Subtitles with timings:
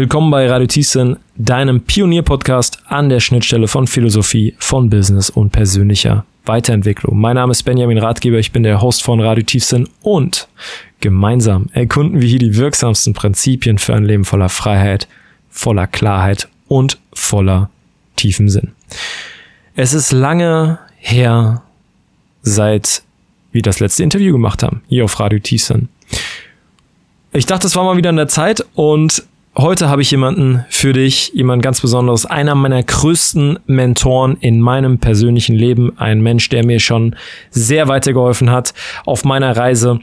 [0.00, 6.24] Willkommen bei Radio Thiessen, deinem Pionier-Podcast an der Schnittstelle von Philosophie, von Business und persönlicher
[6.46, 7.20] Weiterentwicklung.
[7.20, 10.48] Mein Name ist Benjamin Ratgeber, ich bin der Host von Radio Tiefsinn und
[11.00, 15.06] gemeinsam erkunden wir hier die wirksamsten Prinzipien für ein Leben voller Freiheit,
[15.50, 17.68] voller Klarheit und voller
[18.16, 18.72] tiefem Sinn.
[19.74, 21.62] Es ist lange her,
[22.40, 23.02] seit
[23.52, 25.90] wir das letzte Interview gemacht haben, hier auf Radio Tiefsinn.
[27.34, 29.24] Ich dachte, es war mal wieder in der Zeit und
[29.56, 34.98] Heute habe ich jemanden für dich, jemand ganz Besonderes, einer meiner größten Mentoren in meinem
[34.98, 37.16] persönlichen Leben, ein Mensch, der mir schon
[37.50, 39.98] sehr weitergeholfen hat auf meiner Reise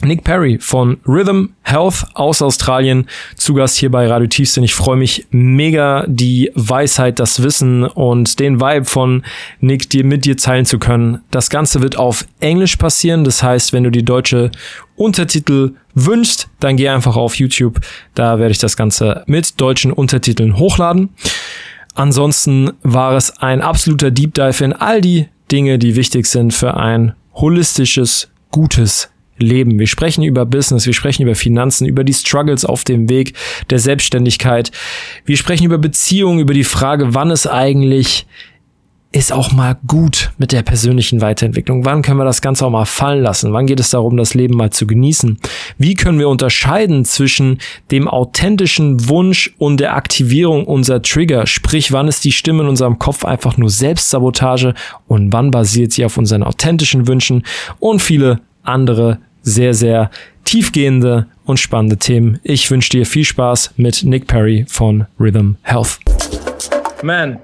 [0.00, 4.62] Nick Perry von Rhythm Health aus Australien zu Gast hier bei Radio Tiefsinn.
[4.62, 9.24] Ich freue mich mega, die Weisheit, das Wissen und den Vibe von
[9.60, 11.22] Nick dir mit dir teilen zu können.
[11.32, 13.24] Das Ganze wird auf Englisch passieren.
[13.24, 14.52] Das heißt, wenn du die deutsche
[14.94, 17.80] Untertitel wünschst, dann geh einfach auf YouTube.
[18.14, 21.08] Da werde ich das Ganze mit deutschen Untertiteln hochladen.
[21.94, 26.76] Ansonsten war es ein absoluter Deep Dive in all die Dinge, die wichtig sind für
[26.76, 29.78] ein holistisches, gutes leben.
[29.78, 33.34] Wir sprechen über Business, wir sprechen über Finanzen, über die Struggles auf dem Weg
[33.70, 34.70] der Selbstständigkeit.
[35.24, 38.26] Wir sprechen über Beziehungen, über die Frage, wann es eigentlich
[39.10, 41.86] ist auch mal gut mit der persönlichen Weiterentwicklung.
[41.86, 43.54] Wann können wir das Ganze auch mal fallen lassen?
[43.54, 45.38] Wann geht es darum, das Leben mal zu genießen?
[45.78, 47.58] Wie können wir unterscheiden zwischen
[47.90, 51.46] dem authentischen Wunsch und der Aktivierung unserer Trigger?
[51.46, 54.74] Sprich, wann ist die Stimme in unserem Kopf einfach nur Selbstsabotage
[55.06, 57.44] und wann basiert sie auf unseren authentischen Wünschen?
[57.80, 60.10] Und viele andere sehr, sehr
[60.44, 62.38] tiefgehende und spannende Themen.
[62.44, 65.98] Ich wünsche dir viel Spaß mit Nick Perry von Rhythm Health.
[67.02, 67.40] Man,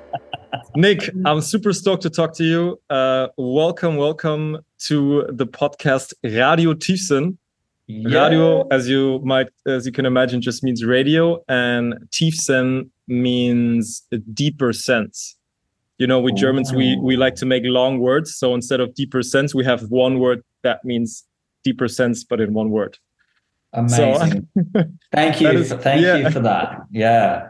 [0.76, 2.76] Nick, I'm super stoked to talk to you.
[2.90, 7.38] Uh, welcome, welcome to the podcast Radio Tiefsinn.
[7.86, 8.24] Yeah.
[8.24, 14.16] Radio, as you might, as you can imagine, just means radio, and Tiefsinn means a
[14.16, 15.36] deeper sense.
[15.98, 16.34] You know, we oh.
[16.34, 18.34] Germans, we we like to make long words.
[18.34, 21.24] So instead of deeper sense, we have one word that means
[21.64, 22.98] deeper sense, but in one word.
[23.72, 24.48] Amazing.
[24.54, 25.48] So, thank you.
[25.48, 26.16] Is, thank yeah.
[26.16, 26.82] you for that.
[26.90, 27.48] Yeah.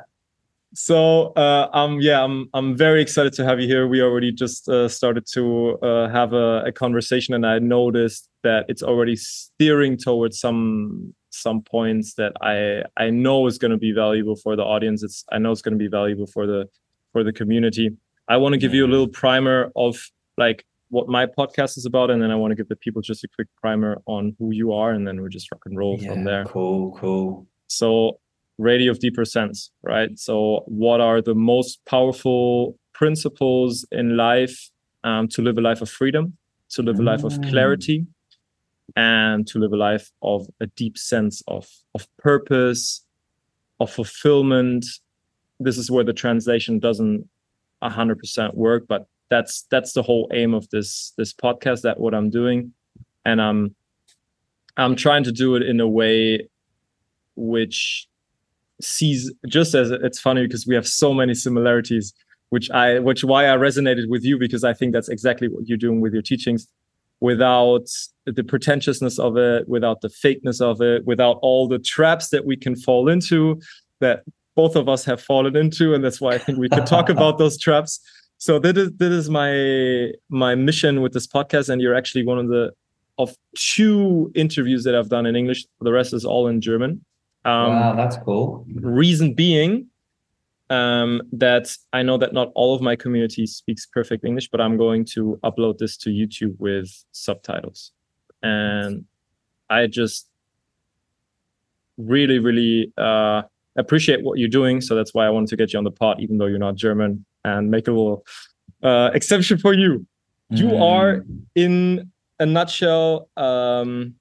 [0.77, 3.87] So uh, um yeah I'm I'm very excited to have you here.
[3.87, 8.65] We already just uh, started to uh, have a, a, conversation, and I noticed that
[8.69, 13.93] it's already steering towards some some points that I I know is going to be
[13.93, 15.05] valuable for the audience.
[15.05, 16.69] It's I know it's going to be valuable for the
[17.13, 17.91] for the community.
[18.27, 22.09] I want to give you a little primer of like what my podcast is about,
[22.09, 24.73] and then I want to give the people just a quick primer on who you
[24.73, 26.45] are, and then we just rock and roll yeah, from there.
[26.45, 27.47] Cool, cool.
[27.67, 28.21] So,
[28.59, 30.17] radio of deeper sense, right?
[30.17, 34.71] So, what are the most powerful principles in life
[35.03, 36.37] um, to live a life of freedom,
[36.71, 37.51] to live a life of mm.
[37.51, 38.07] clarity,
[38.95, 41.67] and to live a life of a deep sense of
[41.97, 43.05] of purpose,
[43.81, 44.87] of fulfillment.
[45.59, 47.29] This is where the translation doesn't
[47.83, 52.31] 100% work, but that's that's the whole aim of this this podcast that what i'm
[52.31, 52.73] doing.
[53.25, 53.75] And i'm
[54.77, 56.49] i'm trying to do it in a way
[57.37, 58.07] which
[58.81, 62.13] sees just as it's funny because we have so many similarities
[62.51, 65.79] which i which why i resonated with you because i think that's exactly what you're
[65.79, 66.67] doing with your teachings
[67.21, 67.87] without
[68.27, 72.57] the pretentiousness of it without the fakeness of it without all the traps that we
[72.57, 73.61] can fall into
[74.01, 74.23] that
[74.57, 77.39] both of us have fallen into and that's why i think we could talk about
[77.39, 78.01] those traps
[78.45, 82.39] so that is that is my my mission with this podcast and you're actually one
[82.39, 82.75] of the
[83.17, 85.65] of two interviews that i've done in english.
[85.81, 87.03] The rest is all in german.
[87.47, 88.67] Um, wow that's cool.
[88.69, 89.87] reason being
[90.69, 94.77] um, that i know that not all of my community speaks perfect english but i'm
[94.77, 97.93] going to upload this to youtube with subtitles.
[98.43, 99.07] And
[99.71, 100.29] i just
[101.97, 103.41] really really uh,
[103.77, 104.83] appreciate what you're doing.
[104.83, 106.75] So that's why i wanted to get you on the pod even though you're not
[106.75, 108.25] german and make a little
[108.83, 110.07] uh, exception for you.
[110.51, 110.81] You mm.
[110.81, 111.25] are,
[111.55, 114.15] in a nutshell, um,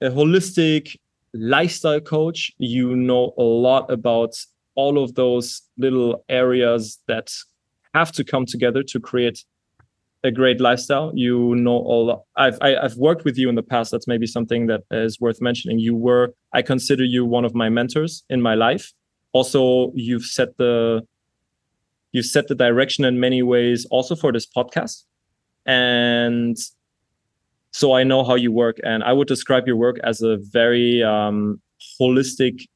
[0.00, 0.96] a holistic
[1.32, 2.52] lifestyle coach.
[2.58, 4.34] You know a lot about
[4.76, 7.32] all of those little areas that
[7.94, 9.44] have to come together to create
[10.22, 11.12] a great lifestyle.
[11.14, 12.26] You know all.
[12.36, 13.90] I've I, have i have worked with you in the past.
[13.90, 15.78] That's maybe something that is worth mentioning.
[15.78, 16.34] You were.
[16.52, 18.92] I consider you one of my mentors in my life.
[19.32, 21.02] Also, you've set the
[22.14, 25.02] you set the direction in many ways also for this podcast
[25.66, 26.56] and
[27.72, 31.02] so i know how you work and i would describe your work as a very
[31.02, 31.60] um,
[32.00, 32.66] holistic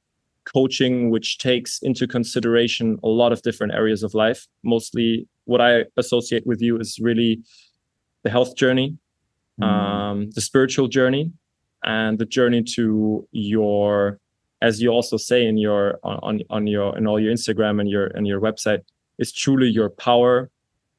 [0.44, 5.84] coaching which takes into consideration a lot of different areas of life mostly what i
[5.96, 7.40] associate with you is really
[8.24, 8.96] the health journey
[9.60, 9.64] mm.
[9.64, 11.32] um, the spiritual journey
[11.84, 14.18] and the journey to your
[14.60, 18.06] as you also say in your on on your in all your Instagram and your
[18.08, 18.80] and your website,
[19.18, 20.50] is truly your power,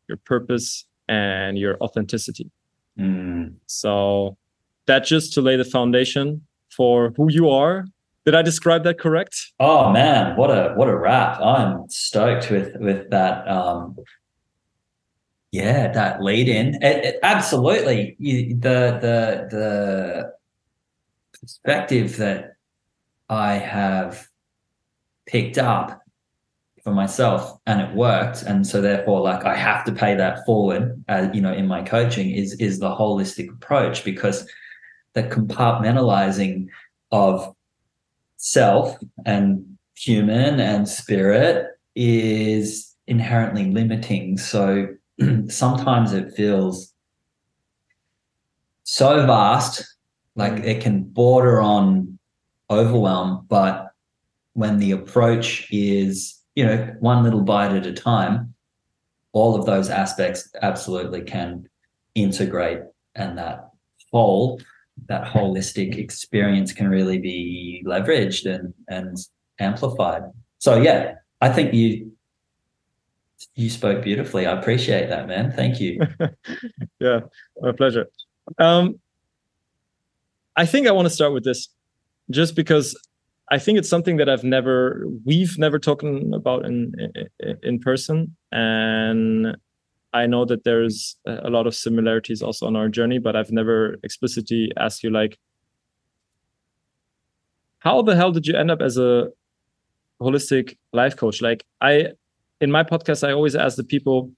[0.07, 2.51] your purpose, and your authenticity.
[2.97, 3.55] Mm.
[3.65, 4.37] So
[4.85, 6.41] that just to lay the foundation
[6.75, 7.85] for who you are.
[8.25, 9.53] Did I describe that correct?
[9.59, 11.39] Oh man, what a what a wrap!
[11.41, 13.47] I'm stoked with with that.
[13.47, 13.97] Um,
[15.51, 16.75] yeah, that lead in.
[16.83, 20.33] It, it, absolutely, you, the the the
[21.39, 22.53] perspective that
[23.29, 24.27] I have
[25.25, 26.01] picked up
[26.89, 28.41] for myself and it worked.
[28.41, 31.83] And so therefore like i have to pay that forward uh, you know in my
[31.83, 34.47] coaching is is the holistic approach because
[35.13, 36.67] the compartmentalizing
[37.11, 37.55] of
[38.37, 44.37] self and human and spirit is inherently limiting.
[44.37, 44.87] So
[45.47, 46.93] sometimes it feels
[48.83, 49.97] so vast
[50.35, 52.17] like it can border on
[52.71, 53.91] overwhelm but
[54.53, 58.53] when the approach is you know, one little bite at a time,
[59.31, 61.67] all of those aspects absolutely can
[62.15, 62.81] integrate
[63.15, 63.69] and that
[64.11, 64.59] whole,
[65.07, 69.17] that holistic experience can really be leveraged and, and
[69.59, 70.23] amplified.
[70.57, 72.11] So yeah, I think you
[73.55, 74.45] you spoke beautifully.
[74.45, 75.51] I appreciate that, man.
[75.51, 76.01] Thank you.
[76.99, 77.21] yeah,
[77.61, 78.07] my pleasure.
[78.57, 78.99] Um,
[80.55, 81.69] I think I want to start with this
[82.29, 82.99] just because
[83.51, 86.93] I think it's something that I've never, we've never talked about in,
[87.63, 89.57] in, person, and
[90.13, 93.97] I know that there's a lot of similarities also on our journey, but I've never
[94.03, 95.39] explicitly asked you like,
[97.79, 99.29] how the hell did you end up as a
[100.21, 101.41] holistic life coach?
[101.41, 102.09] Like I,
[102.61, 104.31] in my podcast, I always ask the people.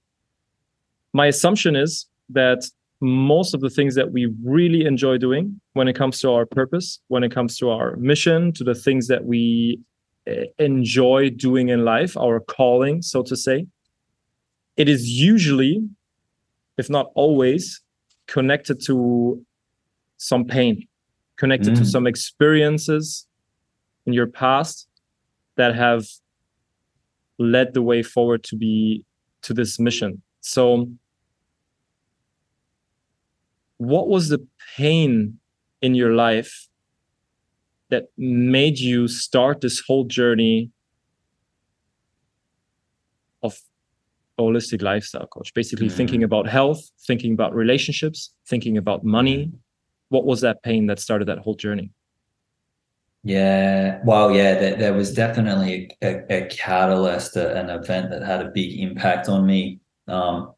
[1.12, 2.64] My assumption is that
[3.02, 7.00] most of the things that we really enjoy doing when it comes to our purpose,
[7.08, 9.80] when it comes to our mission, to the things that we
[10.26, 13.66] eh, enjoy doing in life, our calling, so to say,
[14.76, 15.80] it is usually,
[16.78, 17.82] if not always,
[18.26, 19.44] connected to
[20.16, 20.86] some pain,
[21.36, 21.78] connected mm.
[21.78, 23.26] to some experiences
[24.06, 24.86] in your past
[25.56, 26.04] that have
[27.38, 29.04] led the way forward to be
[29.42, 30.22] to this mission.
[30.40, 30.86] So
[33.82, 34.46] what was the
[34.76, 35.38] pain
[35.80, 36.68] in your life
[37.90, 40.70] that made you start this whole journey
[43.42, 43.58] of
[44.38, 45.52] holistic lifestyle coach?
[45.52, 45.96] Basically mm-hmm.
[45.96, 49.50] thinking about health thinking about relationships thinking about money.
[50.10, 51.90] What was that pain that started that whole journey?
[53.24, 54.00] Yeah.
[54.04, 58.78] Well yeah there, there was definitely a, a, catalyst an event that had a big
[58.78, 59.80] impact on me.
[60.08, 60.52] Um,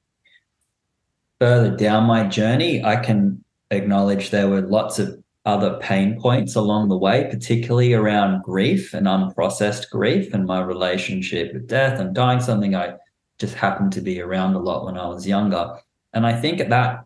[1.40, 6.88] further down my journey, I can acknowledge there were lots of other pain points along
[6.88, 12.40] the way, particularly around grief and unprocessed grief and my relationship with death and dying,
[12.40, 12.94] something I
[13.38, 15.76] just happened to be around a lot when I was younger.
[16.12, 17.04] And I think that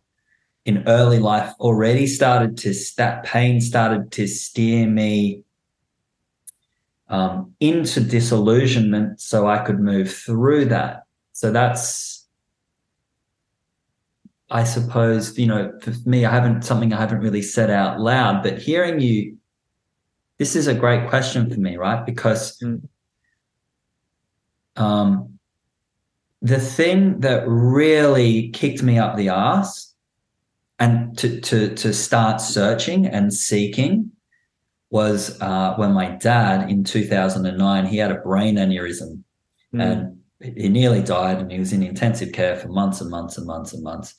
[0.65, 5.43] in early life already started to, that pain started to steer me
[7.09, 11.05] um, into disillusionment so I could move through that.
[11.33, 12.18] So that's
[14.51, 18.43] I suppose, you know, for me, I haven't something I haven't really said out loud,
[18.43, 19.37] but hearing you,
[20.39, 22.05] this is a great question for me, right?
[22.07, 22.81] Because mm.
[24.77, 25.39] um,
[26.41, 29.95] the thing that really kicked me up the ass
[30.79, 34.13] and to to to start searching and seeking
[34.91, 39.23] was uh, when my dad in 2009 he had a brain aneurysm
[39.75, 39.83] mm.
[39.83, 43.47] and he nearly died and he was in intensive care for months and months and
[43.47, 44.15] months and months.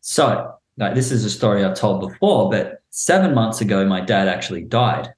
[0.00, 4.28] So, like, this is a story I've told before, but seven months ago, my dad
[4.28, 5.08] actually died,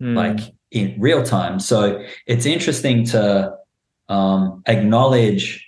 [0.00, 0.14] mm.
[0.14, 1.58] like in real time.
[1.58, 3.56] So, it's interesting to
[4.08, 5.66] um, acknowledge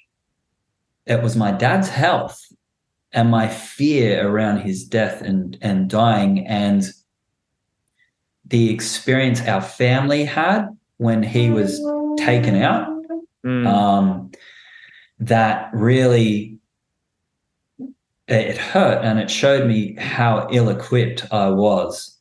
[1.07, 2.41] it was my dad's health
[3.13, 6.85] and my fear around his death and, and dying and
[8.47, 10.67] the experience our family had
[10.99, 11.81] when he was
[12.19, 12.94] taken out
[13.45, 13.67] mm.
[13.67, 14.31] um,
[15.19, 16.59] that really
[18.27, 22.19] it hurt and it showed me how ill-equipped I was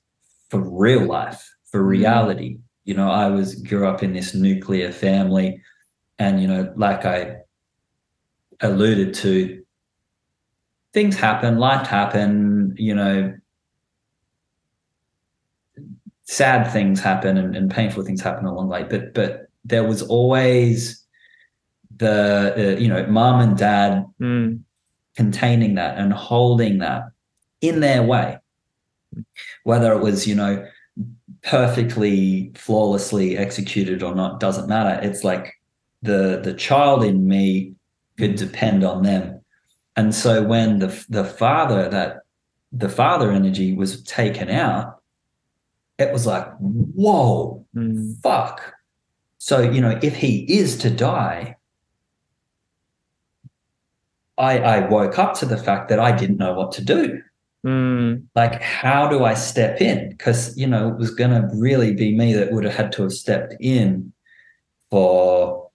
[0.50, 1.88] for real life, for mm.
[1.88, 2.58] reality.
[2.86, 5.62] You know, I was grew up in this nuclear family,
[6.20, 7.38] and you know, like I
[8.60, 9.64] alluded to,
[10.94, 12.76] things happen, life happen.
[12.78, 13.34] You know,
[16.26, 18.84] sad things happen and, and painful things happen along the way.
[18.84, 21.03] But but there was always
[21.98, 24.60] the uh, you know mom and dad mm.
[25.16, 27.04] containing that and holding that
[27.62, 28.38] in their way
[29.64, 30.66] whether it was you know
[31.44, 35.54] perfectly flawlessly executed or not doesn't matter it's like
[36.02, 37.74] the the child in me
[38.18, 39.40] could depend on them
[39.96, 42.20] and so when the the father that
[42.72, 45.00] the father energy was taken out
[45.98, 48.22] it was like whoa Mm.
[48.22, 48.76] fuck
[49.40, 51.56] so you know if he is to die
[54.50, 57.02] i i woke up to the fact that i didn't know what to do
[57.66, 58.24] Mm.
[58.36, 62.10] like how do i step in because you know it was going to really be
[62.22, 64.12] me that would have had to have stepped in
[64.92, 65.70] for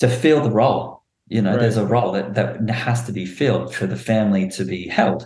[0.00, 1.60] to fill the role you know Right.
[1.60, 5.20] there's a role that that has to be filled for the family to be held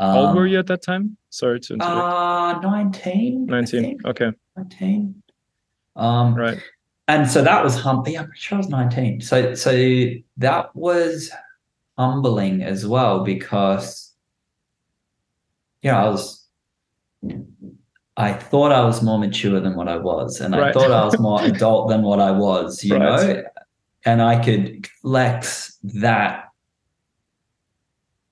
[0.00, 1.16] um, How old were you at that time?
[1.30, 2.14] Sorry to interrupt.
[2.14, 3.98] uh 19 19.
[4.12, 4.30] Okay.
[4.56, 5.22] 19
[5.96, 6.58] um Right.
[7.06, 9.70] and so that was hum yeah i'm sure i was 19 so so
[10.46, 11.30] that was
[11.98, 14.12] humbling as well because
[15.82, 16.46] you know i was
[18.16, 21.18] i thought i was more mature than what i was and i thought i was
[21.28, 23.36] more adult than what i was you Right.
[23.36, 23.42] know?
[24.04, 26.44] And i could flex that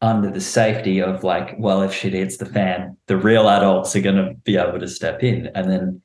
[0.00, 4.00] under the safety of like well if shit hits the fan the real adults are
[4.00, 6.02] going to be able to step in and then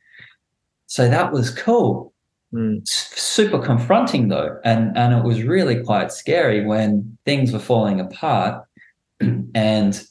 [0.88, 2.11] so that was cool
[2.54, 2.86] Mm.
[2.86, 8.66] super confronting though and and it was really quite scary when things were falling apart
[9.56, 10.04] and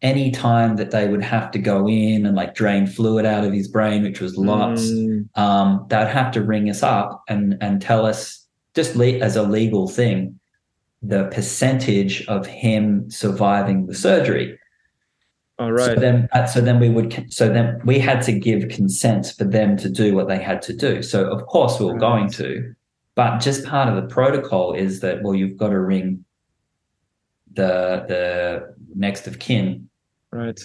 [0.00, 3.52] any time that they would have to go in and like drain fluid out of
[3.52, 5.28] his brain which was lots Mm.
[5.36, 9.42] um they'd have to ring us up and and tell us just le- as a
[9.42, 10.38] legal thing
[11.02, 14.56] the percentage of him surviving the surgery
[15.58, 19.32] All so then, uh, so then we would, so then we had to give consent
[19.38, 21.00] for them to do what they had to do.
[21.02, 22.00] So of course we were Right.
[22.00, 22.74] going to,
[23.14, 26.24] but just part of the protocol is that well, you've got to ring
[27.52, 29.88] the the next of kin.
[30.32, 30.58] Right.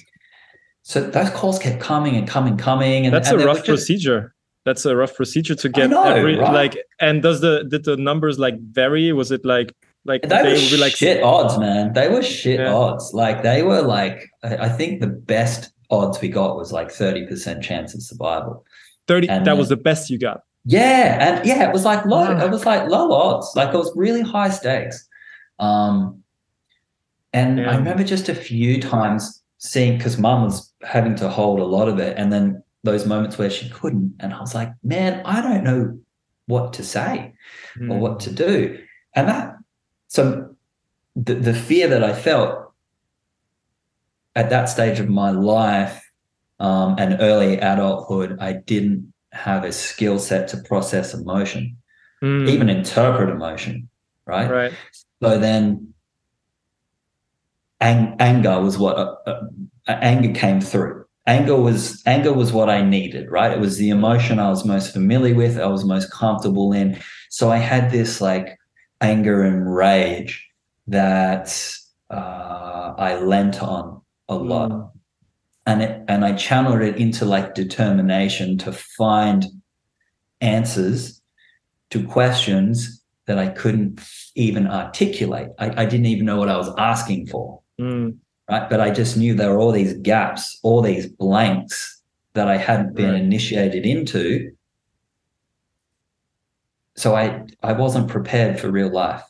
[0.82, 4.34] So those calls kept coming and coming, coming, and That's and a rough just- procedure.
[4.66, 6.52] That's a rough procedure to get know, every right?
[6.54, 6.78] like.
[7.00, 9.14] And does the did the numbers like vary?
[9.14, 9.74] Was it like
[10.06, 11.94] like They were like shit odds, man.
[11.94, 12.74] They were shit Yeah.
[12.74, 13.12] odds.
[13.14, 17.64] Like they were like, I think the best odds we got was like thirty percent
[17.64, 18.66] chance of survival.
[19.08, 19.28] thirty?
[19.30, 20.42] and That was the best you got.
[20.66, 22.34] Yeah, and yeah, it was like low.
[22.34, 22.46] Wow.
[22.46, 23.52] It was like low odds.
[23.56, 25.08] Like it was really high stakes.
[25.60, 26.24] Um,
[27.34, 31.66] and I remember just a few times seeing because mum was having to hold a
[31.66, 35.22] lot of it, and then those moments where she couldn't, and I was like, man,
[35.26, 36.00] I don't know
[36.48, 37.34] what to say
[37.82, 38.00] or Mm.
[38.00, 38.80] what to do,
[39.16, 39.56] and that
[40.10, 40.56] so
[41.16, 42.74] the the fear that I felt
[44.36, 46.04] at that stage of my life
[46.60, 51.78] um, and early adulthood, I didn't have a skill set to process emotion,
[52.22, 52.50] Mm.
[52.50, 53.88] even interpret emotion,
[54.26, 54.50] right?
[54.52, 54.74] right.
[55.24, 55.94] So then,
[57.80, 59.40] ang- anger was what uh, uh,
[59.88, 61.06] anger came through.
[61.28, 63.52] Anger was anger was what I needed, right?
[63.52, 67.00] It was the emotion I was most familiar with, I was most comfortable in.
[67.30, 68.59] So I had this like
[69.02, 70.48] anger and rage
[70.88, 71.48] that
[72.10, 74.92] uh, I lent on a lot Mm.
[75.66, 79.46] and it, and I channeled it into like determination to find
[80.42, 81.22] answers
[81.92, 84.02] to questions that I couldn't
[84.36, 85.50] even articulate.
[85.60, 88.18] I, I didn't even know what I was asking for, Mm.
[88.50, 88.70] right?
[88.70, 92.02] But I just knew there were all these gaps, all these blanks
[92.34, 93.22] that I hadn't been Right.
[93.22, 94.52] initiated into.
[97.00, 99.24] So I I wasn't prepared for real life.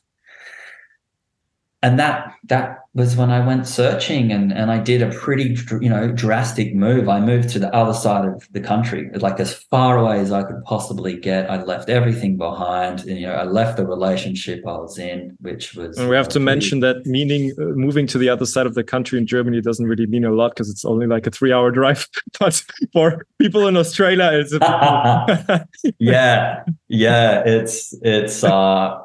[1.83, 5.89] And that that was when I went searching and, and I did a pretty you
[5.89, 7.07] know drastic move.
[7.07, 10.43] I moved to the other side of the country, like as far away as I
[10.43, 11.49] could possibly get.
[11.49, 13.01] I left everything behind.
[13.01, 15.97] And, you know, I left the relationship I was in, which was.
[15.99, 18.65] And we have uh, to pretty- mention that meaning uh, moving to the other side
[18.65, 21.31] of the country in Germany doesn't really mean a lot because it's only like a
[21.31, 22.07] three-hour drive.
[22.39, 25.67] but for people in Australia, it's a
[25.99, 27.43] yeah, yeah.
[27.45, 28.97] It's it's uh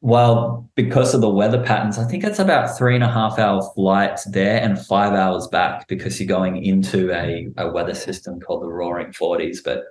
[0.00, 1.98] well because of the weather patterns.
[1.98, 5.88] I think it's about three and a half hour flight there and five hours back
[5.88, 9.62] because you're going into a, a weather system called the Roaring Forties.
[9.62, 9.84] But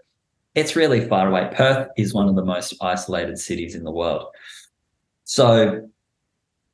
[0.53, 1.50] it's really far away.
[1.53, 4.27] Perth is one of the most isolated cities in the world.
[5.25, 5.89] So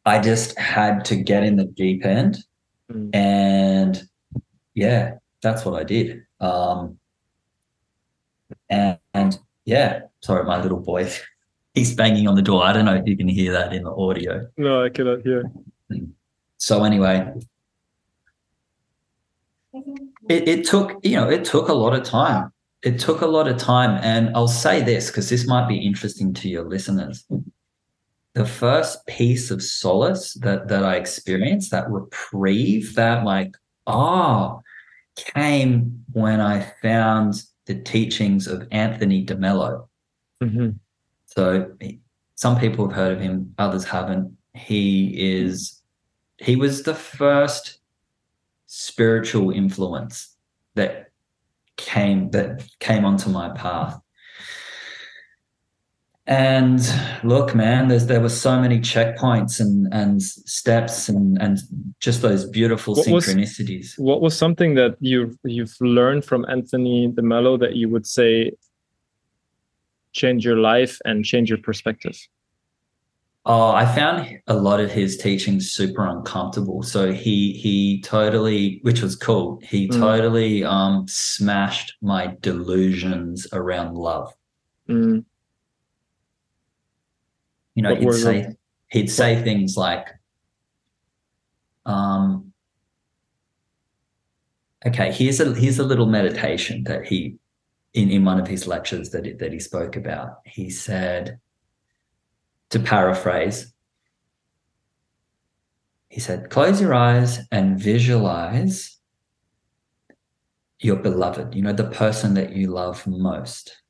[0.06, 2.44] I just had to get in the deep end
[2.92, 3.16] Mm.
[3.16, 4.04] and
[4.74, 6.24] yeah, that's what I did.
[6.40, 6.98] Um,
[8.70, 11.10] and, and yeah, sorry, my little boy,
[11.74, 12.64] he's banging on the door.
[12.64, 14.48] I don't know if you can hear that in the audio.
[14.58, 15.44] no, I cannot hear.
[16.58, 17.34] So anyway,
[20.30, 22.52] it, it took, you know, it took a lot of time.
[22.84, 24.00] It took a lot of time.
[24.04, 27.26] And I'll say this because this might be interesting to your listeners.
[28.34, 33.56] The first piece of solace that that I experienced, that reprieve, that like,
[33.88, 34.62] oh,
[35.16, 39.88] came when I found the teachings of Anthony DeMello.
[40.42, 40.80] Mhm.
[41.36, 41.72] So
[42.36, 44.36] some people have heard of him, others haven't.
[44.54, 45.82] He is
[46.38, 47.80] he was the first
[48.66, 50.36] spiritual influence
[50.76, 51.12] that
[51.78, 53.98] came that came onto my path.
[56.28, 56.82] And
[57.24, 61.60] look, man, there's there were so many checkpoints and and steps and and
[62.00, 63.98] just those beautiful What was- synchronicities.
[63.98, 68.52] What was something that you you've learned from Anthony DeMello that you would say
[70.12, 72.18] change your life and change your perspective?
[73.44, 76.84] Oh, I found a lot of his teachings super uncomfortable.
[76.84, 79.60] So he he totally, which was cool.
[79.64, 80.00] He Mm.
[80.00, 84.32] totally um smashed my delusions around love.
[84.88, 85.26] Mm,
[87.74, 88.56] You know, What he'd say
[88.92, 90.08] he'd say things like,
[91.88, 92.54] um,
[94.86, 97.38] okay, here's a here's a little meditation that he
[97.94, 100.40] in, in one of his lectures that that he spoke about.
[100.46, 101.40] He said,
[102.70, 103.74] to paraphrase,
[106.10, 108.98] he said, close your eyes and visualize
[110.80, 113.82] your beloved, you know, the person that you love most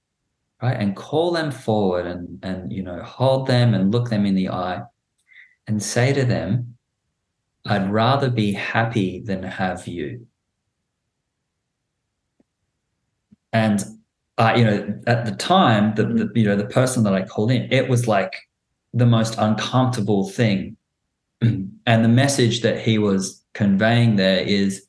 [0.61, 4.35] right and call them forward and and you know hold them and look them in
[4.35, 4.81] the eye
[5.67, 6.75] and say to them
[7.67, 10.25] i'd rather be happy than have you
[13.53, 13.83] and
[14.37, 17.51] uh, you know at the time the, the you know the person that i called
[17.51, 18.35] in it was like
[18.93, 20.75] the most uncomfortable thing
[21.41, 24.85] and the message that he was conveying there is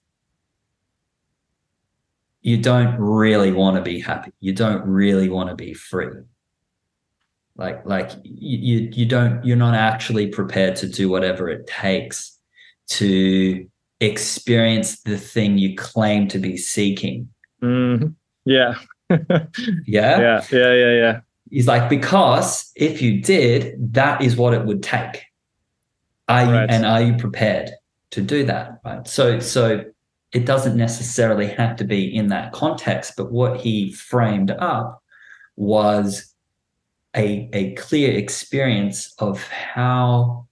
[2.42, 4.33] you don't really want to be happy.
[4.40, 6.23] You don't really want to be free.
[7.57, 12.38] Like, like you, you, you don't, you're not actually prepared to do whatever it takes
[12.88, 13.66] to
[14.00, 17.28] experience the thing you claim to be seeking.
[17.62, 18.14] mhm.
[18.44, 18.75] Yeah.
[19.11, 19.18] Yeah.
[19.87, 20.44] yeah.
[20.50, 20.72] Yeah.
[20.72, 20.92] Yeah.
[20.92, 21.20] Yeah.
[21.50, 25.25] He's like, because if you did, that is what it would take.
[26.28, 26.71] Are you, Right.
[26.71, 27.71] and are you prepared
[28.12, 28.80] to do that?
[28.84, 29.06] Right.
[29.06, 29.84] So, so
[30.32, 35.02] it doesn't necessarily have to be in that context, but what he framed up
[35.56, 36.34] was
[37.14, 40.47] a, a clear experience of how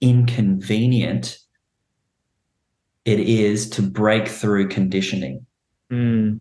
[0.00, 1.38] inconvenient
[3.04, 5.44] it is to break through conditioning
[5.92, 6.40] Mm,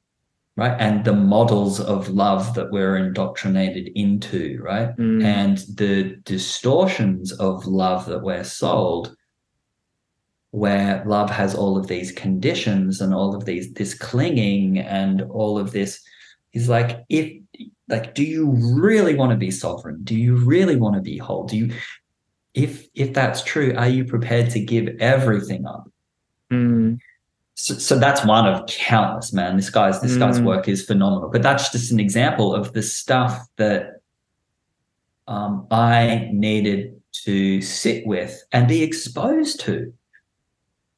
[0.59, 0.75] right?
[0.79, 4.95] And the models of love that we're indoctrinated into right?
[4.97, 9.15] Mm, and the distortions of love that we're sold
[10.51, 15.59] where love has all of these conditions and all of these this clinging and all
[15.59, 16.01] of this
[16.53, 17.31] is like if
[17.87, 20.03] like do you really want to be sovereign?
[20.03, 21.45] Do you really want to be whole?
[21.45, 21.73] Do you
[22.53, 25.89] if if that's true are you prepared to give everything up?
[26.51, 26.99] Mm,
[27.59, 29.57] so, so that's one of countless man.
[29.57, 30.45] This guy's this guy's Mm.
[30.45, 31.29] work is phenomenal.
[31.29, 34.01] But that's just an example of the stuff that
[35.27, 39.93] um, i needed to sit with and be exposed to.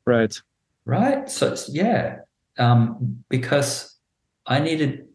[0.06, 0.39] Right.
[0.86, 1.30] right?
[1.30, 2.19] So it's, yeah.
[2.60, 3.95] Um, because
[4.45, 5.08] i needed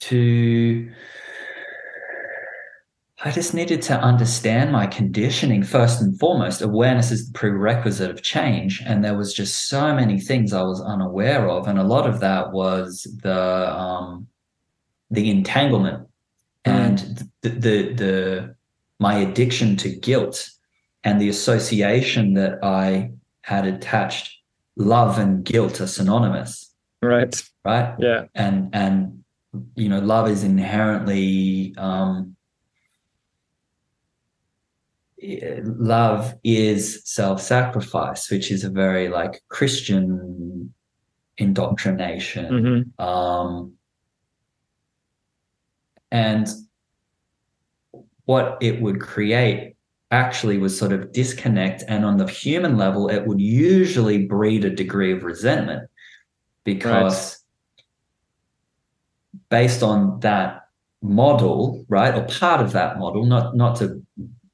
[0.00, 0.90] to
[3.24, 8.22] i just needed to understand my conditioning first and foremost awareness is the prerequisite of
[8.22, 12.06] change and there was just so many things i was unaware of and a lot
[12.08, 14.26] of that was the um,
[15.10, 16.06] the entanglement
[16.64, 18.54] and the, the the
[19.00, 20.50] my addiction to guilt
[21.04, 23.10] and the association that i
[23.42, 24.36] had attached
[24.76, 26.64] love and guilt are synonymous
[27.00, 27.34] Right.
[27.64, 28.24] right Yeah.
[28.34, 29.24] and and
[29.76, 32.36] you know love is inherently um
[35.22, 40.72] love is self-sacrifice which is a very like christian
[41.38, 42.92] indoctrination.
[42.98, 43.72] Hmm um
[46.10, 46.48] and
[48.24, 49.76] what it would create
[50.10, 54.70] actually was sort of disconnect and on the human level it would usually breed a
[54.70, 55.88] degree of resentment
[56.64, 57.44] because
[59.50, 60.68] based on that
[61.02, 64.02] model right or part of that model not not to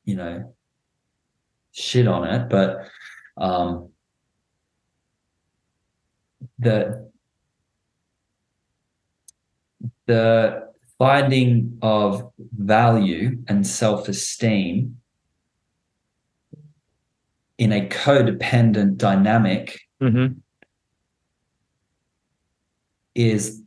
[0.05, 0.55] you know
[1.73, 2.87] shit on it but
[3.37, 3.89] um
[6.59, 7.11] the
[10.07, 14.97] the finding of value and self-esteem
[17.59, 20.27] in a codependent dynamic hmm
[23.15, 23.64] is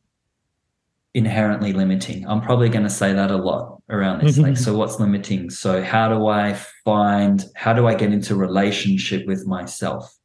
[1.14, 2.28] inherently limiting.
[2.28, 4.38] I'm probably going to say that a lot around this.
[4.38, 5.50] like, so what's limiting?
[5.50, 6.54] So, how do I
[6.86, 10.18] find, how do I get into relationship with myself?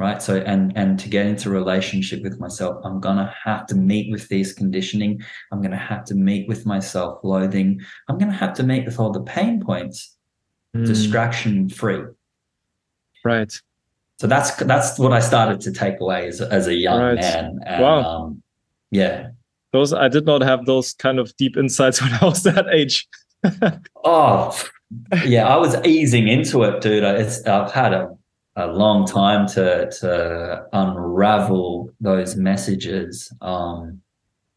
[0.00, 4.10] right so and and to get into relationship with myself i'm gonna have to meet
[4.10, 5.20] with these conditioning
[5.52, 7.78] i'm gonna have to meet with my self-loathing
[8.08, 10.16] i'm gonna have to meet with all the pain points
[10.74, 10.86] mm.
[10.86, 12.02] distraction free
[13.26, 13.52] right
[14.18, 17.16] so that's that's what i started to take away as, as a young right.
[17.16, 18.42] man and, wow um,
[18.90, 19.28] yeah
[19.72, 23.06] those i did not have those kind of deep insights when i was that age
[24.04, 24.56] oh
[25.24, 28.08] yeah i was easing into it dude it's, i've had a
[28.56, 33.32] a long time to to unravel those messages.
[33.40, 34.00] Um,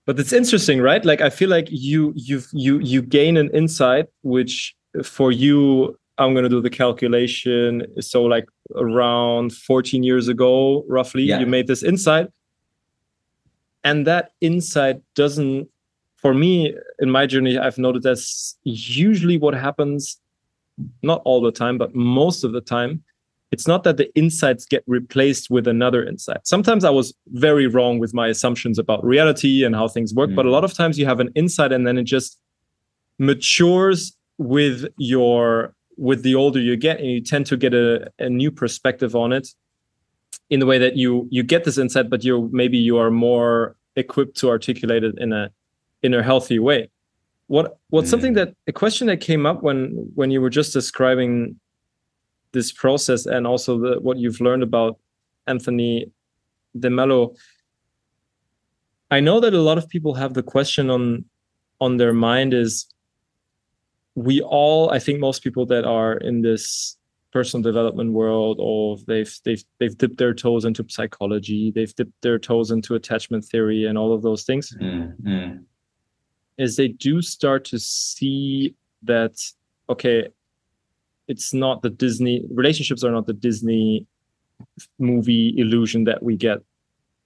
[0.05, 1.03] but it's interesting, right?
[1.05, 6.33] Like I feel like you you you you gain an insight which for you I'm
[6.33, 7.85] going to do the calculation.
[7.99, 8.45] So, like
[8.75, 11.39] around 14 years ago, roughly, yeah.
[11.39, 12.27] you made this insight.
[13.83, 15.67] And that insight doesn't,
[16.15, 20.19] for me, in my journey, I've noted that's usually what happens,
[21.01, 23.03] not all the time, but most of the time,
[23.51, 26.47] it's not that the insights get replaced with another insight.
[26.47, 30.35] Sometimes I was very wrong with my assumptions about reality and how things work, mm.
[30.35, 32.39] but a lot of times you have an insight and then it just
[33.19, 38.27] matures with your with the older you get and you tend to get a, a
[38.27, 39.49] new perspective on it
[40.53, 43.75] in the way that you you get this insight but you maybe you are more
[43.95, 45.49] equipped to articulate it in a
[46.03, 46.89] in a healthy way
[47.47, 48.11] what what's mm.
[48.11, 49.79] something that a question that came up when
[50.15, 51.59] when you were just describing
[52.53, 54.97] this process and also the, what you've learned about
[55.47, 56.11] Anthony
[56.77, 57.35] DeMello.
[59.11, 61.25] I know that a lot of people have the question on
[61.81, 62.87] on their mind is
[64.15, 66.97] we all I think most people that are in this
[67.33, 72.37] personal development world or they've they've they've dipped their toes into psychology, they've dipped their
[72.37, 74.73] toes into attachment theory and all of those things.
[74.79, 75.63] Mm-hmm.
[76.59, 79.41] Is they do start to see that
[79.89, 80.27] okay,
[81.27, 84.05] it's not the Disney relationships are not the Disney
[84.99, 86.59] movie illusion that we get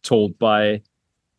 [0.03, 0.81] told by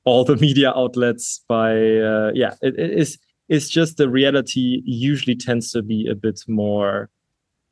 [0.04, 5.34] all the media outlets by uh, yeah it, it is it's just the reality usually
[5.34, 7.08] tends to be a bit more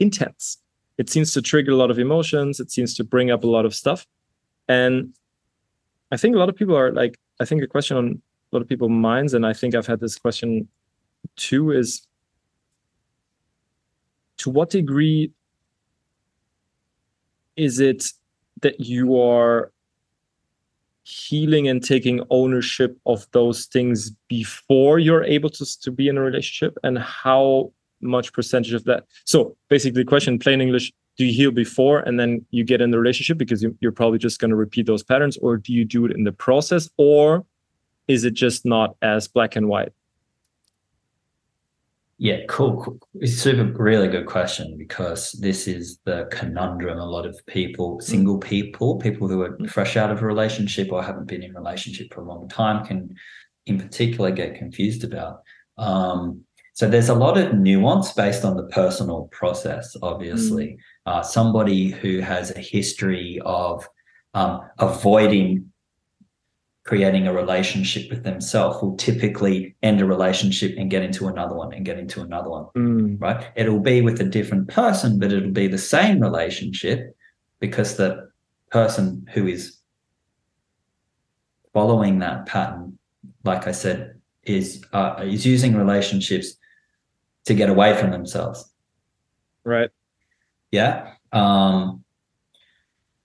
[0.00, 0.58] intense
[0.98, 2.60] it seems to trigger a lot of emotions.
[2.60, 4.06] It seems to bring up a lot of stuff.
[4.68, 5.14] And
[6.12, 8.62] i think a lot of people are like i think a question on a lot
[8.62, 10.68] of people's minds and i think i've had this question
[11.34, 12.06] too is
[14.36, 15.32] to what degree
[17.56, 18.04] is it
[18.60, 19.72] that you are
[21.04, 26.20] healing and taking ownership of those things before you're able to, to be in a
[26.20, 26.76] relationship?
[26.82, 31.50] And how much percentage of that so basically the question plain english do you heal
[31.50, 34.56] before and then you get in the relationship because you, you're probably just going to
[34.56, 37.44] repeat those patterns or do you do it in the process or
[38.08, 39.92] is it just not as black and white
[42.18, 42.98] yeah, cool, cool.
[43.16, 46.98] It's super, really good question because this is the conundrum.
[46.98, 51.02] A lot of people, single people, people who are fresh out of a relationship or
[51.02, 53.14] haven't been in relationship for a long time, can,
[53.66, 55.42] in particular, get confused about.
[55.76, 56.45] Um,
[56.76, 59.96] so there's a lot of nuance based on the personal process.
[60.02, 60.78] Obviously, mm.
[61.06, 63.88] uh, somebody who has a history of
[64.34, 65.72] um, avoiding
[66.84, 71.72] creating a relationship with themselves will typically end a relationship and get into another one
[71.72, 73.20] and get into another one mm.
[73.20, 77.16] right it'll be with a different person but it'll be the same relationship
[77.58, 78.30] because the
[78.70, 79.80] person who is
[81.72, 82.96] following that pattern
[83.42, 86.56] like i said is uh, is using relationships
[87.46, 88.70] to get away from themselves.
[89.64, 89.90] Right.
[90.70, 91.12] Yeah.
[91.32, 92.04] Um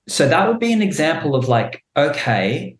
[0.08, 2.78] so that would be an example of like okay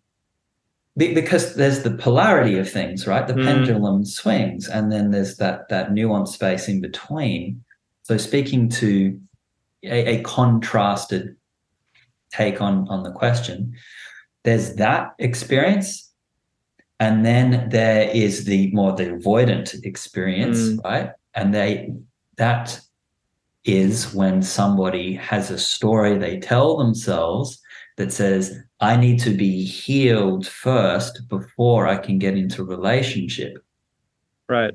[0.96, 3.26] because there's the polarity of things right?
[3.26, 3.44] The mm.
[3.44, 7.64] pendulum swings and then there's that that nuance space in between.
[8.02, 9.20] So speaking to
[9.84, 11.36] a, a contrasted
[12.30, 13.74] take on on the question
[14.44, 16.10] there's that experience
[16.98, 20.84] and then there is the more the avoidant experience mm.
[20.84, 21.92] right and they
[22.36, 22.80] that
[23.64, 27.62] is when somebody has a story they tell themselves
[27.96, 33.64] that says I need to be healed first before I can get into relationship.
[34.48, 34.74] Right.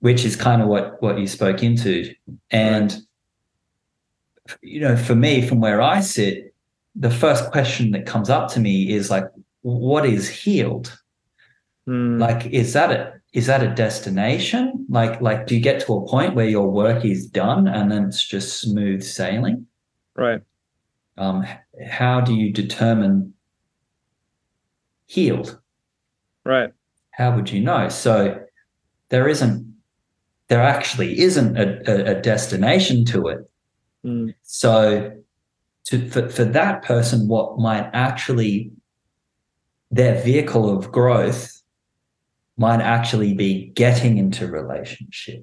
[0.00, 2.14] Which is kind of what what you spoke into.
[2.50, 4.58] And right.
[4.60, 6.54] you know, for me, from where I sit,
[6.94, 9.24] the first question that comes up to me is like,
[9.62, 10.98] what is healed?
[11.88, 12.20] Mm.
[12.20, 13.19] Like, is that it?
[13.32, 14.86] Is that a destination?
[14.88, 18.04] Like, like, do you get to a point where your work is done and then
[18.04, 19.66] it's just smooth sailing?
[20.16, 20.42] Right
[21.20, 21.46] um,
[21.86, 23.34] how do you determine
[25.06, 25.60] healed?
[26.44, 26.72] Right.
[27.10, 27.90] How would you know?
[27.90, 28.42] So
[29.10, 29.74] there isn't,
[30.48, 33.50] there actually isn't a, a, a destination to it.
[34.04, 34.34] Mm.
[34.42, 35.12] So
[35.84, 38.72] to for, for that person, what might actually
[39.90, 41.59] their vehicle of growth
[42.60, 45.42] might actually be getting into relationship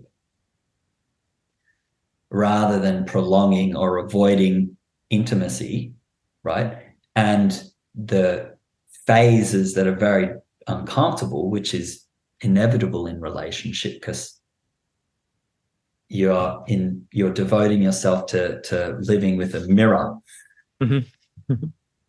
[2.29, 4.77] rather than prolonging or avoiding
[5.09, 5.93] intimacy,
[6.43, 6.77] right?
[7.15, 7.59] And
[7.95, 8.55] the
[9.07, 10.29] phases that are very
[10.67, 12.05] uncomfortable, which is
[12.41, 14.39] inevitable in relationship because
[16.09, 20.15] you're in you're devoting yourself to to living with a mirror
[20.81, 21.65] mm-hmm.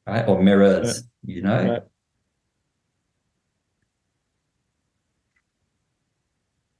[0.07, 1.35] right or mirrors yeah.
[1.35, 1.83] you know right.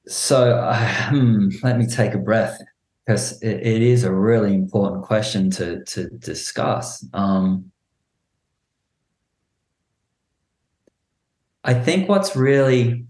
[0.09, 0.77] So uh,
[1.11, 2.61] hmm, let me take a breath
[3.07, 7.71] because it, it is a really important question to to discuss um,
[11.65, 13.07] i think what's really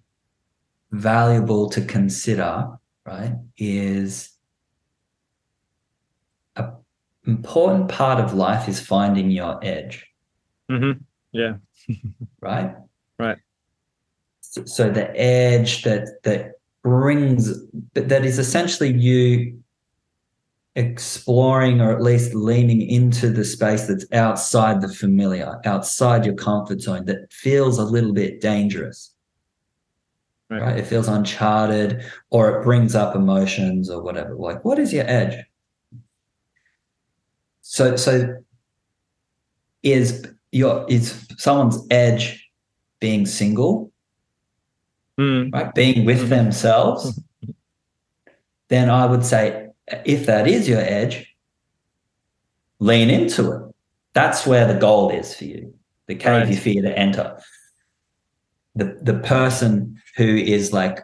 [0.91, 2.69] valuable to consider,
[3.05, 4.31] right, is
[6.57, 6.73] a
[7.27, 10.07] important part of life is finding your edge.
[10.71, 11.01] Mm-hmm.
[11.33, 11.57] Yeah.
[12.41, 12.75] right.
[13.19, 13.39] Right.
[14.41, 16.53] So, so the edge that that
[16.89, 17.55] brings
[17.95, 19.59] but that is essentially you
[20.77, 26.81] exploring or at least leaning into the space that's outside the familiar, outside your comfort
[26.81, 29.13] zone, that feels a little bit dangerous
[30.51, 30.61] right.
[30.61, 30.79] right?
[30.79, 34.35] It feels uncharted or it brings up emotions or whatever.
[34.35, 35.45] Like, what is your edge?
[37.63, 38.43] So, so
[39.83, 42.51] is your is someone's edge
[43.01, 43.88] being single,
[45.19, 45.53] mm.
[45.53, 45.75] right?
[45.75, 46.29] Being with mm-hmm.
[46.29, 47.21] themselves.
[48.69, 49.69] then I would say,
[50.05, 51.35] if that is your edge,
[52.79, 53.75] lean into it.
[54.15, 55.75] That's where the gold is for you.
[56.07, 56.49] The cave right.
[56.49, 57.39] you fear to enter.
[58.75, 61.01] The the person who is like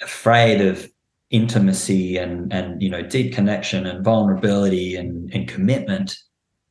[0.00, 0.88] afraid of
[1.30, 6.18] intimacy and and you know deep connection and vulnerability and, and commitment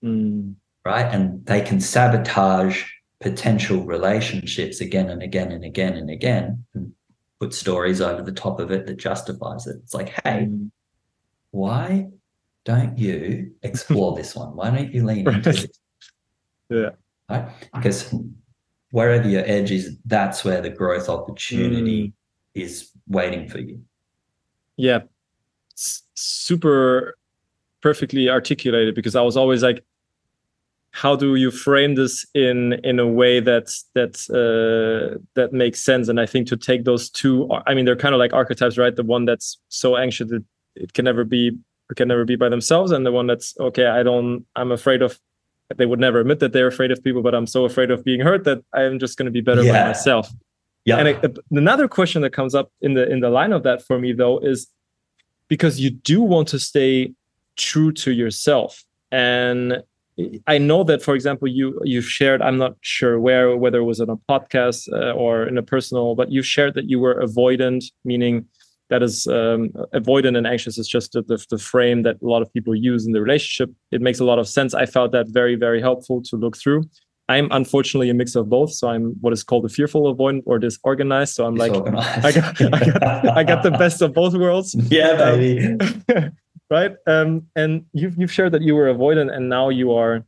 [0.04, 0.54] mm.
[0.86, 2.86] right and they can sabotage
[3.24, 6.94] potential relationships again and again and again and again and
[7.40, 10.70] put stories over the top of it that justifies it it's like hey mm.
[11.52, 12.08] why
[12.66, 15.68] don't you explore this one why don't you lean into this
[16.70, 16.90] yeah
[17.30, 18.14] right because
[18.94, 22.14] wherever your edge is, that's where the growth opportunity mm.
[22.54, 23.82] is waiting for you.
[24.78, 25.00] Yeah.
[25.76, 27.18] S- super
[27.82, 29.84] perfectly articulated because I was always like,
[30.96, 36.08] how do you frame this in in a way that that uh, that makes sense?
[36.08, 38.96] And I think to take those two, I mean, they're kind of like archetypes, right?
[38.96, 40.44] The one that's so anxious that
[40.76, 41.58] it can never be
[41.90, 45.02] it can never be by themselves, and the one that's okay, I don't, I'm afraid
[45.02, 45.20] of
[45.76, 48.20] they would never admit that they're afraid of people, but I'm so afraid of being
[48.20, 49.82] hurt that I'm just going to be better yeah.
[49.82, 50.30] by myself.
[50.86, 50.98] Yeah.
[50.98, 53.98] And it, another question that comes up in the in the line of that for
[53.98, 54.68] me though is
[55.48, 57.14] because you do want to stay
[57.56, 59.82] true to yourself, and
[60.47, 62.41] I know that, for example, you you've shared.
[62.41, 66.15] I'm not sure where, whether it was on a podcast uh, or in a personal,
[66.15, 68.45] but you shared that you were avoidant, meaning
[68.89, 72.54] that is um, avoidant and anxious is just the, the, frame that a lot of
[72.54, 73.73] people use in the relationship.
[73.91, 74.76] It makes a lot of sense.
[74.76, 76.84] I found that very, very helpful to look through.
[77.30, 78.71] I'm unfortunately a mix of both.
[78.73, 81.34] So I'm what is called a fearful avoidant or disorganized.
[81.34, 84.76] So I'm like, I got, I, got, I got the best of both worlds.
[84.89, 85.78] Yeah, baby.
[86.74, 86.96] right.
[87.08, 90.26] Um, and you've, you've shared that you were avoidant and now you are,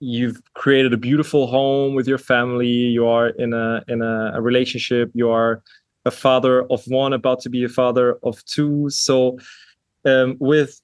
[0.00, 2.68] you've created a beautiful home with your family.
[2.68, 5.10] You are in a, in a, a relationship.
[5.14, 5.62] You are
[6.04, 8.88] a father of one, about to be a father of two.
[8.90, 9.38] So
[10.04, 10.80] um, with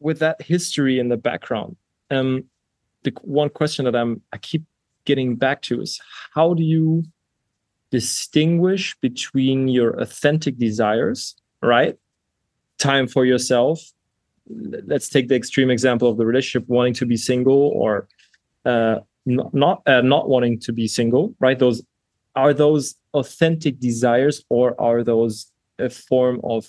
[0.00, 1.76] with that history in the background,
[2.10, 2.44] um,
[3.02, 4.62] the one question that I'm I keep
[5.04, 6.00] getting back to is
[6.34, 7.04] how do you
[7.90, 11.96] distinguish between your authentic desires, right?
[12.80, 13.80] Time for yourself.
[14.48, 18.08] Let's take the extreme example of the relationship wanting to be single or
[18.64, 21.58] uh, not not, uh, not wanting to be single, right?
[21.58, 21.82] Those
[22.36, 26.68] are those authentic desires or are those a form of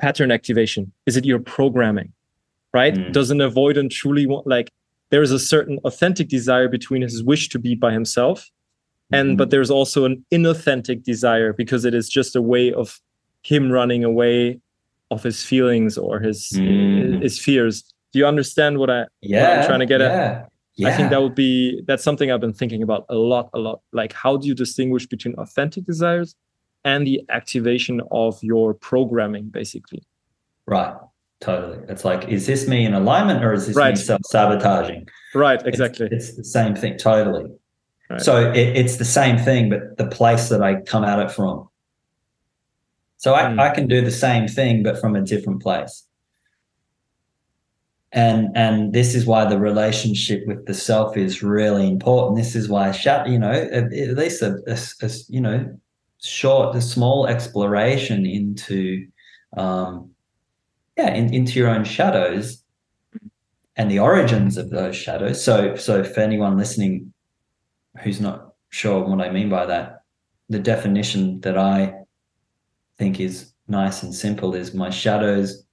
[0.00, 2.12] pattern activation is it your programming
[2.74, 3.12] right mm.
[3.12, 4.70] does an avoidant truly want like
[5.10, 8.48] there's a certain authentic desire between his wish to be by himself
[9.10, 9.36] and mm-hmm.
[9.36, 13.00] but there's also an inauthentic desire because it is just a way of
[13.42, 14.60] him running away
[15.10, 17.22] of his feelings or his mm.
[17.22, 20.06] his fears do you understand what i yeah what i'm trying to get yeah.
[20.06, 20.88] at yeah.
[20.88, 23.80] I think that would be that's something I've been thinking about a lot, a lot.
[23.92, 26.36] Like how do you distinguish between authentic desires
[26.84, 30.04] and the activation of your programming, basically?
[30.66, 30.94] Right.
[31.40, 31.78] Totally.
[31.88, 33.94] It's like, is this me in alignment or is this right.
[33.94, 35.08] me self-sabotaging?
[35.34, 36.08] Right, exactly.
[36.10, 37.50] It's, it's the same thing, totally.
[38.10, 38.20] Right.
[38.20, 41.67] So it, it's the same thing, but the place that I come at it from.
[43.28, 43.60] So I, mm.
[43.60, 46.08] I can do the same thing, but from a different place.
[48.12, 52.66] and and this is why the relationship with the self is really important this is
[52.66, 55.78] why shut you know at, at least a, a, a, you know
[56.22, 59.06] short a small exploration into
[59.58, 60.10] um
[60.96, 62.62] yeah in, into your own shadows
[63.76, 67.12] and the origins of those shadows so so for anyone listening
[68.02, 70.02] who's not sure what i mean by that
[70.48, 71.97] the definition that i
[72.98, 75.64] think is nice and simple is my shadows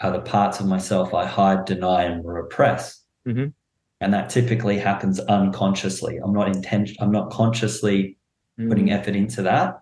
[0.00, 3.02] are the parts of myself I hide, deny, and repress.
[3.26, 3.46] Mm-hmm.
[4.00, 6.18] And that typically happens unconsciously.
[6.18, 6.90] I'm not intent.
[7.00, 8.18] I'm not consciously
[8.58, 8.68] mm-hmm.
[8.68, 9.80] putting effort into that.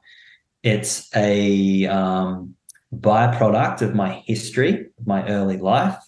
[0.63, 2.55] It's a um,
[2.95, 5.99] byproduct of my history, my early life,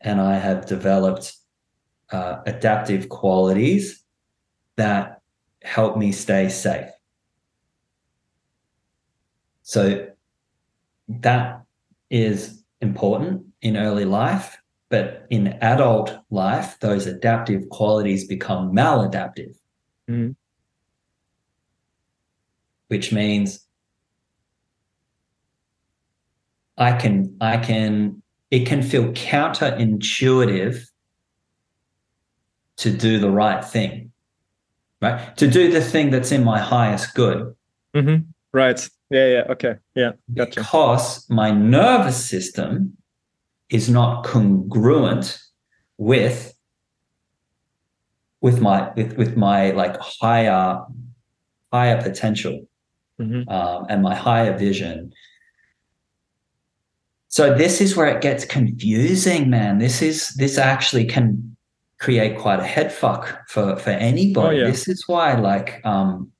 [0.00, 1.32] and I have developed
[2.12, 4.04] uh, adaptive qualities
[4.76, 5.20] that
[5.62, 6.90] help me stay safe.
[9.70, 10.04] So
[11.06, 11.62] that
[12.10, 19.54] is important in early life, but in adult life, those adaptive qualities become maladaptive,
[20.10, 20.34] mm.
[22.88, 23.64] which means
[26.76, 30.84] I can, I can, it can feel counterintuitive
[32.78, 34.10] to do the right thing,
[35.00, 35.36] right?
[35.36, 37.54] To do the thing that's in my highest good.
[37.94, 38.28] Mm-hmm.
[38.52, 38.90] Right.
[39.10, 39.74] Yeah, yeah, okay.
[39.94, 40.60] Yeah, gotcha.
[40.60, 42.96] Because my nervous system
[43.68, 45.38] is not congruent
[45.96, 46.54] with
[48.40, 50.80] with my with with my like higher
[51.72, 52.66] higher potential
[53.20, 53.48] mm-hmm.
[53.48, 55.12] um, and my higher vision
[57.28, 61.56] so this is where it gets confusing man this is this actually can
[61.98, 64.70] create quite a head fuck for for anybody oh, yeah.
[64.70, 66.32] this is why like um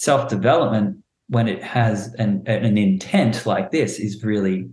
[0.00, 0.96] self development
[1.28, 4.66] when it has an, an intent like this is really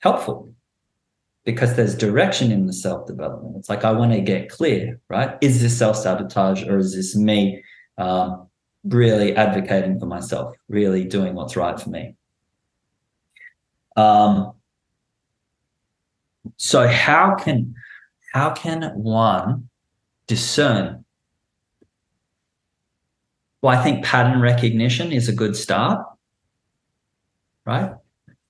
[0.00, 0.52] helpful
[1.44, 3.54] because there's direction in the self development.
[3.56, 5.38] It's like I want to get clear, right?
[5.40, 7.62] Is this self sabotage or is this me
[7.98, 8.48] um,
[8.82, 12.16] really advocating for myself, really doing what's right for me?
[13.94, 14.54] Um,
[16.56, 17.74] so how can
[18.32, 19.68] how can one
[20.26, 21.01] discern
[23.62, 26.04] well, I think pattern recognition is a good start,
[27.64, 27.94] right?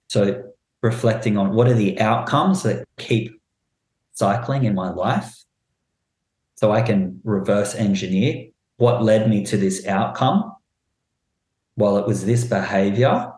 [0.09, 3.40] So reflecting on what are the outcomes that keep
[4.14, 5.44] cycling in my life
[6.55, 8.48] so I can reverse engineer
[8.79, 10.55] what led me to this outcome.
[11.77, 13.33] Well, it was this behavior.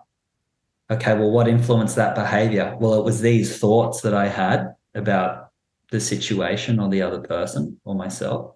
[0.91, 2.77] Okay, well, what influenced that behavior?
[2.81, 5.51] Well, it was these thoughts that I had about
[5.91, 8.55] the situation or the other person or myself.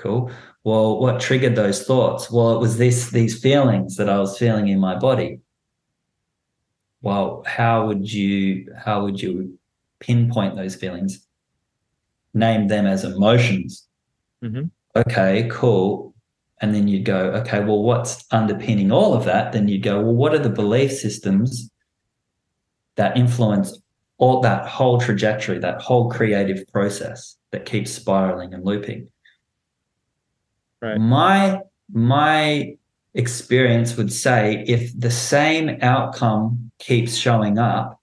[0.00, 0.30] Cool.
[0.64, 2.30] Well, what triggered those thoughts?
[2.30, 5.40] Well, it was this these feelings that I was feeling in my body.
[7.02, 9.58] Well, how would you how would you
[9.98, 11.26] pinpoint those feelings?
[12.32, 13.86] Name them as emotions.
[14.42, 14.66] Mm-hmm.
[14.96, 16.14] Okay, cool.
[16.62, 19.52] And then you'd go, okay, well, what's underpinning all of that?
[19.52, 21.70] Then you'd go, well, what are the belief systems
[22.96, 23.78] that influence
[24.18, 29.08] all that whole trajectory, that whole creative process that keeps spiraling and looping?
[30.80, 30.98] Right.
[30.98, 31.60] My
[31.92, 32.76] my
[33.14, 38.00] experience would say if the same outcome keeps showing up,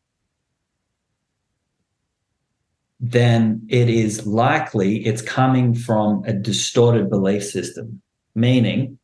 [2.99, 8.01] then it is likely it's coming from a distorted belief system.
[8.35, 8.99] Meaning,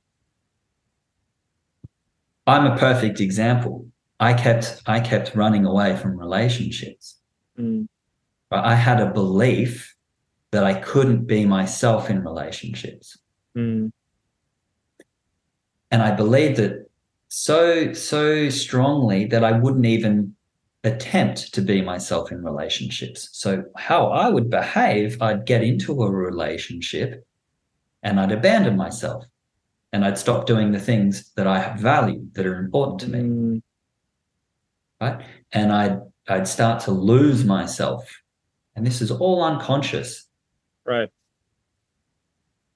[2.46, 3.88] I'm a perfect example.
[4.20, 7.18] I kept I kept running away from relationships.
[7.58, 7.88] Mm.
[8.50, 9.96] But I had a belief
[10.52, 13.18] that I couldn't be myself in relationships.
[13.56, 13.92] Mm.
[15.92, 16.89] And I believed it
[17.28, 20.36] so, so strongly that I wouldn't even
[20.84, 23.30] attempt to be myself in relationships.
[23.32, 27.26] So, how I would behave, I'd get into a relationship
[28.02, 29.26] and I'd abandon myself
[29.94, 33.20] and I'd stop doing the things that I value that are important to me.
[33.20, 33.62] Mm.
[35.00, 35.26] Right.
[35.52, 38.10] And I'd, I'd start to lose myself.
[38.76, 40.28] And this is all unconscious.
[40.86, 41.10] Right.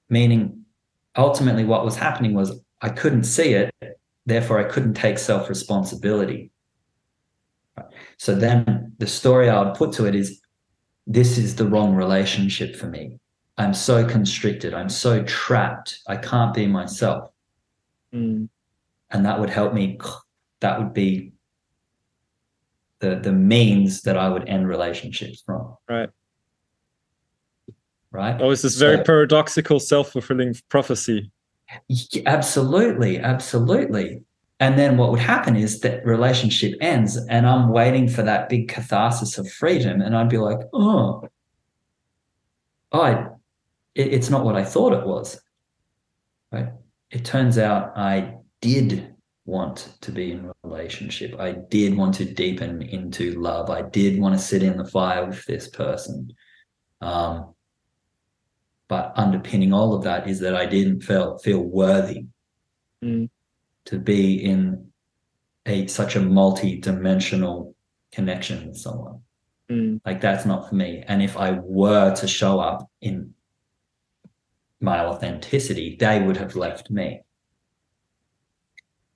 [0.08, 0.57] Meaning
[1.18, 3.74] ultimately what was happening was I couldn't see it,
[4.24, 6.50] therefore I couldn't take self responsibility.
[8.16, 10.40] So then the story I would put to it is
[11.06, 13.18] this is the wrong relationship for me.
[13.56, 14.72] I'm so constricted.
[14.72, 15.98] I'm so trapped.
[16.06, 17.30] I can't be myself.
[18.14, 18.48] Mm.
[19.10, 19.98] And that would help me.
[20.60, 21.32] That would be
[23.00, 25.76] the the means that I would end relationships from.
[25.88, 26.10] Right
[28.10, 28.40] right?
[28.40, 31.30] Oh, it's this very so, paradoxical self fulfilling prophecy.
[32.26, 34.22] Absolutely, absolutely.
[34.60, 38.68] And then what would happen is that relationship ends, and I'm waiting for that big
[38.68, 40.00] catharsis of freedom.
[40.00, 41.28] And I'd be like, oh,
[42.92, 43.26] oh I,
[43.94, 45.40] it, it's not what I thought it was.
[46.50, 46.70] Right.
[47.10, 51.38] It turns out I did want to be in relationship.
[51.38, 53.70] I did want to deepen into love.
[53.70, 56.32] I did want to sit in the fire with this person.
[57.00, 57.54] Um,
[58.88, 62.26] but underpinning all of that is that I didn't feel feel worthy
[63.04, 63.28] mm.
[63.84, 64.90] to be in
[65.66, 67.74] a such a multi-dimensional
[68.10, 69.20] connection with someone.
[69.70, 70.00] Mm.
[70.04, 71.04] Like that's not for me.
[71.06, 73.34] And if I were to show up in
[74.80, 77.22] my authenticity, they would have left me.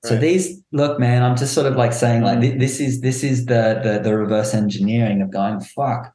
[0.05, 3.47] So these look, man, I'm just sort of like saying like this is this is
[3.47, 6.13] the the the reverse engineering of going fuck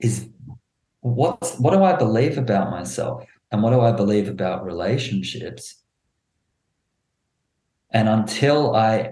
[0.00, 0.28] is
[1.02, 5.74] what what do I believe about myself and what do I believe about relationships?
[7.90, 9.10] And until I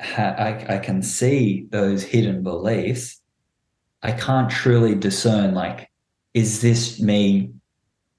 [0.00, 3.20] ha- I, I can see those hidden beliefs,
[4.02, 5.90] I can't truly discern like
[6.34, 7.50] is this me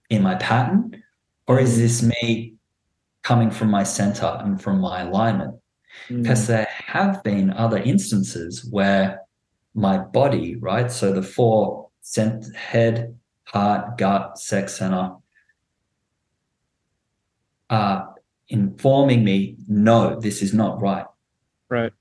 [0.09, 1.03] in my pattern
[1.47, 2.55] or is this me
[3.21, 5.55] coming from my center and from my alignment.
[6.09, 6.23] Mm.
[6.23, 9.21] Because there have been other instances where
[9.75, 10.91] my body, right?
[10.91, 15.15] So the four cent- head, heart, gut, sex center
[17.69, 18.13] are
[18.47, 21.07] informing me, no, this is not right.
[21.67, 21.91] Right.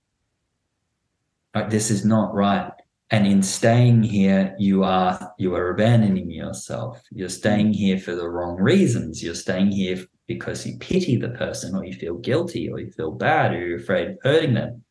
[1.55, 1.71] Right.
[1.71, 2.71] This is not right.
[3.11, 7.01] And in staying here, you are you are abandoning yourself.
[7.11, 9.23] You're staying here for the wrong reasons.
[9.23, 13.13] You're staying here because you pity the person or you feel guilty or you feel
[13.13, 14.85] bad or you're afraid of hurting them.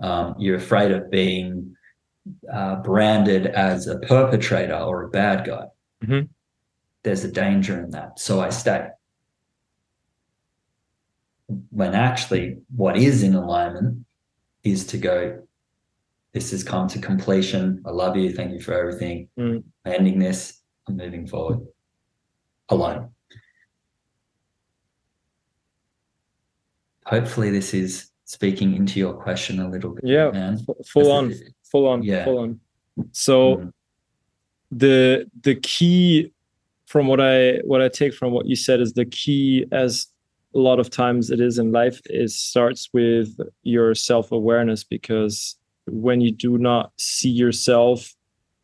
[0.00, 1.76] Um, you're afraid of being
[2.52, 5.66] uh, branded as a perpetrator or a bad guy.
[6.04, 6.26] Mm-hmm.
[7.02, 8.18] There's a danger in that.
[8.18, 8.88] So I stay.
[11.70, 14.04] When actually, what is in alignment
[14.64, 15.42] is to go,
[16.32, 17.82] this has come to completion.
[17.86, 18.32] I love you.
[18.32, 19.28] Thank you for everything.
[19.38, 19.64] Mm.
[19.86, 20.60] ending this.
[20.86, 21.66] I'm moving forward
[22.68, 23.10] alone.
[27.08, 30.04] hopefully this is speaking into your question a little bit.
[30.04, 30.58] Yeah, man.
[30.86, 31.32] full on,
[31.70, 32.24] full on, yeah.
[32.24, 32.60] full on.
[33.12, 33.72] So mm.
[34.70, 36.32] the the key
[36.86, 40.06] from what I what I take from what you said is the key as
[40.54, 45.56] a lot of times it is in life is starts with your self-awareness because
[45.86, 48.14] when you do not see yourself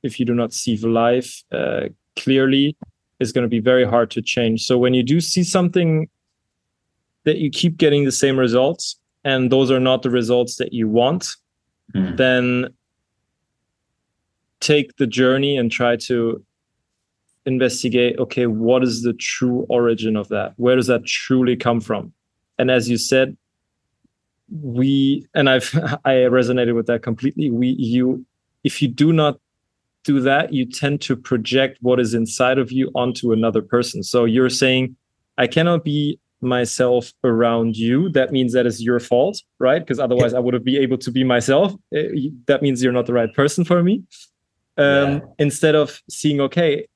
[0.03, 1.83] if you do not see life uh,
[2.17, 2.77] clearly
[3.21, 6.09] it's going to be very hard to change so when you do see something
[7.25, 10.89] that you keep getting the same results and those are not the results that you
[10.89, 11.27] want,
[11.95, 12.17] mm.
[12.17, 12.69] then
[14.65, 16.43] take the journey and try to
[17.47, 20.55] investigate okay, what is the true origin of that?
[20.57, 22.13] Where does that truly come from?
[22.59, 23.37] And as you said,
[24.63, 25.71] we and I've
[26.05, 27.51] I resonated with that completely.
[27.51, 28.25] We you
[28.65, 29.39] if you do not
[30.05, 34.03] do that, you tend to project what is inside of you onto another person.
[34.03, 34.97] So you're saying,
[35.39, 39.81] I cannot be myself around you, that means that is your fault, right?
[39.81, 40.35] Because otherwise.
[40.35, 41.73] I wouldn't be able to be myself.
[41.95, 44.03] Eh, that means you're not the right person for me.
[44.77, 45.21] Um, yeah.
[45.39, 46.87] Instead of seeing, okay,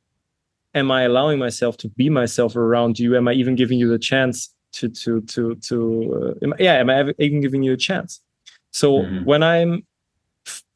[0.74, 3.16] am I allowing myself to be myself around you?
[3.16, 6.36] Am I even giving you the chance to to to to?
[6.40, 8.20] Uh, am, yeah, am I even giving you a chance?
[8.70, 9.24] So mm-hmm.
[9.24, 9.86] when I'm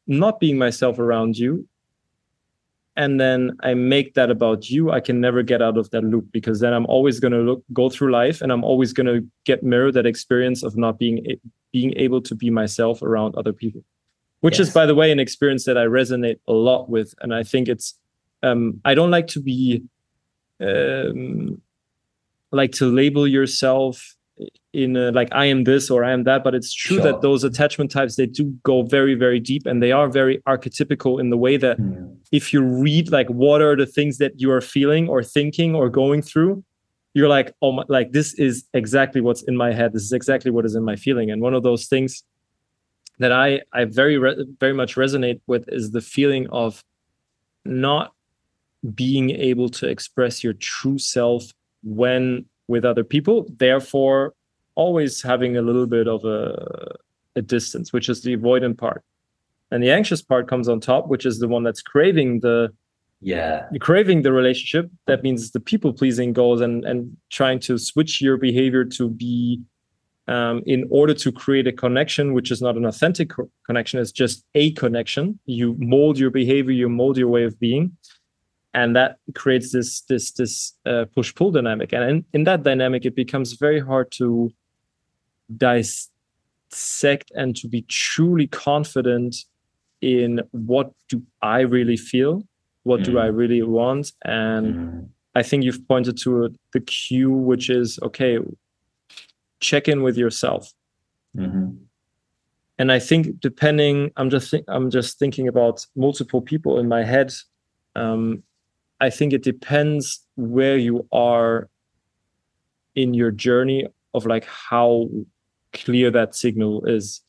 [0.07, 1.67] not being myself around you,
[2.95, 6.31] and then I make that about you, I can never get out of that loop
[6.31, 9.27] because then I'm always going to look go through life and I'm always going to
[9.45, 11.25] get mirror that experience of not being
[11.71, 13.83] being able to be myself around other people.
[14.43, 14.67] Which yes.
[14.67, 17.69] is by the way an experience that I resonate a lot with and I think
[17.69, 17.97] it's
[18.43, 19.83] um I don't like to be
[20.59, 21.61] um
[22.51, 24.15] like to label yourself
[24.73, 27.05] in a, like I am this or I am that, but it's true sure.
[27.05, 31.21] that those attachment types they do go very very deep and they are very archetypical
[31.21, 32.13] in the way that mm.
[32.33, 35.87] if you read like what are the things that you are feeling or thinking or
[35.87, 36.61] going through,
[37.13, 39.93] you're like oh my, like this is exactly what's in my head.
[39.93, 41.31] This is exactly what is in my feeling.
[41.31, 42.23] And one of those things
[43.19, 46.83] that I I very re- very much resonate with is the feeling of
[47.65, 48.13] not
[48.95, 51.51] being able to express your true self
[51.83, 54.33] when with other people therefore
[54.75, 56.95] always having a little bit of a,
[57.35, 59.03] a distance which is the avoidant part.
[59.71, 62.73] And the anxious part comes on top which is the one that's craving the
[63.25, 63.67] yeah.
[63.79, 64.91] craving the relationship.
[65.07, 69.61] That means the people pleasing goals and and trying to switch your behavior to be
[70.27, 74.11] um, in order to create a connection which is not an authentic co- connection it's
[74.11, 77.95] just a connection you mold your behavior you mold your way of being
[78.73, 83.05] and that creates this this this uh, push pull dynamic and in, in that dynamic
[83.05, 84.51] it becomes very hard to
[85.57, 89.35] dissect and to be truly confident
[90.01, 92.43] in what do I really feel,
[92.83, 93.05] what mm.
[93.05, 95.09] do I really want, and mm.
[95.35, 98.39] I think you've pointed to the cue, which is okay,
[99.63, 100.71] check in with yourself.
[101.35, 101.71] Mm-hmm.
[102.77, 107.03] And I think depending, I'm just think, I'm just thinking about multiple people in my
[107.03, 107.33] head.
[107.95, 108.43] Um,
[108.99, 111.69] I think it depends where you are
[112.95, 115.09] in your journey of like how
[115.71, 117.21] clear that signal is,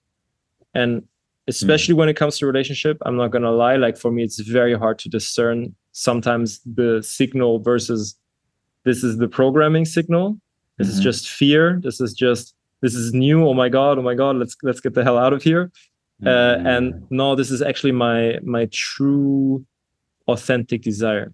[0.74, 1.02] and
[1.46, 1.98] especially mm.
[1.98, 2.98] when it comes to relationship.
[3.06, 7.58] I'm not gonna lie, like for me, it's very hard to discern sometimes the signal
[7.60, 8.16] versus
[8.84, 10.38] this is the programming signal
[10.78, 10.98] this mm-hmm.
[10.98, 14.36] is just fear this is just this is new oh my god oh my god
[14.36, 15.70] let's let's get the hell out of here
[16.22, 16.66] uh, mm-hmm.
[16.66, 19.64] uh, and no this is actually my my true
[20.28, 21.32] authentic desire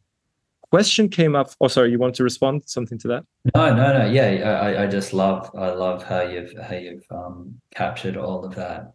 [0.70, 3.24] question came up oh sorry you want to respond something to that
[3.55, 7.61] no no no yeah i i just love i love how you've how you've um
[7.74, 8.93] captured all of that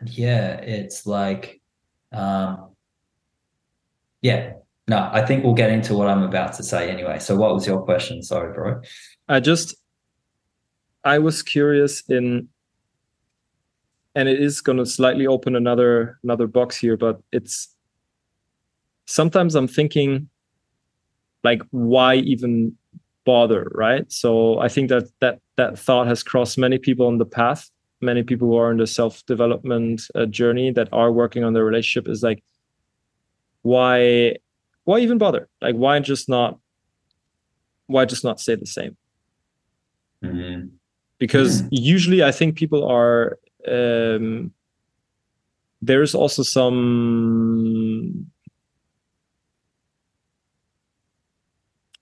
[0.00, 1.60] and yeah it's like
[2.12, 2.70] um
[4.22, 4.52] yeah
[4.90, 7.20] no, I think we'll get into what I'm about to say anyway.
[7.20, 8.24] So, what was your question?
[8.24, 8.80] Sorry, bro.
[9.28, 9.76] I just,
[11.04, 12.48] I was curious in,
[14.14, 17.74] and it is going to slightly open another another box here, but it's
[19.06, 20.28] sometimes I'm thinking,
[21.42, 22.76] like, why even
[23.24, 24.10] bother, right?
[24.10, 27.70] So I think that that that thought has crossed many people on the path.
[28.02, 31.64] Many people who are in the self development uh, journey that are working on their
[31.64, 32.42] relationship is like,
[33.62, 34.36] why
[34.84, 35.48] why even bother?
[35.60, 36.58] Like, why just not?
[37.86, 38.96] Why just not stay the same?
[40.24, 40.79] Mm-hmm.
[41.20, 41.68] Because mm-hmm.
[41.70, 43.38] usually, I think people are.
[43.68, 44.52] Um,
[45.80, 48.26] there's also some.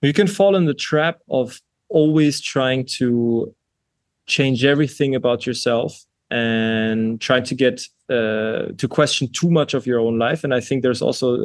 [0.01, 3.53] You can fall in the trap of always trying to
[4.25, 9.99] change everything about yourself and trying to get uh, to question too much of your
[9.99, 10.45] own life.
[10.45, 11.35] And I think there's also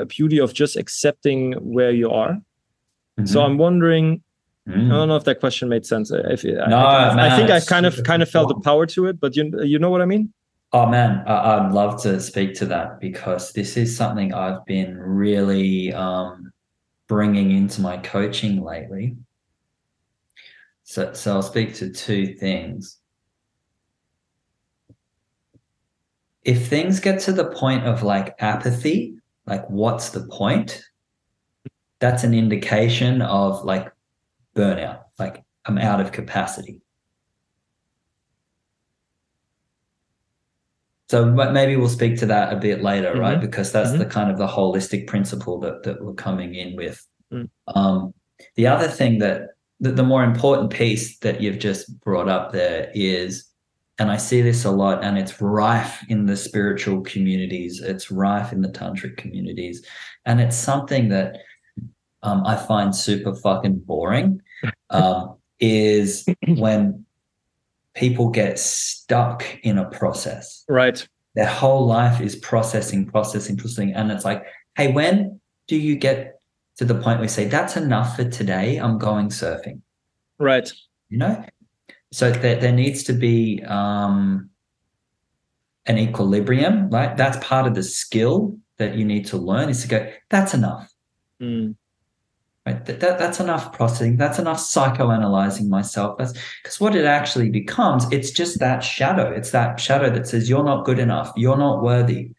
[0.00, 2.32] a beauty of just accepting where you are.
[2.32, 3.26] Mm-hmm.
[3.26, 4.22] So I'm wondering.
[4.70, 4.86] Mm.
[4.86, 6.10] I don't know if that question made sense.
[6.10, 9.06] If, no, I, man, I think I kind of kind of felt the power to
[9.06, 10.32] it, but you you know what I mean?
[10.72, 14.96] Oh man, I, would love to speak to that because this is something I've been
[14.96, 16.52] really um,
[17.08, 19.16] bringing into my coaching lately.
[20.84, 23.00] So, so I'll speak to two things.
[26.44, 30.82] if things get to the point of like apathy, like what's the point?
[31.98, 33.92] That's an indication of like
[34.54, 36.80] burnout, like I'm out of capacity.
[41.08, 43.20] So maybe we'll speak to that a bit later, mm-hmm.
[43.20, 43.40] right?
[43.40, 43.98] Because that's mm-hmm.
[43.98, 47.04] the kind of the holistic principle that, that we're coming in with.
[47.32, 47.48] Mm.
[47.66, 48.14] Um,
[48.54, 49.48] the other thing that
[49.80, 53.50] the, the more important piece that you've just brought up there is
[54.00, 57.82] and I see this a lot, and it's rife in the spiritual communities.
[57.82, 59.84] It's rife in the tantric communities,
[60.24, 61.36] and it's something that
[62.22, 64.42] um, I find super fucking boring.
[64.90, 67.04] Um, is when
[67.94, 70.64] people get stuck in a process.
[70.68, 71.06] Right.
[71.34, 74.44] Their whole life is processing, processing, processing, and it's like,
[74.76, 76.40] hey, when do you get
[76.76, 78.78] to the point where you say that's enough for today?
[78.78, 79.82] I'm going surfing.
[80.38, 80.70] Right.
[81.08, 81.44] You know,
[82.12, 84.50] so there, there needs to be um,
[85.86, 87.16] an equilibrium, right?
[87.16, 90.90] That's part of the skill that you need to learn is to go, that's enough.
[91.40, 91.76] Mm.
[92.70, 92.84] Right?
[92.86, 94.16] That, that, that's enough processing.
[94.16, 96.18] That's enough psychoanalyzing myself.
[96.18, 99.30] That's because what it actually becomes, it's just that shadow.
[99.30, 101.32] It's that shadow that says you're not good enough.
[101.36, 102.32] You're not worthy.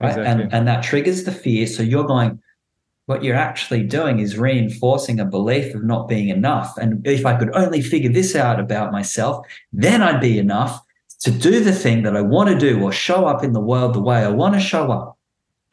[0.00, 0.10] Right.
[0.10, 0.44] Exactly.
[0.44, 1.66] And, and that triggers the fear.
[1.66, 2.40] So you're going,
[3.06, 6.76] what you're actually doing is reinforcing a belief of not being enough.
[6.76, 10.82] And if I could only figure this out about myself, then I'd be enough
[11.20, 13.94] to do the thing that I want to do or show up in the world
[13.94, 15.16] the way I want to show up.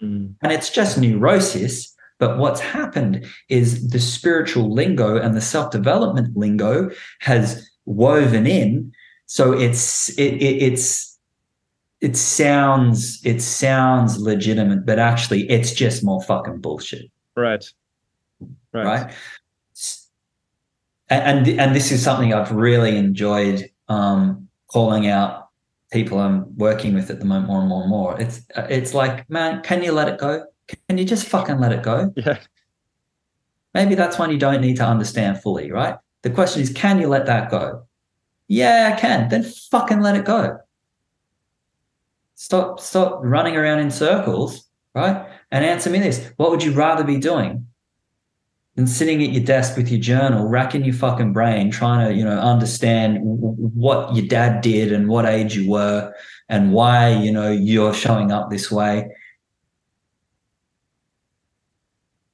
[0.02, 0.36] Mm.
[0.42, 1.93] And it's just neurosis.
[2.24, 8.94] But what's happened is the spiritual lingo and the self development lingo has woven in.
[9.26, 11.20] So it's, it, it, it's,
[12.00, 17.12] it sounds it sounds legitimate, but actually it's just more fucking bullshit.
[17.36, 17.66] Right.
[18.72, 18.86] Right.
[18.86, 19.14] Right.
[21.10, 25.50] And, and, and this is something I've really enjoyed um, calling out
[25.92, 28.22] people I'm working with at the moment more and more and more.
[28.22, 30.46] It's it's like, man, can you let it go?
[30.68, 32.14] Can you just fucking let it go?
[32.26, 32.40] Yeah.
[33.74, 35.98] Maybe that's one you don't need to understand fully, right?
[36.22, 37.88] The question is, can you let that go?
[38.48, 39.30] Yeah, I can.
[39.30, 40.60] Then fucking let it go.
[42.36, 45.26] Stop stop running around in circles, right?
[45.52, 47.66] And answer me this what would you rather be doing?
[48.76, 52.24] than sitting at your desk with your journal, racking your fucking brain, trying to, you
[52.24, 56.12] know, understand w- what your dad did and what age you were
[56.50, 59.08] and why, you know, you're showing up this way.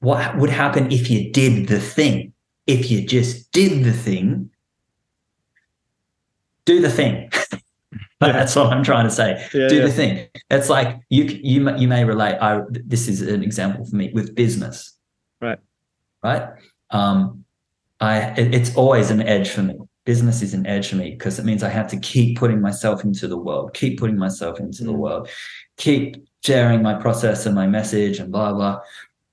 [0.00, 2.32] What would happen if you did the thing?
[2.66, 4.50] If you just did the thing,
[6.64, 7.30] do the thing.
[8.20, 9.46] That's what I'm trying to say.
[9.54, 9.82] Yeah, do yeah.
[9.86, 10.28] the thing.
[10.50, 12.36] It's like you you you may relate.
[12.40, 14.96] I this is an example for me with business.
[15.40, 15.58] Right.
[16.22, 16.48] Right.
[16.90, 17.44] Um,
[18.00, 19.78] I it- it's always an edge for me.
[20.04, 23.04] Business is an edge for me because it means I have to keep putting myself
[23.04, 24.98] into the world, keep putting myself into the Mm.
[24.98, 25.28] world,
[25.76, 28.80] keep sharing my process and my message and blah blah.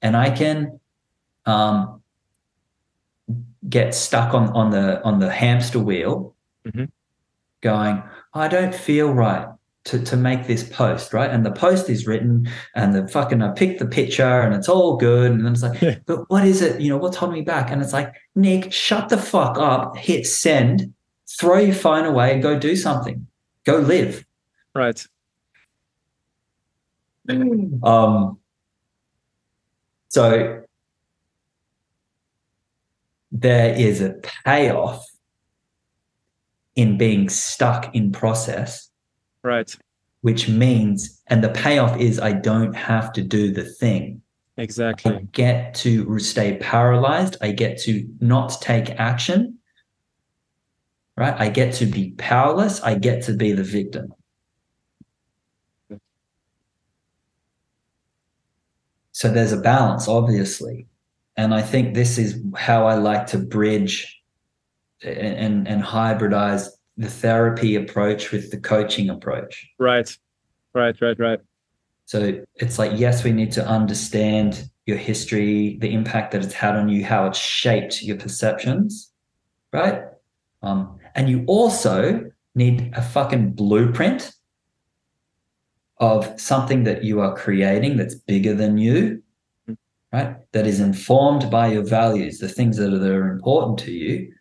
[0.01, 0.79] And I can
[1.45, 2.01] um
[3.69, 6.33] get stuck on on the on the hamster wheel
[6.65, 6.89] Mhm.
[7.61, 9.47] going i don't feel right
[9.85, 13.51] to, to make this post right and the post is written and the fucking i
[13.51, 15.95] picked the picture and it's all good and then it's like Yeah.
[16.05, 19.09] but what is it you know what's holding me back and it's like nick shut
[19.09, 20.93] the fuck up hit send
[21.39, 23.25] throw your phone away and go do something
[23.65, 24.25] go live
[24.75, 25.05] Right.
[27.83, 28.37] um
[30.09, 30.63] so
[33.31, 34.13] there is a
[34.45, 35.05] payoff
[36.75, 38.89] in being stuck in process.
[39.43, 39.73] Right.
[40.21, 44.21] which means and the payoff is i don't have to do the thing.
[44.57, 45.27] I Exactly.
[45.31, 47.37] get to stay paralyzed.
[47.41, 49.59] I get to not take action.
[51.15, 51.35] Right?
[51.37, 52.81] I get to be powerless.
[52.81, 54.13] I get to be the victim
[59.17, 60.85] so there's a balance obviously
[61.37, 64.21] and i think this is how i like to bridge
[65.03, 70.09] and and, hybridize the therapy approach with the coaching approach Right.
[70.73, 70.97] Right.
[71.01, 71.19] Right.
[71.19, 71.39] Right.
[72.05, 76.75] so it's like, yes, we need to understand your history, the impact that it's had
[76.75, 79.11] on you, how it's shaped your perceptions,
[79.73, 80.03] right?
[80.61, 84.31] Um, and you also need a fucking blueprint
[85.99, 89.21] of something that you are creating that's bigger than you,
[89.69, 89.77] mm.
[90.13, 90.37] right?
[90.51, 94.33] That is informed by your values, the things that are, that are important to you.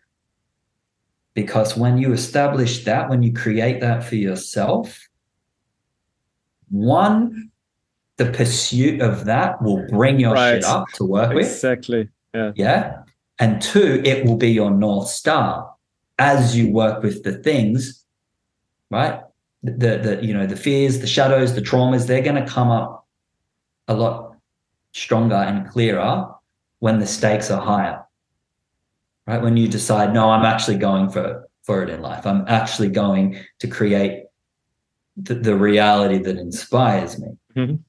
[1.34, 5.06] Because when you establish that, when you create that for yourself,
[6.68, 7.50] one,
[8.16, 10.54] the pursuit of that will bring your Right.
[10.54, 11.46] shit up to work with.
[11.46, 12.08] Exactly.
[12.34, 12.52] Yeah.
[12.54, 13.02] Yeah.
[13.38, 15.70] And two, it will be your North Star
[16.18, 18.04] as you work with the things,
[18.90, 19.20] right?
[19.62, 23.06] The, the, you know, the fears, the shadows, the traumas, they're going to come up
[23.88, 24.36] a lot
[24.92, 26.28] stronger and clearer
[26.78, 28.04] when the stakes are higher,
[29.26, 29.42] right?
[29.42, 32.26] When you decide, no, I'm actually going for, for it in life.
[32.26, 34.24] I'm actually going to create
[35.16, 37.28] the, the reality that inspires me.
[37.56, 37.80] Mhm.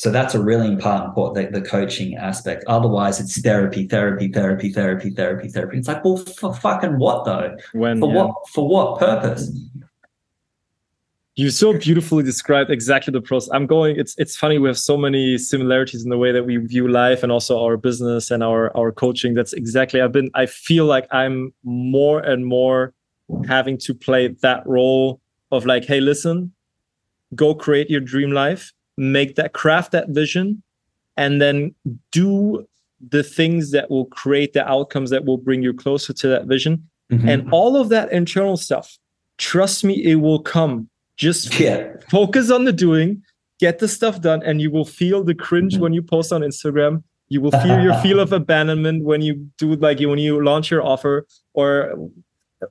[0.00, 2.64] So that's a really important part, the, the coaching aspect.
[2.66, 5.76] Otherwise, it's therapy, therapy, therapy, therapy, therapy, therapy.
[5.76, 7.54] It's like, well, for fucking what though?
[7.74, 8.22] When For yeah.
[8.22, 8.48] what?
[8.48, 9.52] For what purpose?
[11.34, 13.50] you so beautifully described exactly the process.
[13.52, 13.98] I'm going.
[13.98, 14.56] It's it's funny.
[14.56, 17.76] We have so many similarities in the way that we view life and also our
[17.76, 19.34] business and our our coaching.
[19.34, 20.00] That's exactly.
[20.00, 20.30] I've been.
[20.34, 22.94] I feel like I'm more and more
[23.46, 25.20] having to play that role
[25.52, 26.52] of like, hey, listen,
[27.34, 30.62] go create your dream life, make that, craft that vision,
[31.16, 31.74] and then
[32.12, 32.66] do
[33.08, 36.82] the things that will create the outcomes that will bring you closer to that vision.
[37.10, 37.28] Mhm.
[37.28, 38.98] And all of that internal stuff,
[39.38, 40.88] trust me, it will come.
[41.16, 43.22] Just yeah, focus on the doing,
[43.58, 47.02] get the stuff done, and you will feel the cringe when you post on Instagram.
[47.28, 50.84] You will feel your feel of abandonment when you do like when you launch your
[50.84, 51.94] offer, or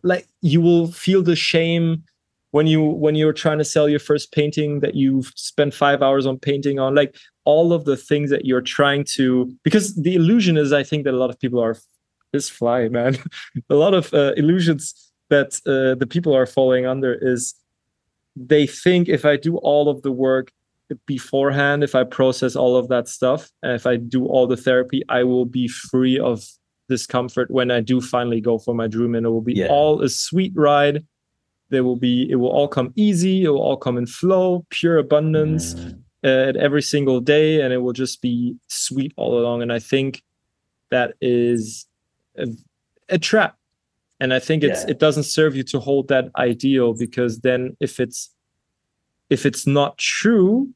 [0.03, 2.03] like you will feel the shame
[2.51, 6.25] when you when you're trying to sell your first painting that you've spent five hours
[6.25, 6.95] on painting on.
[6.95, 11.03] Like all of the things that you're trying to because the illusion is I think
[11.05, 11.77] that a lot of people are
[12.33, 13.17] this fly man.
[13.69, 17.55] a lot of uh, illusions that uh, the people are falling under is
[18.35, 20.51] they think if I do all of the work
[21.05, 25.03] beforehand, if I process all of that stuff, and if I do all the therapy,
[25.09, 26.43] I will be free of
[26.87, 29.67] discomfort when I do finally go for my dream, and it will be Yeah.
[29.67, 31.05] all a sweet ride.
[31.69, 33.43] There will be, it will all come easy.
[33.43, 36.01] It will all come in flow, pure abundance Mm.
[36.23, 39.61] uh, at every single day, and it will just be sweet all along.
[39.61, 40.21] And I think
[40.91, 41.85] that is
[42.37, 42.47] a,
[43.09, 43.55] a trap.
[44.19, 44.89] And I think it's Yeah.
[44.91, 48.29] it doesn't serve you to hold that ideal because then if it's
[49.29, 50.73] if it's not true,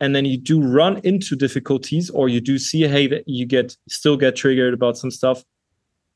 [0.00, 3.76] and then you do run into difficulties or you do see hey that you get
[3.88, 5.42] still get triggered about some stuff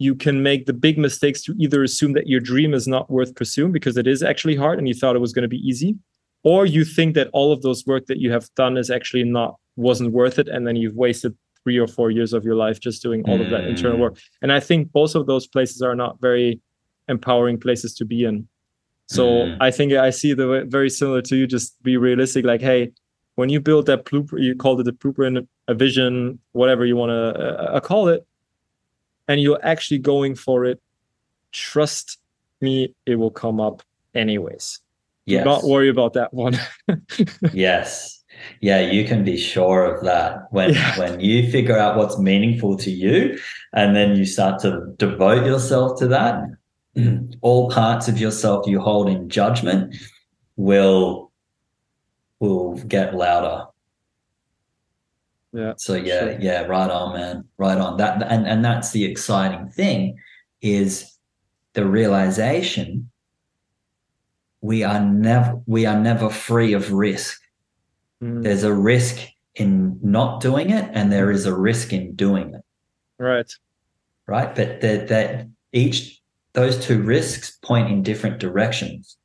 [0.04, 3.34] you can make the big mistakes to either assume that your dream is not worth
[3.34, 5.96] pursuing because it is actually hard and you thought it was going to be easy
[6.44, 9.56] or you think that all of those work that you have done is actually not
[9.76, 13.02] wasn't worth it and then you've wasted three or four years of your life just
[13.02, 13.44] doing all mm.
[13.44, 14.18] of that internal work.
[14.42, 16.60] And I think both of those places are not very
[17.08, 18.46] empowering places to be in.
[19.06, 19.56] So mm.
[19.60, 21.46] I think I see the very similar to you.
[21.46, 22.44] Just be realistic.
[22.44, 22.92] Like, hey,
[23.34, 27.10] when you build that blueprint, you called it a blueprint, a vision, whatever you want
[27.10, 28.26] to uh, uh, call it,
[29.28, 30.80] and you're actually going for it.
[31.52, 32.18] Trust
[32.60, 33.82] me, it will come up
[34.14, 34.80] anyways.
[35.26, 35.44] Yes.
[35.44, 36.58] Do not worry about that one.
[37.52, 38.22] yes.
[38.60, 40.48] Yeah, you can be sure of that.
[40.50, 40.98] When yeah.
[40.98, 43.38] when you figure out what's meaningful to you
[43.72, 46.42] and then you start to devote yourself to that,
[47.40, 49.96] all parts of yourself you hold in judgment
[50.56, 51.32] will
[52.40, 53.66] will get louder.
[55.54, 55.74] Yeah.
[55.76, 56.40] So yeah, sure.
[56.40, 57.44] yeah, right on, man.
[57.58, 57.96] Right on.
[57.96, 60.18] That and and that's the exciting thing
[60.60, 61.16] is
[61.74, 63.10] the realization
[64.60, 67.40] we are never we are never free of risk.
[68.20, 68.42] Mm.
[68.42, 69.18] There's a risk
[69.54, 72.62] in not doing it, and there is a risk in doing it.
[73.18, 73.52] Right.
[74.26, 74.52] Right.
[74.52, 76.20] But that that each
[76.54, 79.16] those two risks point in different directions.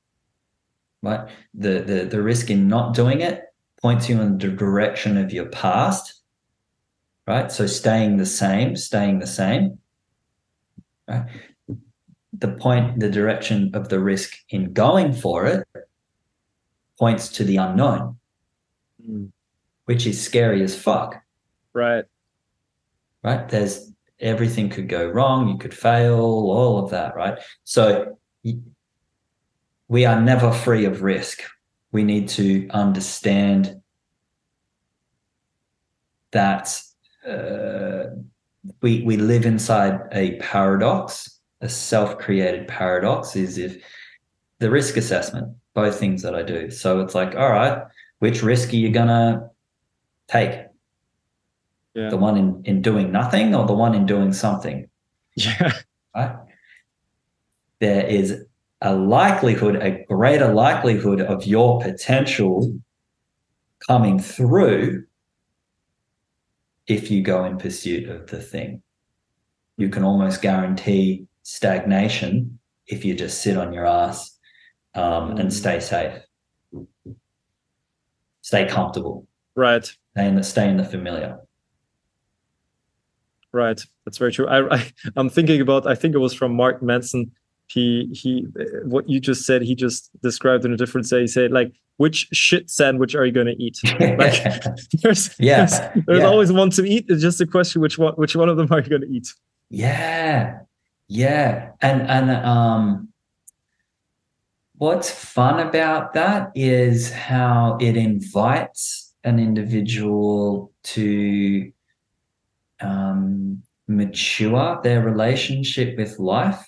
[1.02, 1.28] Right.
[1.56, 3.46] The the the risk in not doing it
[3.82, 6.19] points you in the direction of your past.
[7.30, 7.52] Right.
[7.52, 9.78] So staying the same, staying the same.
[11.08, 11.30] Right
[12.40, 15.68] the point, the direction of the risk in going for it
[16.98, 18.18] points to the unknown,
[19.08, 19.30] mm.
[19.86, 21.22] which is scary as fuck.
[21.74, 22.06] Right.
[23.24, 23.48] Right.
[23.50, 25.50] There's everything could go wrong.
[25.50, 27.16] You could fail, all of that.
[27.16, 27.40] Right.
[27.64, 28.18] So
[29.88, 31.42] we are never free of risk.
[31.92, 33.82] We need to understand
[36.32, 36.82] that
[37.30, 38.10] uh,
[38.82, 43.84] we we live inside a paradox a self-created paradox is if
[44.60, 46.70] the risk assessment, both things that I do.
[46.72, 47.84] So it's like, all right,
[48.20, 49.50] which risk are you gonna
[50.28, 50.66] take?
[51.94, 52.10] Yeah.
[52.10, 54.88] The one in, in doing nothing or the one in doing something?
[55.36, 55.72] Yeah.
[56.14, 56.36] Right?
[57.80, 58.44] There is
[58.82, 62.78] a likelihood, a greater likelihood of your potential
[63.88, 65.06] coming through
[66.90, 68.82] if you go in pursuit of the thing.
[69.78, 74.38] You can almost guarantee stagnation if you just sit on your ass
[74.96, 75.54] um, and mm.
[75.54, 76.22] stay safe,
[78.42, 79.28] stay comfortable.
[79.56, 79.86] Right.
[79.86, 81.38] Stay in the stay in the familiar.
[83.52, 83.82] Right.
[84.06, 84.48] That's very true.
[84.48, 85.88] I, I I'm thinking about.
[85.88, 87.32] I think it was from Mark Manson.
[87.68, 88.48] He he.
[88.84, 89.62] What you just said.
[89.62, 91.22] He just described in a different way.
[91.22, 93.78] He said like, which shit sandwich are you going to eat?
[94.00, 94.42] Like,
[95.04, 95.66] there's yeah.
[95.66, 96.26] there's, there's yeah.
[96.26, 97.06] always one to eat.
[97.10, 99.34] It's just a question which one which one of them are you going to eat?
[99.70, 100.60] Yeah,
[101.08, 103.10] yeah, and and um,
[104.78, 111.72] what's fun about that is how it invites an individual to
[112.80, 116.66] um, mature their relationship with life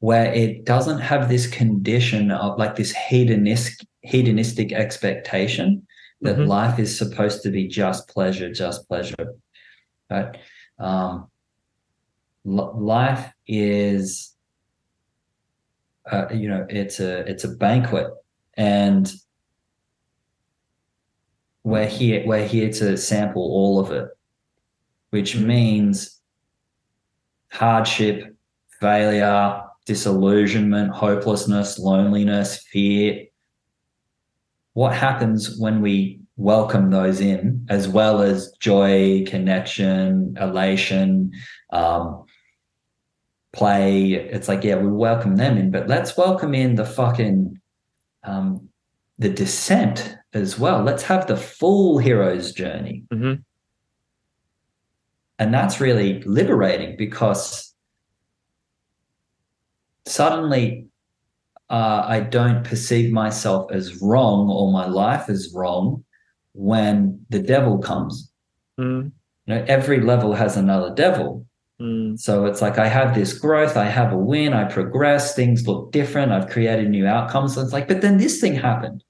[0.00, 5.86] where it doesn't have this condition of like this hedonistic hedonistic expectation
[6.22, 6.48] that mm-hmm.
[6.48, 9.34] life is supposed to be just pleasure just pleasure
[10.10, 10.36] right
[10.78, 11.28] um,
[12.44, 14.34] life is
[16.10, 18.08] uh, you know it's a it's a banquet
[18.54, 19.12] and
[21.62, 24.08] we're here we're here to sample all of it
[25.10, 25.48] which mm-hmm.
[25.48, 26.20] means
[27.52, 28.34] hardship
[28.80, 33.26] failure disillusionment hopelessness loneliness fear
[34.74, 41.32] what happens when we welcome those in as well as joy connection elation
[41.72, 42.24] um,
[43.52, 44.12] play.
[44.12, 47.60] It's like, yeah, we welcome them in, but let's welcome in the fucking
[48.22, 48.68] um,
[49.18, 50.82] the descent as well.
[50.82, 53.04] Let's have the full hero's journey.
[53.12, 53.42] Mm-hmm.
[55.38, 57.69] And that's really liberating because
[60.10, 60.86] suddenly
[61.70, 66.04] uh, I don't perceive myself as wrong or my life as wrong
[66.52, 68.30] when the devil comes.
[68.78, 69.12] Mm.
[69.46, 71.46] You know, every level has another devil.
[71.80, 72.18] Mm.
[72.18, 75.92] So it's like I have this growth, I have a win, I progress, things look
[75.92, 77.54] different, I've created new outcomes.
[77.54, 79.04] So it's like, but then this thing happened.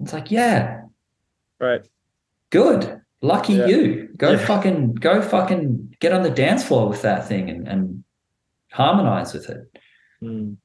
[0.00, 0.82] It's like, yeah.
[1.58, 1.86] Right.
[2.50, 3.00] Good.
[3.22, 3.66] Lucky yeah.
[3.66, 4.08] you.
[4.16, 4.46] Go yeah.
[4.46, 8.04] fucking go fucking get on the dance floor with that thing and, and
[8.72, 9.70] harmonize with it.
[10.22, 10.56] Mm.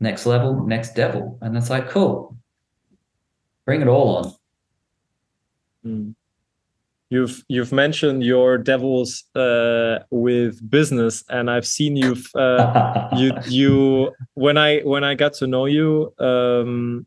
[0.00, 1.38] Next level, next devil.
[1.40, 2.36] And it's like, cool.
[3.64, 4.32] Bring it all on.
[5.86, 6.14] Mm
[7.10, 14.12] you've you've mentioned your devils uh, with business and i've seen you've uh, you you
[14.34, 17.06] when i when i got to know you um,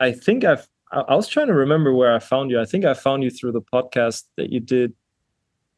[0.00, 2.60] i think i've I, I was trying to remember where I found you.
[2.60, 4.92] I think I found you through the podcast that you did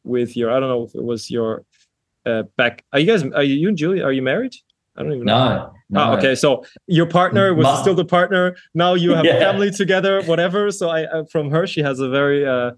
[0.05, 0.51] with your.
[0.51, 1.65] I don't know if it was your
[2.27, 2.85] uh, back.
[2.93, 3.25] Are you guys?
[3.25, 4.03] Are you, you and Julie?
[4.03, 4.55] Are you married?
[4.97, 5.73] I don't even no, know.
[5.91, 6.11] No.
[6.11, 6.35] Oh, okay.
[6.35, 8.57] So your partner was still the partner.
[8.75, 9.37] Now you have Yeah.
[9.37, 10.71] a family together, whatever.
[10.71, 12.73] So I, uh, from her, she has a very uh,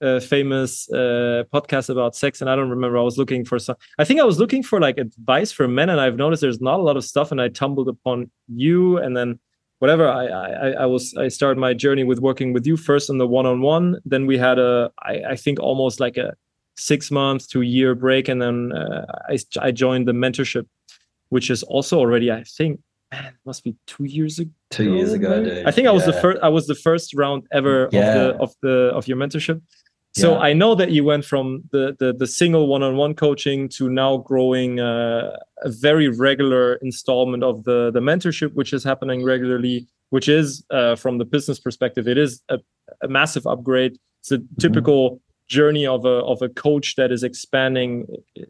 [0.00, 2.98] uh, famous uh, podcast about sex, and I don't remember.
[2.98, 3.76] I was looking for some.
[3.98, 6.80] I think I was looking for like advice for men, and I've noticed there's not
[6.80, 9.38] a lot of stuff, and I tumbled upon you, and then
[9.78, 10.08] whatever.
[10.08, 13.26] I I, I was I started my journey with working with you first on the
[13.26, 14.00] one-on-one.
[14.04, 16.34] Then we had a I, I think almost like a
[16.80, 20.66] six months to a year break, and then uh, I I joined the mentorship
[21.30, 22.80] which is also already I think
[23.12, 24.50] man, must be two years ago.
[24.70, 25.66] Two years ago, dude.
[25.66, 26.38] I think I was the first.
[26.42, 28.00] I was the first round ever Yeah.
[28.00, 29.60] of the of the of your mentorship.
[30.12, 30.48] So Yeah.
[30.48, 33.88] I know that you went from the the, the single one on one coaching to
[33.88, 39.86] now growing uh, a very regular installment of the the mentorship, which is happening regularly.
[40.16, 42.58] Which is uh, from the business perspective, it is a,
[43.06, 43.92] a massive upgrade.
[44.20, 45.20] It's a typical
[45.56, 47.90] journey of a of a coach that is expanding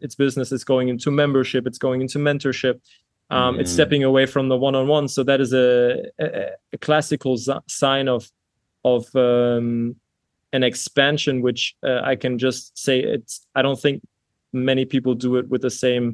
[0.05, 2.75] its business it's going into membership it's going into mentorship
[3.37, 3.77] um, it's Mhm.
[3.77, 5.67] stepping away from the one-on-one so that is a,
[6.25, 6.27] a,
[6.73, 8.21] a classical z- sign of
[8.93, 9.95] of um,
[10.57, 13.97] an expansion which uh, i can just say it's i don't think
[14.71, 16.05] many people do it with the same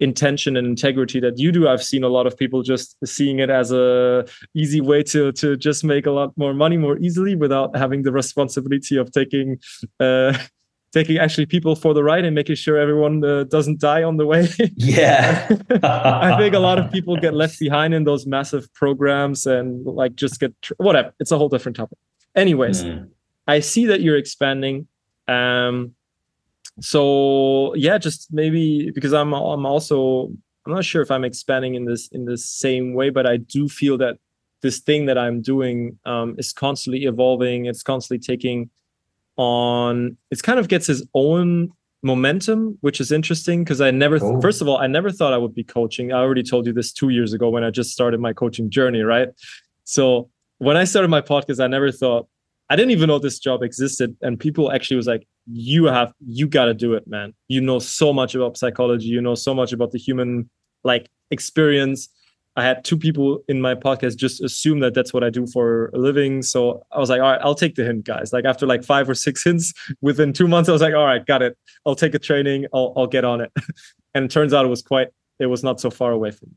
[0.00, 3.50] intention and integrity that you do i've seen a lot of people just seeing it
[3.50, 4.24] as a
[4.54, 8.10] easy way to to just make a lot more money more easily without having the
[8.10, 9.58] responsibility of taking
[10.00, 10.32] uh
[10.92, 14.26] taking actually people for the ride and making sure everyone uh, doesn't die on the
[14.26, 15.46] way Yeah.
[15.84, 20.16] I think a lot of people get left behind in those massive programs and like
[20.16, 21.12] just get tr- whatever.
[21.20, 21.96] It's a whole different topic.
[22.34, 23.08] Anyways, Mm.
[23.46, 24.88] I see that you're expanding.
[25.28, 25.94] Um,
[26.80, 30.32] so yeah, just maybe because I'm I'm also
[30.66, 33.68] I'm not sure if I'm expanding in this in the same way, but I do
[33.68, 34.18] feel that
[34.62, 37.66] this thing that I'm doing um, is constantly evolving.
[37.66, 38.70] It's constantly taking
[39.36, 40.16] on.
[40.30, 41.70] It kind of gets its own
[42.02, 44.18] momentum, which is interesting because I never.
[44.18, 44.40] Cool.
[44.40, 46.12] First of all, I never thought I would be coaching.
[46.12, 49.00] I already told you this two years ago when I just started my coaching journey,
[49.00, 49.28] right?
[49.84, 52.28] So when I started my podcast, I never thought
[52.70, 54.16] I didn't even know this job existed.
[54.22, 57.34] And people actually was like, you have, you got to do it, man.
[57.48, 59.06] You know so much about psychology.
[59.06, 60.50] You know so much about the human
[60.84, 62.08] like experience.
[62.56, 65.90] I had two people in my podcast just assume that that's what I do for
[65.94, 66.42] a living.
[66.42, 68.32] So I was like, all right, I'll take the hint, guys.
[68.32, 71.24] Like after like five or six hints within two months, I was like, all right,
[71.24, 71.56] got it.
[71.86, 72.66] I'll take a training.
[72.74, 73.52] I'll, I'll get on it.
[74.14, 76.56] and it turns out it was quite, it was not so far away from me.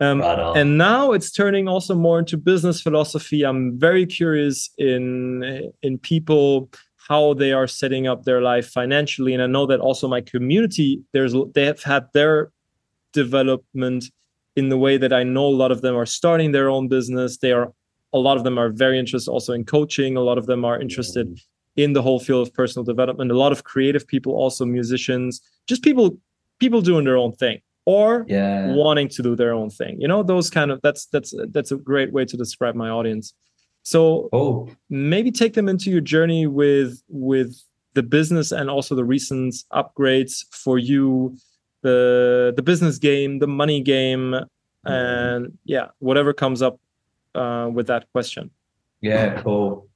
[0.00, 3.44] Um, Right and now it's turning also more into business philosophy.
[3.44, 6.68] I'm very curious in in people
[7.08, 11.02] how they are setting up their life financially, and I know that also my community
[11.12, 12.50] there's they have had their
[13.12, 14.04] development
[14.56, 17.38] in the way that I know a lot of them are starting their own business.
[17.38, 17.72] They are
[18.12, 20.16] a lot of them are very interested also in coaching.
[20.16, 21.82] A lot of them are interested mm-hmm.
[21.82, 23.30] in the whole field of personal development.
[23.30, 26.16] A lot of creative people, also musicians, just people
[26.60, 28.72] people doing their own thing or Yeah.
[28.74, 31.76] wanting to do their own thing you know those kind of that's that's that's a
[31.76, 33.34] great way to describe my audience
[33.84, 37.56] so Oh, maybe take them into your journey with with
[37.94, 41.36] the business and also the recent upgrades for you
[41.82, 44.34] the the business game the money game
[44.84, 46.80] and yeah whatever comes up
[47.36, 48.50] uh, with that question
[49.04, 49.86] yeah, cool.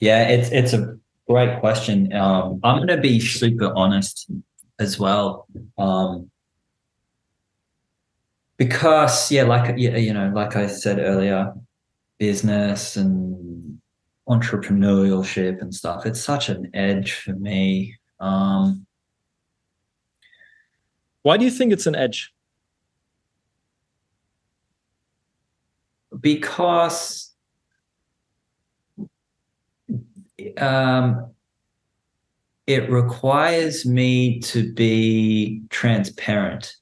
[0.00, 0.96] Yeah, it's it's a
[1.28, 2.10] great question.
[2.14, 4.30] Um, I'm gonna be super honest
[4.78, 5.46] as well.
[5.76, 6.30] Um,
[8.56, 11.52] because yeah, like yeah, you know, like I said earlier,
[12.18, 13.80] business and
[14.28, 17.96] entrepreneurship and stuff, it's such an edge for me.
[18.20, 18.86] Um,
[21.22, 22.32] why do you think it's an edge?
[26.20, 27.34] Because
[30.58, 31.34] um,
[32.66, 36.76] it requires me to be transparent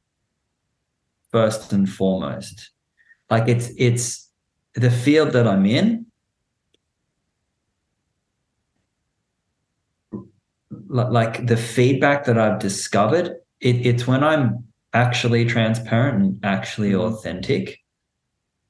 [1.30, 2.70] first and foremost.
[3.30, 4.21] Like it's it's
[4.74, 6.06] the field that i'm in
[10.88, 14.64] like the feedback that i've discovered it, it's when i'm
[14.94, 17.00] actually transparent and actually Mhm.
[17.00, 17.78] authentic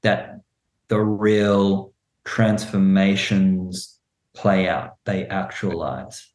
[0.02, 0.40] that
[0.88, 1.92] the real
[2.24, 3.98] transformations
[4.34, 6.28] play out they actualize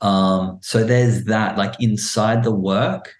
[0.00, 3.14] um so there's that like inside the work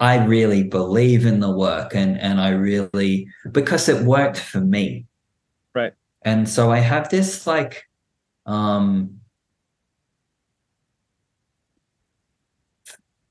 [0.00, 5.06] i really believe in the work and and i really because it worked for me
[5.74, 5.92] Right.
[6.22, 7.84] and so i have this like
[8.46, 9.20] um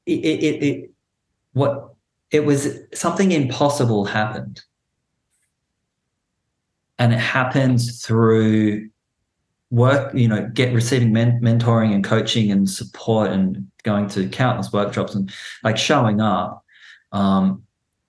[0.05, 0.91] it it, it, it
[1.53, 1.93] what
[2.31, 4.61] it was something impossible happened
[6.99, 8.89] and it happens through
[9.71, 14.73] work you know get receiving men- mentoring and coaching and support and going to countless
[14.73, 15.31] workshops and
[15.63, 16.63] like showing up
[17.11, 17.63] um,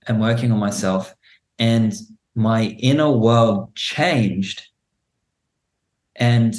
[0.07, 1.15] and working on myself.
[1.59, 1.93] And
[2.35, 4.63] my inner world changed.
[6.17, 6.55] And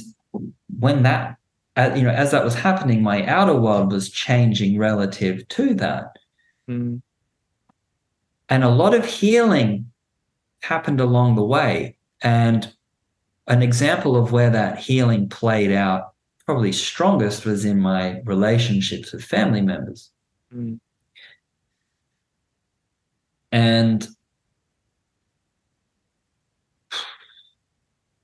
[0.79, 1.37] when that
[1.75, 6.17] uh, you know as that was happening my outer world was changing relative to that.
[6.69, 7.01] Mm.
[8.49, 9.91] and a lot of healing
[10.61, 11.97] happened along the way.
[12.21, 12.71] And
[13.51, 16.13] an example of where that healing played out
[16.45, 20.09] probably strongest was in my relationships with family members
[20.53, 20.79] mm.
[23.51, 24.07] and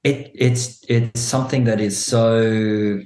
[0.04, 3.00] it it's it's something that is so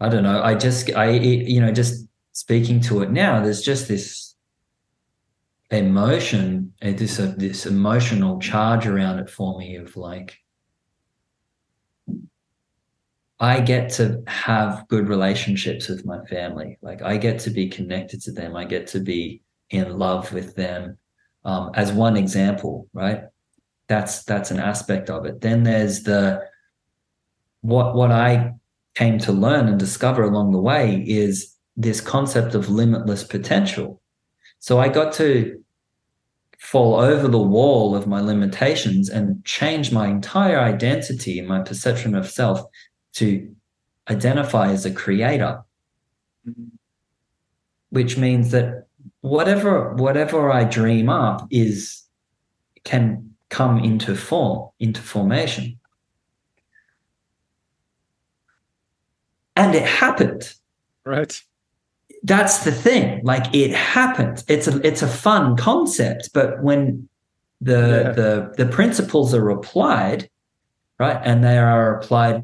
[0.00, 0.42] I don't know.
[0.42, 3.40] I just I you know just speaking to it now.
[3.40, 4.25] There's just this
[5.70, 10.38] emotion, eh, this uh, this emotional charge around it for me of like
[13.38, 16.78] I get to have good relationships with my family.
[16.80, 18.56] Like I get to be connected to them.
[18.56, 20.96] I get to be in love with them.
[21.44, 23.24] Um, as one example, right?
[23.88, 26.42] that's that's an aspect of it then there's the
[27.60, 28.52] what what i
[28.94, 34.00] came to learn and discover along the way is this concept of limitless potential
[34.58, 35.62] so i got to
[36.58, 42.14] fall over the wall of my limitations and change my entire identity and my perception
[42.14, 42.62] of self
[43.12, 43.48] to
[44.10, 45.62] identify as a creator
[47.90, 48.86] which means that
[49.20, 52.06] whatever whatever i dream up is
[52.86, 55.78] can come into form, into formation.
[59.54, 60.54] And it happened.
[61.04, 61.42] Right.
[62.26, 63.20] That's the thing.
[63.24, 64.44] Like it happened.
[64.48, 67.08] It's a it's a fun concept, but when
[67.60, 68.10] the yeah.
[68.12, 70.28] the the principles are applied,
[70.98, 72.42] right, and they are applied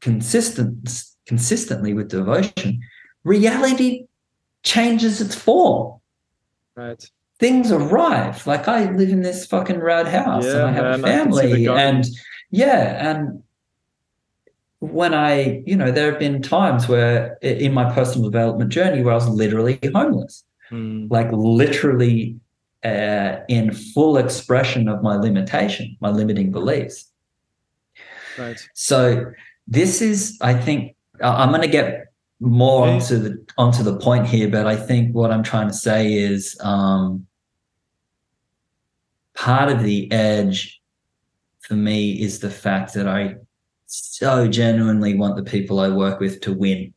[0.00, 2.80] consistent consistently with devotion,
[3.24, 4.06] reality
[4.62, 6.00] changes its form.
[6.76, 8.46] Right things arrive.
[8.46, 11.66] Like I live in this fucking rad house yeah, and I have man, a family
[11.66, 12.06] and
[12.50, 13.42] yeah, and
[14.92, 19.12] when I, you know, there have been times where in my personal development journey where
[19.12, 21.10] I was literally homeless, mm.
[21.10, 22.36] like literally
[22.84, 27.10] uh, in full expression of my limitation, my limiting beliefs.
[28.38, 28.60] Right.
[28.74, 29.32] So
[29.66, 32.06] this is, I think, I'm going to get
[32.40, 32.94] more okay.
[32.94, 36.58] onto the onto the point here, but I think what I'm trying to say is
[36.60, 37.26] um,
[39.34, 40.82] part of the edge
[41.60, 43.36] for me is the fact that I
[43.94, 46.94] so genuinely want the people I work with to win.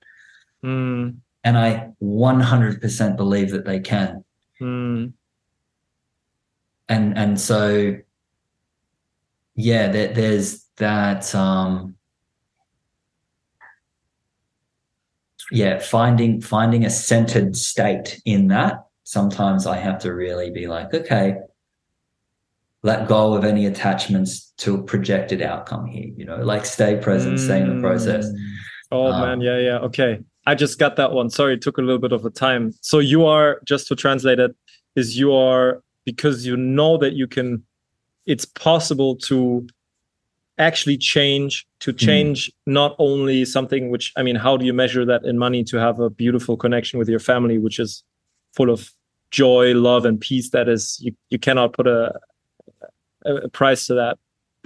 [0.64, 1.18] Mm.
[1.44, 4.24] And I 100% believe that they can.
[4.60, 5.14] Mm.
[6.90, 7.98] And and so
[9.56, 11.96] yeah, there, there's that um
[15.52, 20.94] yeah finding finding a centered state in that sometimes i have to really be like
[20.94, 21.38] okay
[22.84, 27.36] let go of any attachments to a projected outcome here you know like stay present
[27.36, 27.40] mm.
[27.40, 28.38] stay in the process mm.
[28.92, 31.82] oh um, man yeah yeah okay i just got that one sorry it took a
[31.82, 34.56] little bit of a time so you are just to translate it
[34.96, 37.64] is you are because you know that you can
[38.26, 39.68] it's possible to
[40.60, 41.98] actually change to hmm.
[41.98, 42.52] change mm.
[42.68, 46.00] not only something which i mean how do you measure that in money to have
[46.00, 48.04] a beautiful connection with your family which is
[48.54, 48.92] full of
[49.30, 52.18] joy love and peace that is you, you cannot put a,
[53.26, 54.18] a price to that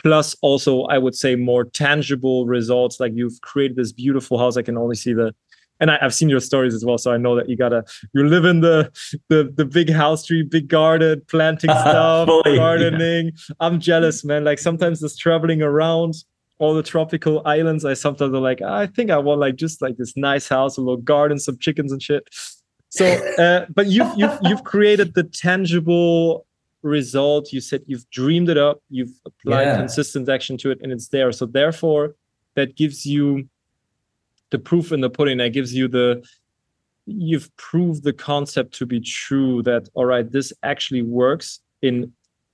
[0.02, 4.62] plus also i would say more tangible results like you've created this beautiful house i
[4.62, 5.34] can only see the
[5.82, 7.84] and I, have seen your stories as well, so I know that you gotta
[8.14, 8.92] you live in the
[9.30, 13.26] the the big house tree, big garden, planting stuff, Boy, gardening.
[13.26, 13.56] Yeah.
[13.60, 14.44] I'm jealous, man.
[14.44, 16.14] Like sometimes just traveling around
[16.60, 19.98] all the tropical islands, I sometimes are like, I think I want like just like
[19.98, 22.24] this nice house, a little garden, some chickens and shit.
[22.90, 23.06] So,
[23.40, 26.46] uh, but you've you've you've created the tangible
[26.82, 27.52] result.
[27.54, 29.78] You said you've dreamed it up, you've applied yeah.
[29.78, 31.32] consistent action to it, and it's there.
[31.32, 32.16] So therefore,
[32.56, 33.48] that gives you
[34.52, 36.24] the proof in the pudding that gives you the
[37.06, 42.12] you've proved the concept to be true that all right this actually works in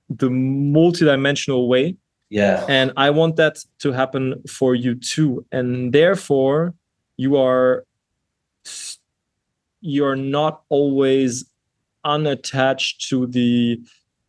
[0.08, 1.94] the multidimensional way
[2.30, 6.72] yeah and i want that to happen for you too and therefore
[7.16, 7.84] you are
[9.80, 11.44] you're not always
[12.04, 13.78] unattached to the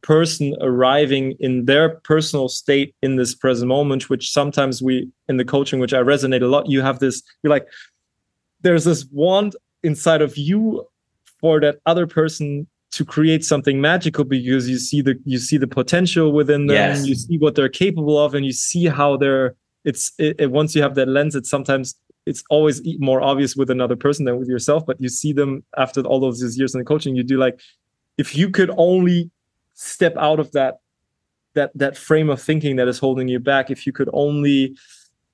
[0.01, 5.43] person arriving in their personal state in this present moment which sometimes we in the
[5.45, 7.67] coaching which i resonate a lot you have this you're like
[8.61, 10.85] there's this want inside of you
[11.39, 15.67] for that other person to create something magical because you see the you see the
[15.67, 17.05] potential within them Yes.
[17.05, 20.75] you see what they're capable of and you see how they're it's it, it- once
[20.75, 21.95] you have that lens it's sometimes
[22.25, 26.01] it's always more obvious with another person than with yourself but you see them after
[26.01, 27.59] all those years in the coaching you do like
[28.17, 29.29] if you could only
[29.79, 30.79] step out of that
[31.55, 33.71] that that frame of thinking that is holding you back.
[33.71, 34.75] If you could only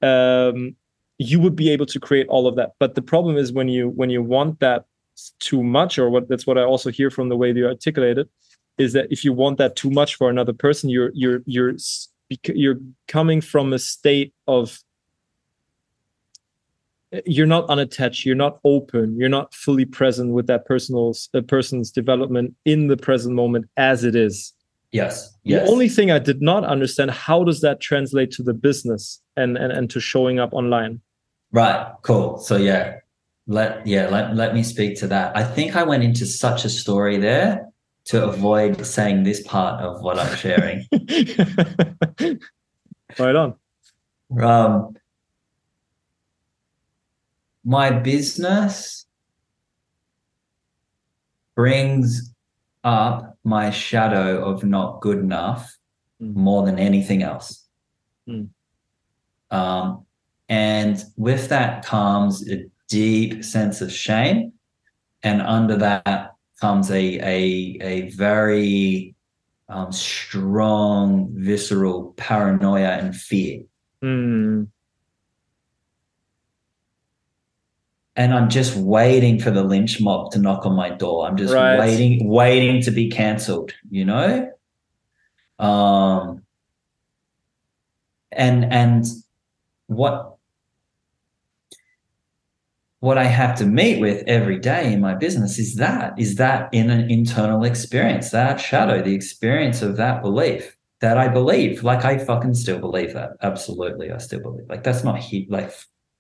[0.01, 0.75] um
[1.17, 2.73] you would be able to create all of that.
[2.77, 4.85] But the problem is when you when you want that
[5.39, 8.29] too much or what that's what i also hear from the way you articulate it
[8.77, 11.75] is that if you want that too much for another person you're you're you're
[12.47, 14.79] you're coming from a state of
[17.25, 21.91] you're not unattached you're not open you're not fully present with that personal uh, person's
[21.91, 24.53] development in the present moment as it is
[24.95, 25.35] Yes.
[25.43, 29.21] yes the only thing I did not understand how does that translate to the business
[29.35, 31.01] and and, and to showing up online.
[31.51, 31.91] Right.
[32.01, 32.37] Cool.
[32.37, 32.99] So yeah,
[33.45, 35.35] let yeah let let me speak to that.
[35.35, 37.67] I think I went into such a story there
[38.05, 40.85] to avoid saying this part of what I'm sharing.
[43.19, 43.55] right on.
[44.41, 44.95] um,
[47.65, 49.05] my business
[51.55, 52.33] brings
[52.83, 55.75] up my shadow of not good enough
[56.21, 56.33] Mm.
[56.33, 57.65] more than anything else.
[58.27, 58.49] Mm.
[59.51, 60.05] Um,
[60.47, 64.53] and with that comes a deep sense of shame.
[65.23, 69.15] And under that comes a, a, a very
[69.67, 73.63] um, strong, visceral paranoia and fear.
[74.03, 74.67] Mm,
[78.15, 81.27] and I'm just waiting for the lynch mob to knock on my door.
[81.27, 81.77] I'm just Right.
[81.77, 84.51] waiting, waiting to be cancelled, you know?
[85.59, 86.41] Um
[88.31, 89.05] and and
[89.87, 90.35] what
[92.99, 96.69] what I have to meet with every day in my business is that is that
[96.73, 101.83] in an internal experience, that shadow, the experience of that belief that I believe.
[101.83, 103.31] Like I fucking still believe that.
[103.41, 104.67] Absolutely, I still believe.
[104.67, 105.71] Like that's not he like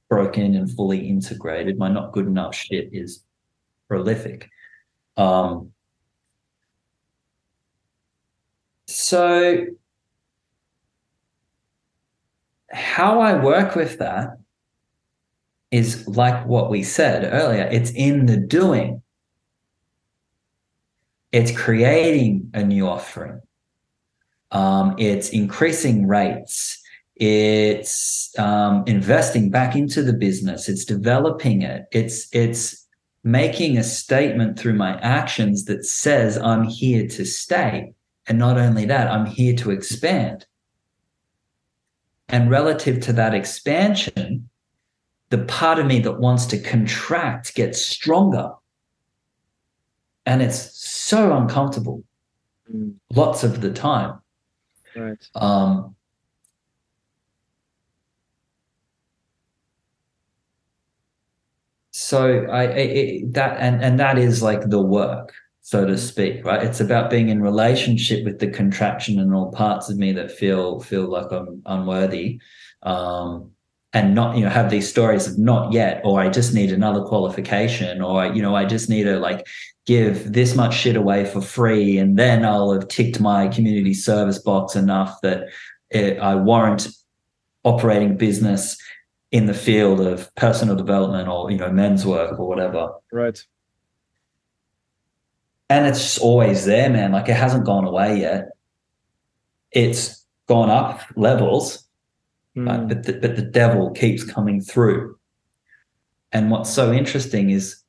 [0.09, 1.77] broken and fully integrated.
[1.77, 3.23] My not good enough shit is
[3.87, 4.49] prolific.
[5.17, 5.71] Um,
[8.87, 9.65] so,
[12.71, 14.37] how I work with that
[15.71, 19.01] is like what we said earlier it's in the doing,
[21.31, 23.41] it's creating a new offering,
[24.51, 26.81] um, it's increasing rates
[27.15, 30.67] it's um, investing back into the business.
[30.67, 31.85] It's developing it.
[31.91, 32.85] It's it's
[33.23, 37.91] making a statement through my actions that says i'm here to stay.
[38.27, 40.45] And not only that i'm here to expand.
[42.29, 44.49] And relative to that expansion
[45.29, 48.51] the part of me that wants to contract gets stronger.
[50.25, 52.03] And it's so uncomfortable.
[52.71, 54.19] Mm, lots of the time.
[54.95, 55.27] Right.
[55.35, 55.95] um,
[61.97, 66.61] so I, it, that and and that is like the work, so to speak, right?
[66.61, 70.81] It's about being in relationship with the contraction and all parts of me that feel
[70.81, 72.41] feel like I'm unworthy,
[72.83, 73.49] um,
[73.93, 77.01] and not you know have these stories of not yet, or I just need another
[77.01, 79.47] qualification, or you know I just need to like
[79.85, 84.39] give this much shit away for free, and then I'll have ticked my community service
[84.39, 85.45] box enough that
[85.91, 86.89] it, I warrant
[87.63, 88.77] operating business
[89.35, 92.93] in the field of personal development or you know men's work or whatever.
[93.11, 93.37] Right.
[95.69, 97.11] and it's just always there man.
[97.11, 98.51] Like it hasn't gone away yet.
[99.71, 101.85] It's gone up levels?
[102.55, 105.19] Mm, but the, but the devil keeps coming through.
[106.31, 107.83] And what's so interesting is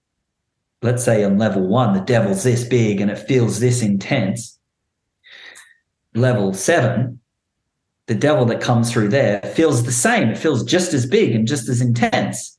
[0.83, 4.59] let's say on level 1 the devil's this big and it feels this intense.
[6.13, 7.21] Level 7
[8.07, 10.29] the devil that comes through there feels the same.
[10.29, 12.57] It feels just as big and just as intense.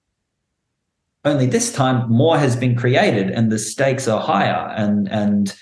[1.23, 4.73] Only this time, more has been created, and the stakes are higher.
[4.75, 5.55] And and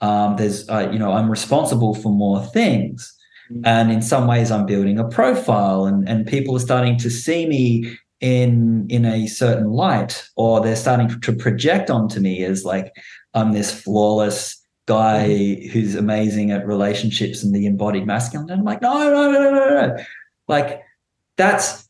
[0.00, 3.12] um, there's uh, you know I'm responsible for more things,
[3.50, 3.62] Mm.
[3.64, 7.46] and in some ways I'm building a profile, and and people are starting to see
[7.46, 12.92] me in in a certain light, or they're starting to project onto me as like
[13.34, 18.50] I'm this flawless guy who's amazing at relationships and the embodied masculine.
[18.50, 19.96] And I'm like, no, no, no, no, no.
[20.48, 20.82] Like
[21.36, 21.88] that's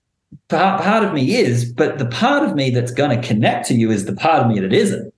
[0.48, 3.74] part, part of me is, but the part of me that's going to connect to
[3.74, 5.12] you is the part of me that isn't.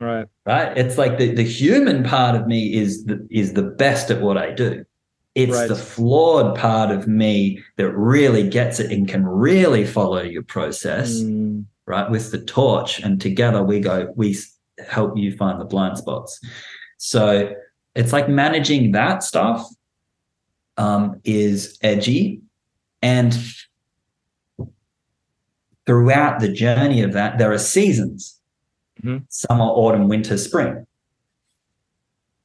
[0.00, 0.26] right.
[0.46, 0.76] Right.
[0.76, 4.36] It's like the, the human part of me is the is the best at what
[4.36, 4.84] I do.
[5.36, 5.68] It's Right.
[5.68, 11.20] the flawed part of me that really gets it and can really follow your process,
[11.20, 12.10] Mm, right?
[12.10, 12.98] With the torch.
[12.98, 14.36] And together we go, we
[14.88, 16.40] help you find the blind spots.
[17.10, 17.54] So
[17.94, 19.66] it's like managing that stuff
[20.76, 22.42] um, is edgy.
[23.00, 23.34] And
[25.86, 28.38] throughout the journey of that, there are seasons
[29.02, 29.24] Mhm.
[29.30, 30.86] summer, autumn, winter, spring.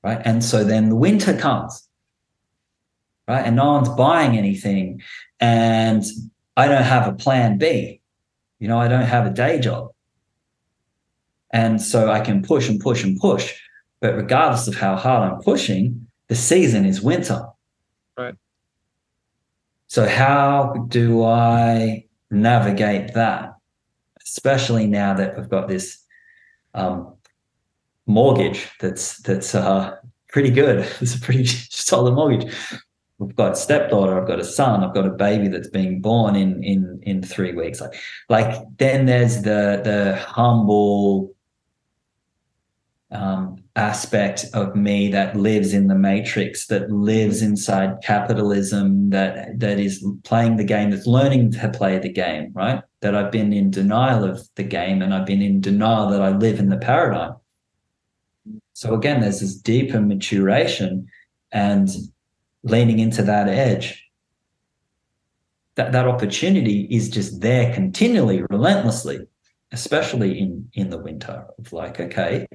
[0.01, 0.21] Right.
[0.23, 1.89] And so then the winter comes.
[3.27, 3.45] Right.
[3.45, 5.01] And no one's buying anything.
[5.41, 6.01] And
[6.55, 7.99] I don't have a plan B.
[8.59, 9.89] You know, I don't have a day job.
[11.51, 13.53] And so I can push and push and push.
[14.05, 17.43] But regardless of how hard I'm pushing, the season is winter.
[18.15, 18.35] Right.
[19.87, 23.55] So, how do I navigate that?
[24.23, 26.03] Especially now that we've got this
[26.75, 27.15] um,
[28.05, 29.97] mortgage that's that's uh,
[30.29, 30.87] pretty good.
[31.01, 31.45] It's a pretty
[31.87, 32.53] solid mortgage.
[33.17, 34.21] We've got a stepdaughter.
[34.21, 34.83] I've got a son.
[34.83, 37.81] I've got a baby that's being born in in in three weeks.
[37.81, 37.95] Like,
[38.29, 41.33] like then there's the the humble
[43.09, 49.79] um, aspect of me that lives in the matrix, that lives inside capitalism, that that
[49.79, 52.81] is playing the game, that's learning to play the game, right?
[53.01, 56.29] That I've been in denial of the game, and I've been in denial that I
[56.29, 57.35] live in the paradigm.
[58.73, 61.07] So again, there's this deeper maturation
[61.51, 61.89] and
[62.63, 64.01] leaning into that edge.
[65.75, 69.27] That that opportunity is just there continually, relentlessly,
[69.73, 72.47] especially in in the winter of like, okay,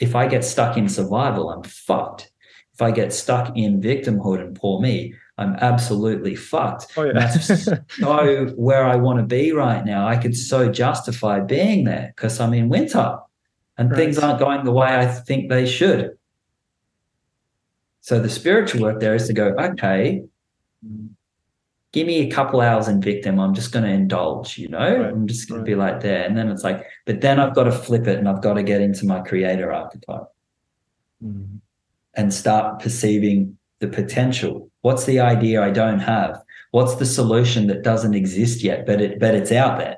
[0.00, 2.32] if I get stuck in survival, I'm fucked.
[2.74, 6.92] If I get stuck in victimhood and poor me, I'm absolutely fucked.
[6.96, 7.64] Oh And That's
[8.00, 10.08] so where I want to be right now.
[10.08, 13.18] I could so justify being there because I'm in winter
[13.76, 13.96] and Right.
[13.96, 16.12] things aren't going the way I think they should.
[18.00, 20.22] So the spiritual work there is to go, okay,
[21.92, 23.40] give me a couple hours in victim.
[23.40, 25.66] I'm just going to indulge, you know, Right, I'm just going right.
[25.66, 26.24] to be like there.
[26.24, 28.62] And then it's like, but then I've got to flip it and I've got to
[28.62, 30.26] get into my creator archetype
[31.24, 31.58] Mhm.
[32.14, 34.70] and start perceiving the potential.
[34.82, 36.42] What's the idea I don't have?
[36.70, 39.96] What's the solution that doesn't exist yet, but it but it's out there?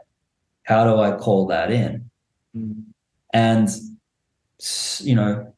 [0.65, 2.09] How do I call that in?
[2.57, 2.85] Mhm.
[3.35, 3.69] And
[5.01, 5.53] you know,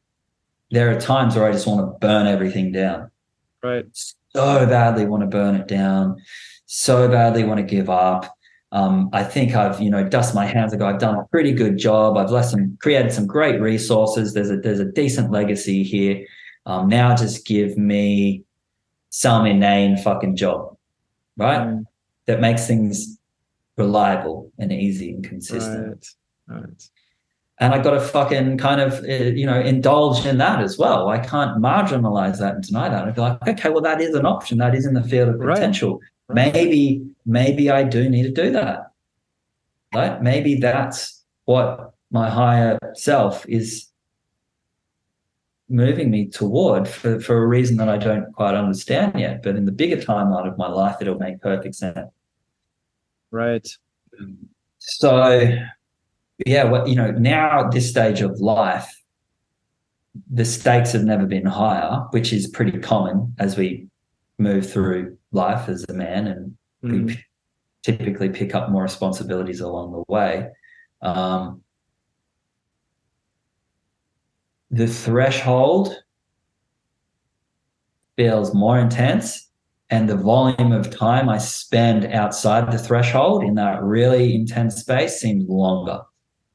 [0.71, 3.11] there are times where I just want to burn everything down.
[3.63, 3.85] Right.
[4.35, 6.17] So badly want to burn it down.
[6.65, 8.37] So badly want to give up.
[8.73, 10.85] Um, I think I've, you know, dust my hands ago.
[10.85, 12.17] I've done a pretty good job.
[12.17, 14.33] I've left some, created some great resources.
[14.33, 16.25] There's a there's a decent legacy here.
[16.65, 18.43] Um, now just give me
[19.09, 20.75] some inane fucking job,
[21.37, 21.61] right?
[21.61, 21.85] Mm.
[22.25, 23.17] That makes things
[23.77, 26.05] reliable and easy and consistent
[26.47, 26.61] Right.
[26.61, 26.89] Right.
[27.59, 31.09] And I got to fucking kind of uh, you know indulge in that as well.
[31.09, 33.07] I can't marginalize that and deny that.
[33.07, 34.57] I'd be like, okay, well that is an option.
[34.57, 35.99] That is in the field of potential.
[36.27, 36.53] Right.
[36.53, 38.91] Maybe maybe I do need to do that.
[39.93, 40.21] Right?
[40.21, 43.87] Maybe that's what my higher self is
[45.69, 49.41] moving me toward for, for a reason that I don't quite understand yet.
[49.41, 52.09] But in the bigger timeline of my life, it'll make perfect sense.
[53.31, 53.67] Right.
[54.77, 55.57] So,
[56.45, 58.91] yeah, what you know, now at this stage of life,
[60.31, 63.87] the stakes have never been higher, which is pretty common as we
[64.37, 67.07] move through life as a man, and Mhm.
[67.07, 67.23] we p-
[67.83, 70.49] typically pick up more responsibilities along the way.
[71.01, 71.61] Um,
[74.71, 75.95] the threshold
[78.17, 79.49] feels more intense
[79.89, 85.19] and the volume of time I spend outside the threshold in that really intense space
[85.19, 86.01] seems longer,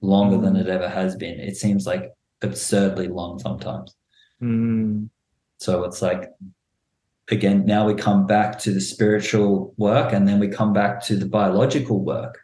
[0.00, 1.38] longer than it ever has been.
[1.38, 2.12] It seems like
[2.42, 3.94] absurdly long sometimes.
[4.42, 5.08] Mm.
[5.58, 6.30] So it's like,
[7.30, 11.16] again, now we come back to the spiritual work and then we come back to
[11.16, 12.38] the biological work.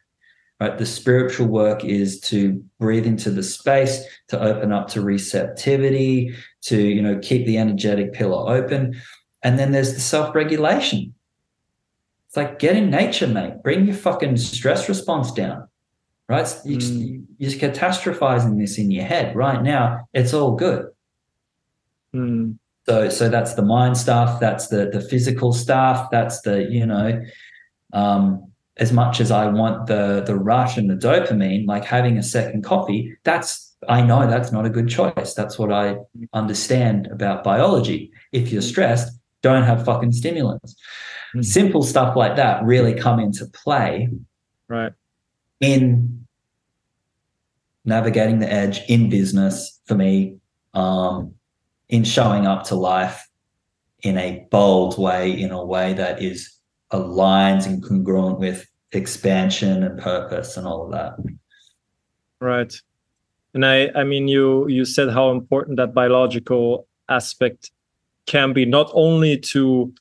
[0.58, 0.78] Right.
[0.78, 6.80] The spiritual work is to breathe into the space, to open up to receptivity, to,
[6.80, 8.98] you know, keep the energetic pillar open.
[9.42, 11.14] And then there's the self-regulation.
[12.26, 13.62] It's like get in nature, mate.
[13.62, 15.68] Bring your fucking stress response down.
[16.28, 16.60] Right.
[16.64, 17.24] You just, Mm.
[17.38, 19.36] you're just catastrophizing this in your head.
[19.36, 20.86] Right now, it's all good.
[22.14, 22.58] Mm.
[22.88, 27.20] So so that's the mind stuff, that's the the physical stuff, that's the, you know,
[27.92, 32.22] um, as much as I want the the rush and the dopamine, like having a
[32.22, 35.34] second coffee, that's I know that's not a good choice.
[35.34, 35.96] That's what I
[36.32, 38.10] understand about biology.
[38.32, 40.74] If you're stressed, don't have fucking stimulants.
[41.34, 41.44] Mhm.
[41.44, 44.08] Simple stuff like that really come into play
[44.68, 44.92] Right.
[45.60, 46.26] In
[47.84, 50.36] navigating the edge in business for me,
[50.74, 51.34] um,
[51.88, 53.28] in showing up to life
[54.02, 56.58] in a bold way, in a way that is
[56.90, 61.14] aligned and congruent with expansion and purpose and all of that.
[62.40, 62.74] Right.
[63.54, 67.70] and i i mean you you said how important that biological aspect
[68.26, 69.92] can be not only to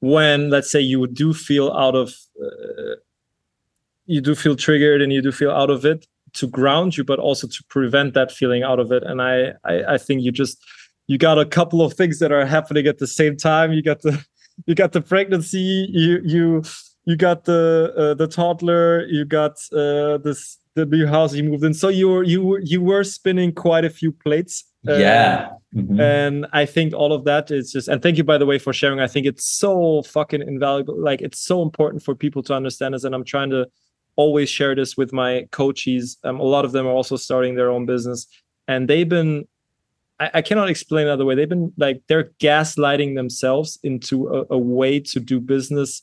[0.00, 2.14] when let's say you do feel out of
[2.44, 2.96] uh,
[4.10, 7.18] you do feel triggered and you do feel out of it to ground you but
[7.18, 9.02] also to prevent that feeling out of it.
[9.04, 10.56] And I, I i think you just
[11.06, 13.72] you got a couple of things that are happening at the same time.
[13.72, 14.24] You got the
[14.66, 16.62] you got the pregnancy you you
[17.04, 17.62] you got the
[17.96, 21.74] uh, the toddler you got uh, this the new house you moved in.
[21.74, 25.50] So you were you were you were spinning quite a few plates uh, yeah.
[25.74, 26.00] Mm-hmm.
[26.00, 28.72] and i think all of that is just and thank you by the way for
[28.72, 28.98] sharing.
[28.98, 33.04] I think it's so fucking invaluable like it's so important for people to understand this
[33.04, 33.66] and i'm trying to
[34.22, 36.18] always share this with my coaches.
[36.24, 38.26] Um, a lot of them are also starting their own business.
[38.66, 39.46] And they've been
[40.38, 41.34] I, cannot explain another way.
[41.34, 46.02] They've been like they're gaslighting themselves into a, a way to do business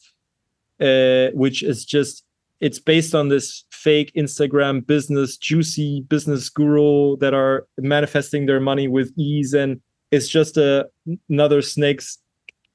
[0.80, 2.24] uh, which is just
[2.60, 8.88] it's based on this fake Instagram business, juicy business guru that are manifesting their money
[8.88, 9.82] with ease, and
[10.12, 10.88] it's just a
[11.30, 12.20] another snake's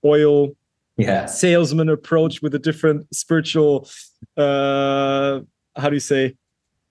[0.05, 0.49] oil
[0.97, 1.27] yeah.
[1.27, 3.89] salesman approach with a different spiritual
[4.37, 5.41] uh
[5.77, 6.37] how do you say?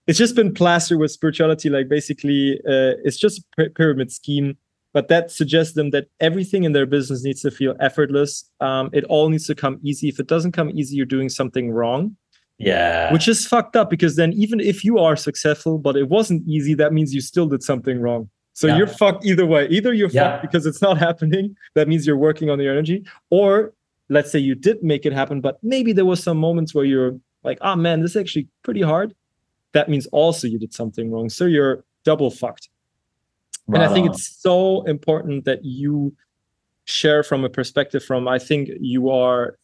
[0.07, 4.57] It's just been plastered with spirituality like basically uh, it's just a pyramid scheme
[4.93, 8.49] but that suggests them that everything in their business needs to feel effortless.
[8.59, 10.09] Um, it all needs to come easy.
[10.09, 12.15] If it doesn't come easy you're doing something wrong.
[12.57, 13.11] Yeah.
[13.13, 16.73] Which is fucked up because then even if you are successful but it wasn't easy
[16.75, 18.29] that means you still did something wrong.
[18.53, 18.77] So yeah.
[18.77, 19.67] you're fucked either way.
[19.69, 20.31] Either you're yeah.
[20.31, 23.73] fucked because it's not happening that means you're working on your energy or
[24.11, 27.13] let's say you did make it happen but maybe there was some moments where you're
[27.43, 29.15] like oh man this is actually pretty hard
[29.73, 32.69] that means also you did something wrong so you're double fucked
[33.67, 34.13] Right and I think on.
[34.13, 36.15] it's so important that you
[36.85, 39.57] share from a perspective from I think you are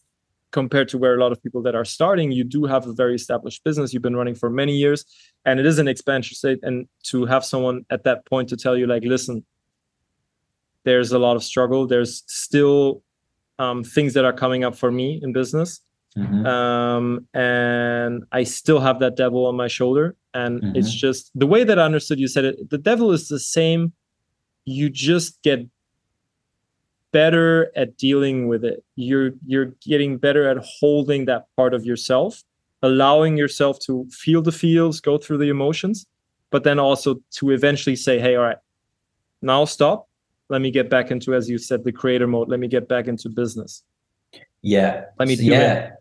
[0.52, 3.16] compared to where a lot of people that are starting, you do have a very
[3.16, 3.94] established business.
[3.94, 5.06] You've been running for many years
[5.46, 6.60] and it is an expansion state.
[6.64, 9.46] And to have someone at that point to tell you, like, listen,
[10.84, 11.86] there's a lot of struggle.
[11.86, 13.04] There's still
[13.60, 15.82] um, things that are coming up for me in business.
[16.18, 16.46] Mm-hmm.
[16.46, 20.16] Um, and I still have that devil on my shoulder.
[20.34, 20.76] And mm-hmm.
[20.76, 23.94] it's just the way that I understood you said it, the devil is the same.
[24.66, 25.68] You just get
[27.12, 28.84] better at dealing with it.
[28.96, 32.44] You're you're getting better at holding that part of yourself,
[32.82, 36.06] allowing yourself to feel the feels, go through the emotions,
[36.52, 38.58] but then also to eventually say, hey, all right,
[39.42, 40.08] now stop.
[40.50, 42.50] Let me get back into, as you said, the creator mode.
[42.50, 43.84] Let me get back into business.
[44.62, 45.06] Yeah.
[45.20, 45.74] Let me do yeah.
[45.74, 45.94] it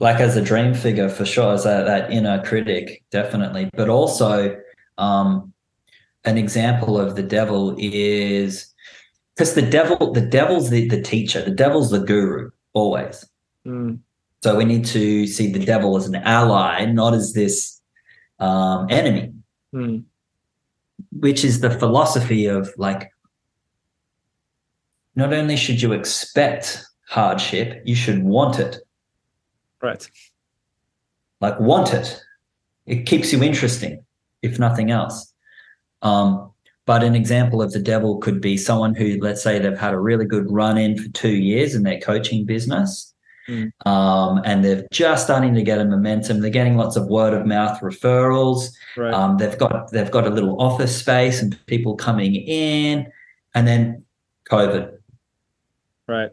[0.00, 3.70] like as a dream figure for sure, as that, that inner critic, definitely.
[3.74, 4.56] But also,
[4.96, 5.52] um,
[6.24, 8.74] an example of the devil is
[9.34, 13.28] because the devil, the devil's the, the teacher, the devil's the guru always.
[13.66, 14.00] Mm.
[14.42, 17.80] So we need to see the devil as an ally, not as this
[18.38, 19.32] um, enemy,
[19.74, 20.04] mm.
[21.12, 23.10] which is the philosophy of like,
[25.18, 28.76] not only should you expect hardship, you should want it.
[29.82, 30.08] Right.
[31.40, 32.22] Like want it.
[32.86, 34.04] It keeps you interesting,
[34.42, 35.34] if nothing else.
[36.02, 36.52] Um,
[36.86, 39.98] but an example of the devil could be someone who, let's say, they've had a
[39.98, 43.12] really good run in for two years in their coaching business.
[43.48, 43.72] Mm.
[43.86, 46.40] Um, and they're just starting to get a momentum.
[46.40, 48.70] They're getting lots of word of mouth referrals.
[48.96, 49.12] Right.
[49.12, 53.10] Um, they've got they've got a little office space and people coming in,
[53.54, 54.04] and then
[54.48, 54.97] COVID.
[56.08, 56.30] Right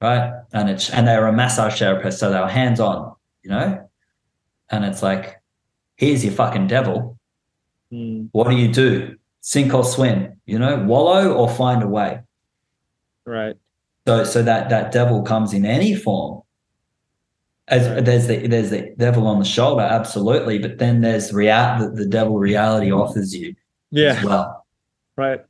[0.00, 0.42] right?
[0.52, 3.88] And it's and they were a massage therapist, so they were hands on, you know.
[4.70, 5.40] And it's like,
[5.96, 7.18] here's your fucking devil.
[7.92, 8.28] Mm.
[8.32, 9.16] What do you do?
[9.40, 12.20] Sink or swim, you know, wallow or find a way.
[13.24, 13.56] Right.
[14.06, 16.42] So so that that devil comes in any form.
[17.66, 18.04] As right.
[18.04, 22.06] there's the there's the devil on the shoulder, absolutely, but then there's real the, the
[22.06, 23.54] devil reality offers you
[23.90, 24.12] yeah.
[24.12, 24.66] as well.
[25.16, 25.40] Right.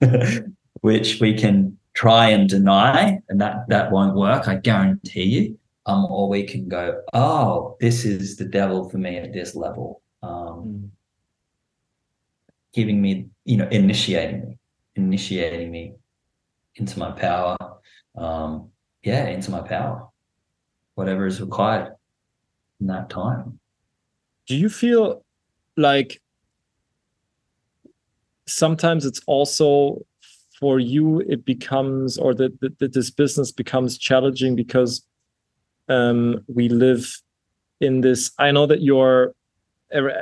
[0.80, 4.46] Which we can try and deny, and that that won't work.
[4.46, 5.58] I guarantee you.
[5.86, 10.02] Um, or we can go, oh, this is the devil for me at this level,
[10.20, 10.90] um, mm.
[12.72, 14.58] giving me, you know, initiating me,
[14.96, 15.94] initiating me
[16.74, 17.56] into my power.
[18.18, 18.70] Um,
[19.04, 20.08] yeah, into my power,
[20.96, 21.94] whatever is required
[22.80, 23.60] in that time.
[24.48, 25.24] Do you feel
[25.76, 26.20] like
[28.46, 30.04] sometimes it's also
[30.58, 35.04] for you it becomes or that, that this business becomes challenging because
[35.88, 37.20] um, we live
[37.80, 39.34] in this i know that you're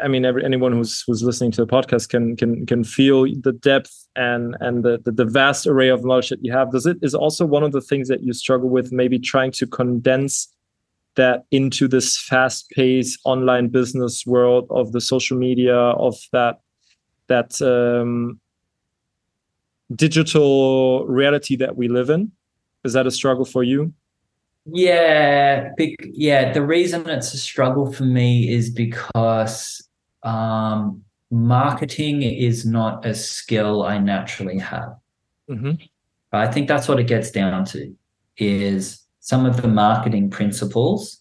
[0.02, 3.52] i mean every, anyone who's who's listening to the podcast can can can feel the
[3.52, 6.70] depth and and the, the, the vast array of knowledge that you have.
[6.70, 9.66] Does it is also one of the things that you struggle with maybe trying to
[9.66, 10.48] condense
[11.16, 16.60] that into this fast paced online business world of the social media of that
[17.28, 18.40] that um,
[19.94, 22.32] digital reality that we live in?
[22.84, 23.92] Is that a struggle for you?
[24.66, 29.86] Yeah big, yeah the reason it's a struggle for me is because
[30.22, 34.96] um, marketing is not a skill i naturally have.
[35.50, 35.72] Mm-hmm.
[36.32, 37.94] i think that's what it gets down to
[38.38, 41.20] is some of the marketing principles.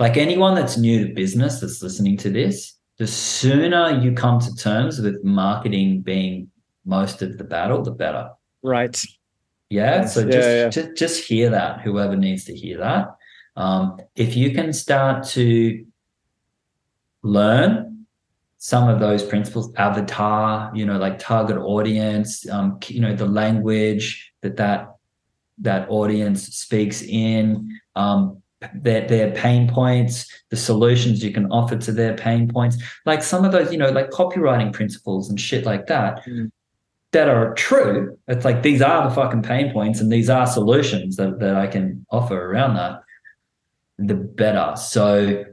[0.00, 4.54] Like anyone that's new to business that's listening to this the sooner you come to
[4.54, 6.48] terms with marketing being
[6.84, 8.30] most of the battle, the better.
[8.62, 9.00] Right.
[9.70, 10.06] Yeah.
[10.06, 10.68] So yeah, just, yeah.
[10.68, 11.80] just just hear that.
[11.80, 13.16] Whoever needs to hear that.
[13.56, 15.84] Um, if you can start to
[17.22, 18.06] learn
[18.58, 24.32] some of those principles, avatar, you know, like target audience, um, you know, the language
[24.40, 24.88] that that
[25.58, 28.42] that audience speaks in, um,
[28.74, 33.44] their their pain points, the solutions you can offer to their pain points, like some
[33.44, 36.24] of those, you know, like copywriting principles and shit like that.
[36.24, 36.50] Mm.
[37.14, 38.18] That are true.
[38.26, 41.68] It's like these are the fucking pain points and these are solutions that, that I
[41.68, 43.02] can offer around that.
[43.98, 44.74] The better.
[44.76, 45.44] So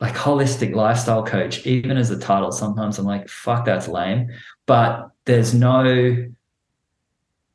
[0.00, 4.30] like holistic lifestyle coach, even as a title, sometimes I'm like, fuck, that's lame.
[4.64, 6.16] But there's no,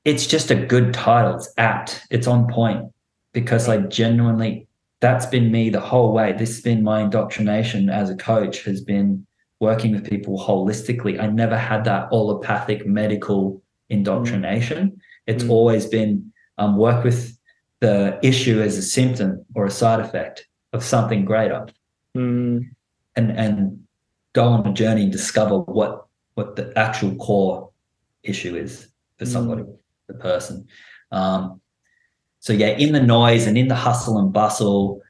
[0.05, 1.35] it's just a good title.
[1.35, 2.05] It's apt.
[2.11, 2.91] It's on point
[3.33, 4.67] because I genuinely
[4.99, 6.33] that's been me the whole way.
[6.33, 9.26] This has been my indoctrination as a coach has been
[9.59, 11.19] working with people holistically.
[11.19, 14.89] I never had that allopathic medical indoctrination.
[14.89, 14.99] Mm.
[15.27, 15.49] It's mm.
[15.49, 17.37] always been um, work with
[17.79, 21.67] the issue as a symptom or a side effect of something greater,
[22.15, 22.67] mm.
[23.15, 23.83] and and
[24.33, 26.05] go on a journey and discover what
[26.35, 27.69] what the actual core
[28.23, 29.31] issue is for mm.
[29.31, 29.63] somebody,
[30.07, 30.67] the person.
[31.11, 31.61] Um,
[32.39, 35.01] so yeah, in the noise and in the hustle and bustle,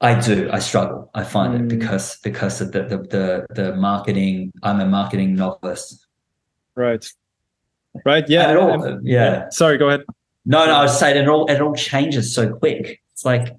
[0.00, 0.50] I do.
[0.52, 1.05] I struggle.
[1.16, 1.60] I find mm.
[1.60, 4.52] it because because of the, the the the marketing.
[4.62, 6.06] I'm a marketing novice.
[6.74, 7.04] Right.
[8.04, 8.28] Right.
[8.28, 8.54] Yeah.
[8.54, 8.98] All, yeah.
[9.02, 9.48] yeah.
[9.48, 9.78] Sorry.
[9.78, 10.04] Go ahead.
[10.44, 10.74] No, no.
[10.74, 11.50] I was saying it all.
[11.50, 13.00] It all changes so quick.
[13.12, 13.56] It's like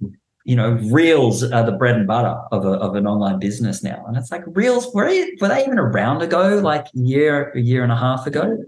[0.48, 4.06] you know, reels are the bread and butter of a, of an online business now,
[4.08, 4.94] and it's like reels.
[4.94, 6.60] Were they, were they even around ago?
[6.60, 8.64] Like a year, a year and a half ago?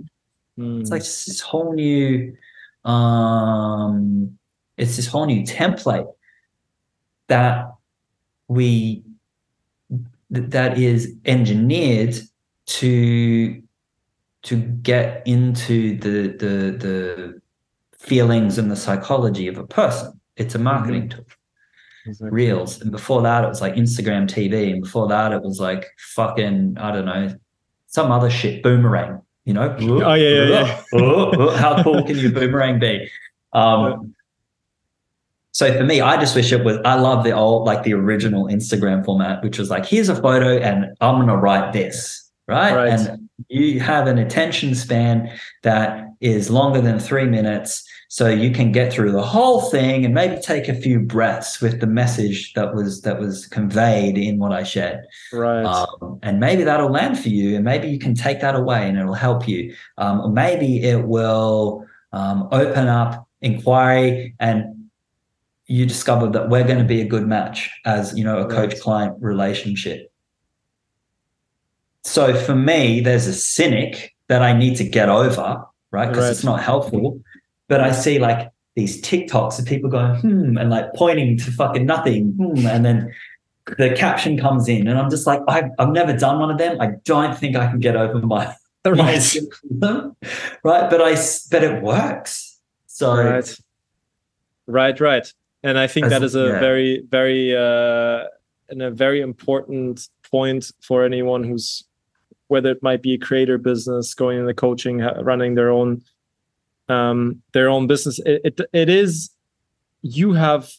[0.57, 0.82] Mm.
[0.82, 2.36] It's like this whole new,
[2.84, 4.38] um,
[4.76, 6.11] it's this whole new template
[7.28, 7.72] that
[8.50, 9.04] we
[10.30, 12.16] that is engineered
[12.66, 13.62] to
[14.44, 17.42] to get into the the the
[17.98, 20.20] feelings and the psychology of a person.
[20.36, 21.20] It's a marketing mm-hmm.
[21.20, 21.26] tool.
[22.06, 22.30] Exactly.
[22.32, 22.82] Reels.
[22.82, 24.72] And before that, it was like Instagram TV.
[24.72, 27.36] And before that, it was like fucking, I don't know,
[27.88, 31.58] some other shit, boomerang you know oh yeah yeah, yeah.
[31.58, 33.10] how cool can your boomerang be
[33.54, 34.14] um,
[35.52, 38.46] so for me i just wish it was i love the old like the original
[38.46, 42.76] instagram format which was like here's a photo and i'm going to write this right?
[42.76, 45.32] right and you have an attention span
[45.64, 50.16] that is longer than three minutes so you can get through the whole thing and
[50.16, 54.52] maybe take a few breaths with the message that was that was conveyed in what
[54.52, 55.06] I shared.
[55.32, 55.64] Right.
[55.64, 58.98] Um, and maybe that'll land for you, and maybe you can take that away and
[58.98, 59.76] it'll help you.
[60.00, 64.79] Um, or maybe it will um, open up inquiry and
[65.70, 68.80] you discover that we're going to be a good match as you know a coach
[68.80, 70.12] client relationship
[72.04, 76.32] so for me there's a cynic that i need to get over right because right.
[76.32, 77.22] it's not helpful
[77.70, 81.86] but I see like these TikToks of people going, hmm, and like pointing to fucking
[81.86, 82.34] nothing.
[82.34, 83.16] Hmm, and then
[83.78, 86.82] the caption comes in, and I'm just like, I've, I've never done one of them.
[86.82, 88.54] I don't think I can get over my
[88.86, 89.36] right.
[90.64, 90.90] right.
[90.90, 91.16] But I,
[91.52, 92.60] but it works.
[92.88, 93.58] So, right,
[94.66, 95.34] right, right.
[95.64, 96.60] And I think that is a yeah.
[96.60, 98.26] very, very, uh,
[98.69, 101.84] and a very important point for anyone who's,
[102.48, 106.02] whether it might be a creator business, going into coaching, running their own
[106.90, 108.19] um, their own business.
[108.26, 109.30] It, it, it is
[110.02, 110.69] you have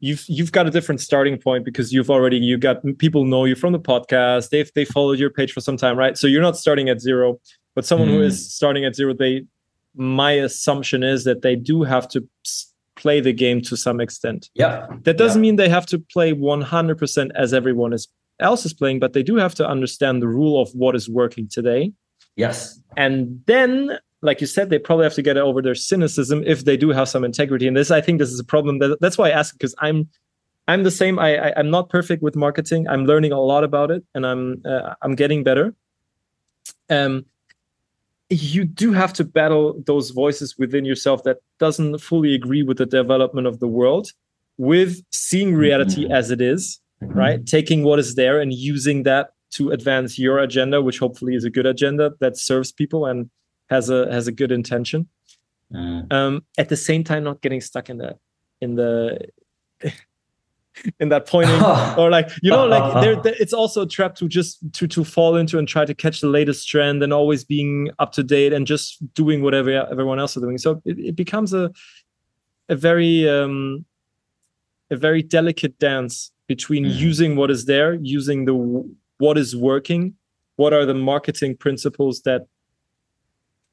[0.00, 3.54] you've you've got a different starting point because you've already you got people know you
[3.54, 4.50] from the podcast.
[4.50, 6.18] They've they followed your page for some time, right?
[6.18, 7.40] So you're not starting at zero.
[7.74, 8.12] But someone mm.
[8.12, 9.46] who is starting at zero, they
[9.94, 12.28] my assumption is that they do have to
[12.98, 14.50] play the game to some extent.
[14.54, 14.86] Yeah.
[15.04, 15.48] That doesn't yeah.
[15.48, 18.08] mean they have to play 100% as everyone is
[18.40, 21.48] else is playing, but they do have to understand the rule of what is working
[21.48, 21.92] today.
[22.36, 22.80] Yes.
[22.96, 26.76] And then like you said, they probably have to get over their cynicism if they
[26.76, 27.66] do have some integrity.
[27.68, 28.78] And this, I think, this is a problem.
[28.80, 30.08] That, that's why I ask because I'm,
[30.66, 31.18] I'm the same.
[31.18, 32.88] I, I am not perfect with marketing.
[32.88, 35.74] I'm learning a lot about it, and I'm uh, I'm getting better.
[36.90, 37.24] Um,
[38.30, 42.86] you do have to battle those voices within yourself that doesn't fully agree with the
[42.86, 44.12] development of the world
[44.58, 46.12] with seeing reality mm-hmm.
[46.12, 47.18] as it is, mm-hmm.
[47.18, 51.44] right taking what is there and using that to advance your agenda which hopefully is
[51.44, 53.30] a good agenda that serves people and
[53.70, 55.08] has a has a good intention
[55.72, 56.12] mm.
[56.12, 58.18] um, at the same time not getting stuck in that
[58.60, 59.18] in the
[61.00, 61.60] in that pointing
[61.98, 65.36] or like you know like there, it's also a trap to just to to fall
[65.36, 68.66] into and try to catch the latest trend and always being up to date and
[68.66, 71.70] just doing whatever everyone else is doing so it, it becomes a
[72.68, 73.84] a very um
[74.90, 76.94] a very delicate dance between mm.
[76.94, 78.54] using what is there using the
[79.18, 80.14] what is working
[80.56, 82.46] what are the marketing principles that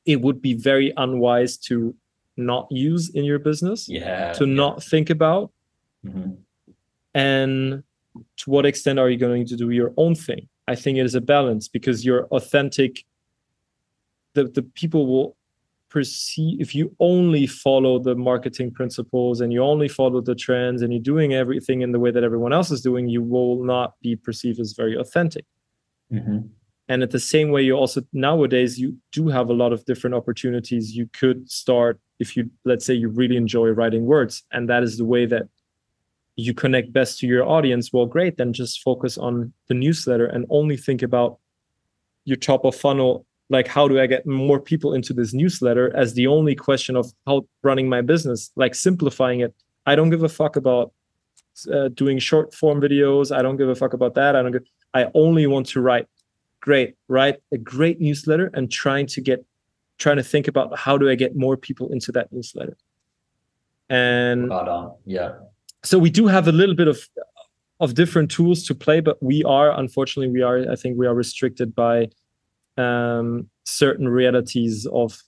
[0.05, 1.95] it would be very unwise to
[2.37, 4.53] not use in your business yeah to yeah.
[4.53, 5.51] not think about
[6.05, 6.31] mm-hmm.
[7.15, 7.81] And
[8.37, 10.47] to what extent are you going to do your own thing?
[10.67, 13.05] I think it is a balance because you're authentic
[14.35, 15.37] the, the people will
[15.89, 20.91] perceive if you only follow the marketing principles and you only follow the trends and
[20.91, 24.15] you're doing everything in the way that everyone else is doing you will not be
[24.15, 25.45] perceived as very authentic.
[26.13, 26.39] Mm-hmm.
[26.87, 30.15] and at the same way you also nowadays you do have a lot of different
[30.15, 30.95] opportunities.
[30.95, 34.97] You could start if you let's say you really enjoy writing words and that is
[34.97, 35.47] the way that
[36.35, 40.45] you connect best to your audience well great then just focus on the newsletter and
[40.49, 41.37] only think about
[42.25, 46.13] your top of funnel like how do i get more people into this newsletter as
[46.13, 49.53] the only question of how running my business like simplifying it.
[49.85, 50.91] I don't give a fuck about
[51.71, 53.35] uh, doing short form videos.
[53.35, 54.35] I don't give a fuck about that.
[54.35, 54.63] I don't give
[54.93, 56.07] i only want to write.
[56.59, 59.45] Great write a great newsletter and trying to get
[59.97, 62.75] trying to think about how do i get more people into that newsletter.
[63.89, 64.51] And
[65.05, 65.33] yeah
[65.85, 67.07] so we do have a little bit of
[67.79, 71.13] of different tools to play but we are unfortunately we are i think we are
[71.13, 72.07] restricted by
[72.77, 75.21] um, certain realities of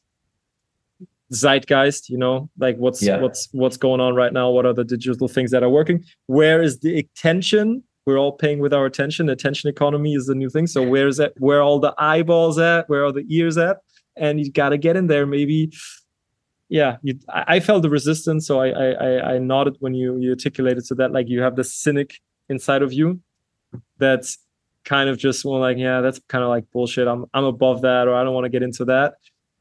[1.32, 3.20] zeitgeist you know like what's yeah.
[3.20, 6.62] what's what's going on right now what are the digital things that are working where
[6.62, 7.84] is the attention?
[8.06, 11.18] We're all paying with our attention attention economy is the new thing so where is
[11.18, 13.78] that where are all the eyeballs at where are the ears at?
[14.16, 15.74] And you got to get in there maybe
[16.70, 20.86] yeah you, I, felt the resistance so I, I i nodded when you you articulated
[20.86, 22.20] so that like you have the cynic
[22.50, 23.20] inside of you
[23.98, 24.38] that's
[24.84, 27.08] kind of just well like yeah that's kind of like bullshit.
[27.08, 29.16] I'm i'm above that or i don't want to get into that.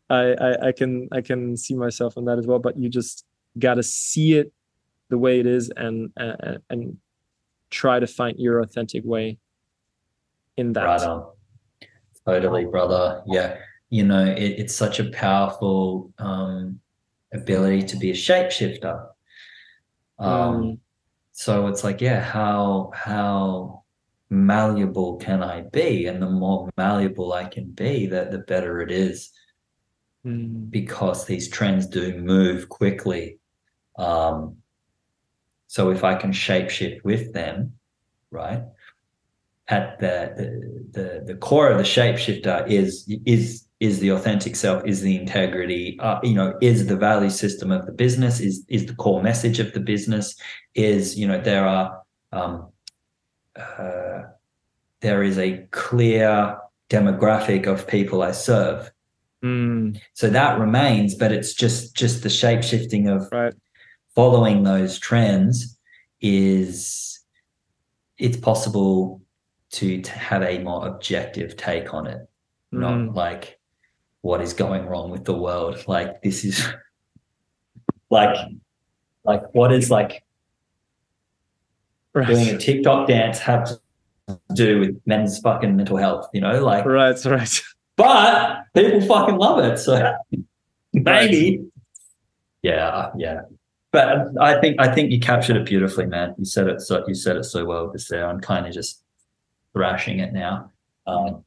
[0.09, 3.25] I, I i can i can see myself in that as well but you just
[3.59, 4.53] got to see it
[5.09, 6.97] the way it is and, and and
[7.71, 9.39] try to find your authentic way
[10.57, 10.85] in that.
[10.85, 11.27] Right on
[12.25, 13.23] totally brother.
[13.27, 13.57] Yeah
[13.91, 16.81] you know it, it's such a powerful um
[17.33, 19.07] ability to be a shapeshifter
[20.19, 20.79] um mm.
[21.33, 23.85] so it's like yeah how how
[24.31, 26.07] malleable can I be?
[26.07, 29.31] And the more malleable I can be, that the better it is.
[30.25, 30.71] Mm.
[30.71, 33.39] Because these trends do move quickly.
[33.97, 34.57] Um,
[35.69, 37.75] so if I can shapeshift with them,
[38.31, 38.63] right?
[39.69, 40.33] At the,
[40.93, 45.17] the the the core of the shapeshifter is is is the authentic self, is the
[45.17, 49.23] integrity, uh, you know, is the value system of the business, is is the core
[49.23, 50.35] message of the business,
[50.75, 52.01] is you know there are
[52.33, 52.69] um,
[53.55, 54.23] uh,
[55.01, 56.59] there is a clear
[56.89, 58.91] demographic of people I serve.
[59.45, 60.01] Mm.
[60.15, 63.55] So that remains, but it's just just the shape shifting of right.
[64.15, 65.79] following those trends
[66.21, 67.21] is
[68.19, 69.21] it's possible
[69.71, 72.27] to, to have a more objective take on it,
[72.73, 73.56] not like
[74.27, 75.85] what is going wrong with the world.
[75.87, 76.67] Like this is
[78.11, 78.37] like
[79.25, 80.25] like what is like
[82.13, 82.27] right.
[82.27, 83.81] doing a TikTok dance have to
[84.53, 87.63] do with men's fucking mental health, you know, like right, right.
[87.95, 90.15] But people fucking love it, so
[90.93, 91.65] maybe,
[92.63, 93.43] yeah, yeah.
[93.93, 96.35] But I think I think you captured it beautifully, man.
[96.37, 98.29] You said it so you said it so well because there.
[98.29, 99.03] I'm kind of just
[99.73, 100.73] thrashing it now.
[101.07, 101.45] Um,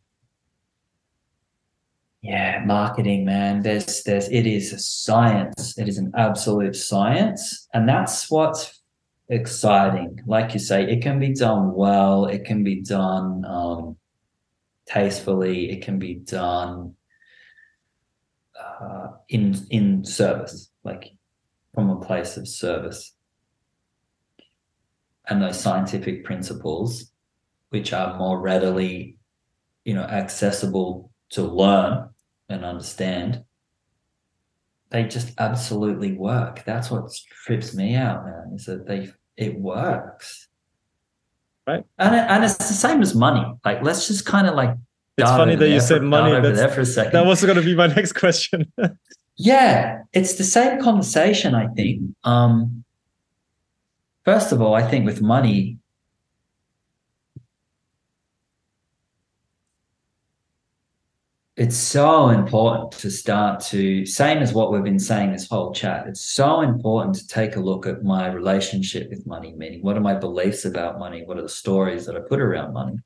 [2.21, 3.61] yeah, marketing, man.
[3.61, 5.77] There's there's it is a science.
[5.77, 8.81] It is an absolute science, and that's what's
[9.29, 10.19] exciting.
[10.25, 12.25] Like you say, it can be done well.
[12.25, 13.97] It can be done um,
[14.85, 15.71] tastefully.
[15.71, 16.95] It can be done
[18.59, 21.11] uh, in in service, like
[21.73, 23.13] from a place of service.
[25.29, 27.11] And those scientific principles,
[27.69, 29.17] which are more readily,
[29.85, 32.09] you know, accessible to learn
[32.47, 33.43] and understand,
[34.89, 36.63] they just absolutely work.
[36.65, 37.11] That's what
[37.45, 38.51] trips me out, man.
[38.55, 40.47] Is that they it works.
[41.65, 41.85] Right.
[41.97, 43.45] And, and it's the same as money.
[43.63, 44.75] Like, let's just kind of like
[45.17, 46.33] It's funny that you said money.
[46.33, 47.13] Over there for a second.
[47.13, 48.71] That was going to be my next question.
[49.37, 51.55] yeah, it's the same conversation.
[51.55, 52.01] I think.
[52.23, 52.83] Um,
[54.25, 55.78] first of all, I think with money,
[61.59, 66.07] it's so important to start to same as what we've been saying this whole chat
[66.07, 70.01] it's so important to take a look at my relationship with money meaning what are
[70.01, 71.23] my beliefs about money?
[71.25, 72.97] What are the stories that i put around money?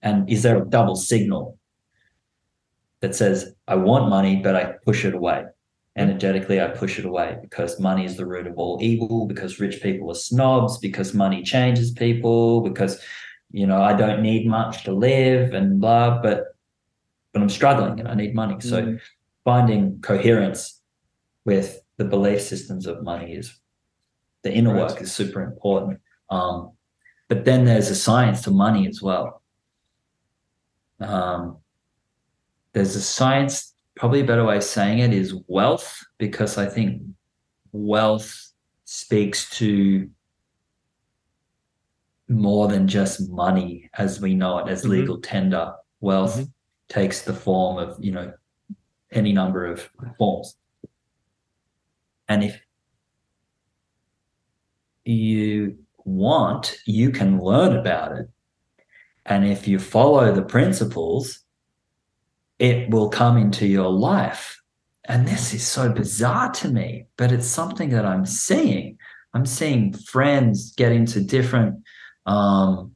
[0.00, 1.58] And is there a double signal
[3.00, 5.44] that says i want money but i push it away
[5.94, 9.82] energetically i push it away because money is the root of all evil because rich
[9.82, 12.98] people are snobs because money changes people because
[13.50, 16.53] you know i don't need much to live and blah but
[17.34, 18.56] but I'm struggling and I need money.
[18.60, 19.00] So mm.
[19.44, 20.80] finding coherence
[21.44, 23.60] with the belief systems of money is
[24.42, 24.90] the inner right.
[24.90, 26.00] work is super important.
[26.30, 26.72] Um,
[27.28, 29.42] but then there's a science to money as well.
[31.00, 31.58] Um,
[32.72, 37.02] there's a science, probably a better way of saying it is wealth, because I think
[37.72, 38.52] wealth
[38.84, 40.08] speaks to
[42.28, 44.92] more than just money as we know it as mm-hmm.
[44.92, 45.74] legal tender.
[46.00, 46.44] Wealth mm-hmm
[46.88, 48.32] takes the form of you know
[49.12, 49.88] any number of
[50.18, 50.56] forms.
[52.28, 52.60] And if
[55.04, 58.28] you want you can learn about it.
[59.26, 61.40] And if you follow the principles
[62.58, 64.60] it will come into your life.
[65.06, 68.98] And this is so bizarre to me but it's something that i'm seeing.
[69.32, 71.82] I'm seeing friends get into different
[72.26, 72.94] um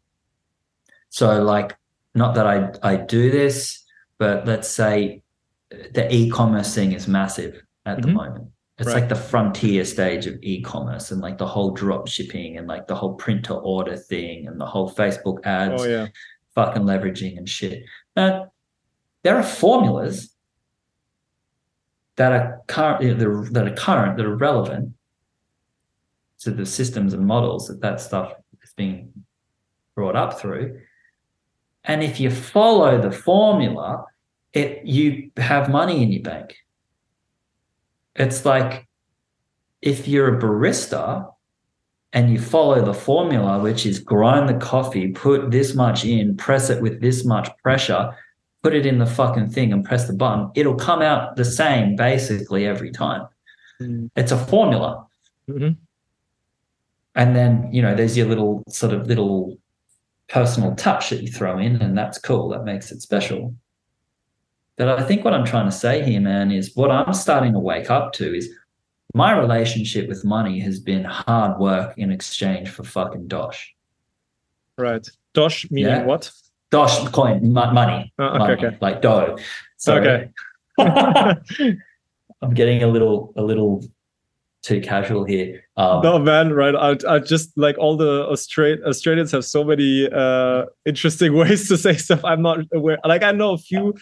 [1.10, 1.77] so like
[2.18, 3.84] not that I, I do this,
[4.18, 5.22] but let's say
[5.70, 8.06] the e-commerce thing is massive at mm-hmm.
[8.06, 8.48] the moment.
[8.78, 9.00] It's right.
[9.00, 12.94] like the frontier stage of e-commerce and like the whole drop shipping and like the
[12.94, 16.06] whole print to order thing and the whole Facebook ads, oh, yeah.
[16.54, 17.84] fucking leveraging and shit.
[18.14, 18.52] Now,
[19.24, 20.32] there are formulas
[22.16, 23.18] that are current
[23.52, 24.94] that are current that are relevant
[26.40, 28.32] to the systems and models that that stuff
[28.62, 29.12] is being
[29.96, 30.80] brought up through
[31.88, 34.04] and if you follow the formula,
[34.52, 36.56] it you have money in your bank.
[38.14, 38.86] It's like
[39.80, 41.32] if you're a barista
[42.12, 46.68] and you follow the formula, which is grind the coffee, put this much in, press
[46.68, 48.14] it with this much pressure,
[48.62, 51.96] put it in the fucking thing and press the button, it'll come out the same
[51.96, 53.26] basically every time.
[53.80, 54.10] Mm.
[54.16, 55.06] It's a formula.
[55.48, 55.72] Mm-hmm.
[57.14, 59.58] And then, you know, there's your little sort of little
[60.28, 62.50] personal touch that you throw in, and that's cool.
[62.50, 63.54] That makes it special.
[64.76, 67.58] But I think what I'm trying to say here, man, is what I'm starting to
[67.58, 68.48] wake up to is
[69.14, 73.74] my relationship with money has been hard work in exchange for fucking dosh.
[74.76, 75.08] Right.
[75.32, 76.04] Dosh meaning yeah?
[76.04, 76.30] what?
[76.70, 78.12] Dosh coin money.
[78.18, 78.78] Oh, okay, money, okay.
[78.80, 79.36] Like dough.
[79.78, 80.30] So okay.
[82.42, 83.82] I'm getting a little a little
[84.62, 85.64] too casual here.
[85.76, 86.74] Um, no, man, right?
[86.74, 91.76] I, I just like all the Austra- Australians have so many uh, interesting ways to
[91.76, 92.24] say stuff.
[92.24, 92.98] I'm not aware.
[93.04, 93.94] Like I know a few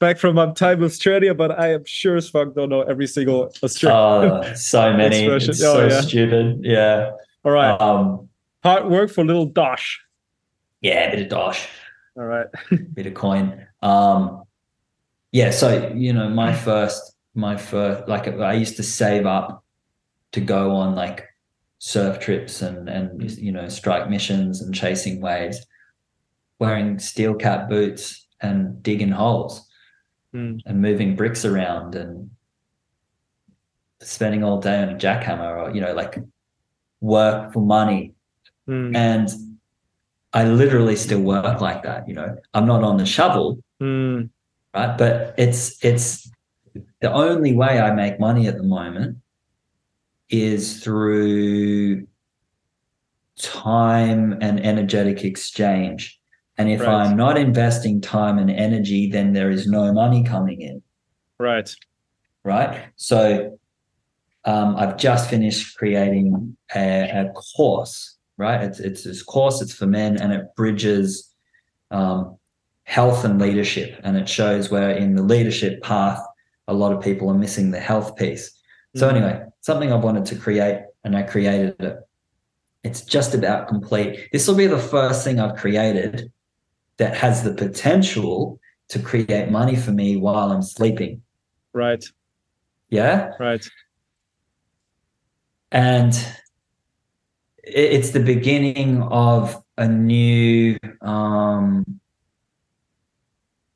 [0.00, 3.06] back from my time in Australia, but I am sure as fuck don't know every
[3.06, 4.44] single Australian.
[4.44, 5.26] Oh, so many.
[5.26, 6.00] It's oh, so yeah.
[6.00, 6.60] stupid.
[6.62, 7.10] Yeah.
[7.44, 7.80] All right.
[7.80, 8.28] Um,
[8.62, 9.98] Hard work for little dosh.
[10.80, 11.66] Yeah, a bit of dosh.
[12.16, 12.46] All right.
[12.94, 13.66] bit of coin.
[13.82, 14.44] Um,
[15.32, 15.50] yeah.
[15.50, 19.63] So you know, my first, my first, like I used to save up
[20.34, 21.28] to go on like
[21.78, 25.64] surf trips and and you know strike missions and chasing waves
[26.58, 29.68] wearing steel cap boots and digging holes
[30.34, 30.58] mm.
[30.66, 32.30] and moving bricks around and
[34.00, 36.18] spending all day on a jackhammer or you know like
[37.00, 38.12] work for money
[38.68, 38.96] mm.
[38.96, 39.28] and
[40.32, 44.28] i literally still work like that you know i'm not on the shovel mm.
[44.74, 46.28] right but it's it's
[47.00, 49.16] the only way i make money at the moment
[50.42, 52.06] is through
[53.40, 56.18] time and energetic exchange.
[56.56, 57.06] And if right.
[57.06, 60.82] I'm not investing time and energy, then there is no money coming in.
[61.38, 61.74] Right.
[62.44, 62.82] Right.
[62.96, 63.58] So
[64.44, 68.62] um, I've just finished creating a, a, course, right?
[68.62, 71.32] It's, it's this course, it's for men and it bridges
[71.90, 72.36] um,
[72.84, 73.98] health and leadership.
[74.04, 76.20] And it shows where in the leadership path,
[76.68, 78.53] a lot of people are missing the health piece.
[78.94, 79.16] So, mm-hmm.
[79.16, 81.98] anyway, something I wanted to create and I created it.
[82.82, 84.28] It's just about complete.
[84.32, 86.30] This will be the first thing I've created
[86.98, 91.22] that has the potential to create money for me while I'm sleeping.
[91.72, 92.04] Right.
[92.90, 93.32] Yeah.
[93.40, 93.66] Right.
[95.72, 96.14] And
[97.64, 102.00] it's the beginning of a new um,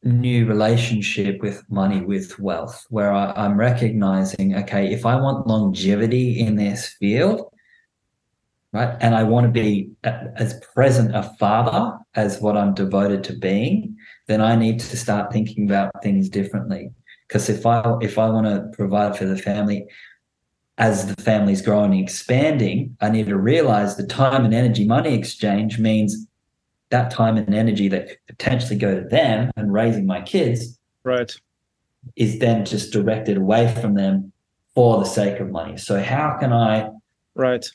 [0.08, 6.40] new relationship with money, with wealth, where I, I'm recognizing, okay, if I want longevity
[6.40, 7.52] in this field,
[8.72, 13.34] right, and I want to be as present a father as what I'm devoted to
[13.34, 16.90] being, then I need to start thinking about things differently.
[17.26, 19.86] Because if I if I want to provide for the family,
[20.78, 25.14] as the family's growing and expanding, I need to realize the time and energy money
[25.14, 26.27] exchange means
[26.90, 31.34] that time and energy that could potentially go to them and raising my kids right
[32.16, 34.32] is then just directed away from them
[34.74, 36.88] for the sake of money so how can i
[37.34, 37.66] right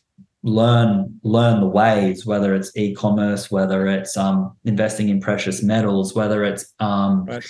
[0.43, 6.43] learn learn the ways whether it's e-commerce whether it's um, investing in precious metals whether
[6.43, 7.45] it's um, right.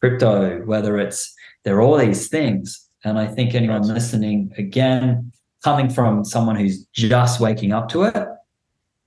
[0.00, 3.94] crypto whether it's there are all these things and i think anyone right.
[3.94, 5.32] listening again
[5.64, 8.28] coming from someone who's just waking up to it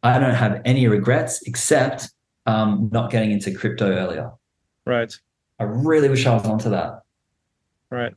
[0.03, 2.11] I don't have any regrets except
[2.45, 4.31] um, not getting into crypto earlier.
[4.85, 5.13] Right.
[5.59, 7.03] I really wish I was onto that.
[7.89, 8.13] Right.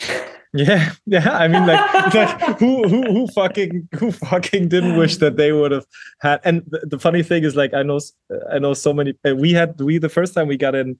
[0.54, 1.36] Yeah, yeah.
[1.36, 5.70] I mean, like, like who, who, who fucking, who fucking didn't wish that they would
[5.70, 5.84] have
[6.20, 6.40] had?
[6.44, 8.00] And the, the funny thing is, like, I know,
[8.50, 9.12] I know so many.
[9.22, 10.98] Uh, we had we the first time we got in,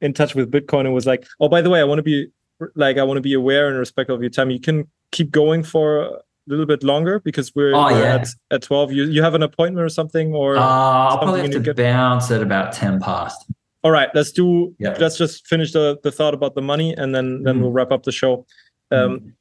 [0.00, 2.28] in touch with Bitcoin, and was like, oh, by the way, I want to be,
[2.74, 4.50] like, I want to be aware and respect of your time.
[4.50, 8.14] You can keep going for little bit longer because we're, oh, we're yeah.
[8.16, 11.50] at, at 12 you, you have an appointment or something or uh, i'll probably have
[11.50, 11.76] to get...
[11.76, 13.46] bounce at about 10 past
[13.82, 14.98] all right let's do yep.
[14.98, 17.62] let's just finish the, the thought about the money and then then mm.
[17.62, 18.46] we'll wrap up the show
[18.90, 19.32] um mm.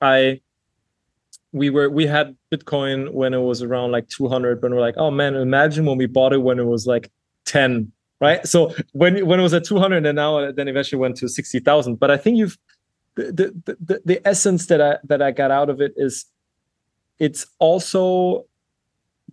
[0.00, 0.40] i
[1.52, 5.10] we were we had bitcoin when it was around like 200 but we're like oh
[5.10, 7.10] man imagine when we bought it when it was like
[7.44, 11.28] 10 right so when when it was at 200 and now then eventually went to
[11.28, 12.56] 60000 but i think you've
[13.14, 16.24] the, the, the, essence that I that I got out of it is
[17.18, 18.46] it's also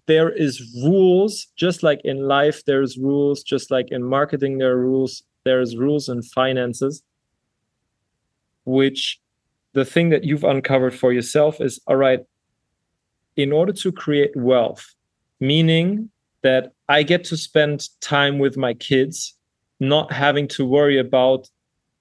[0.06, 4.80] there is rules just like in life there's rules just like in marketing there are
[4.80, 7.04] rules there's rules in finances
[8.66, 9.20] which
[9.74, 12.22] the thing that you've uncovered for yourself is all right
[13.36, 14.96] in order to create wealth
[15.40, 16.10] meaning
[16.42, 19.36] that i get to spend time with my kids
[19.80, 21.48] not having to worry about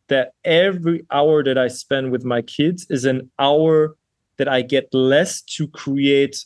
[0.08, 3.96] that every hour that I spend with my kids is an hour
[4.38, 6.44] that I get less to create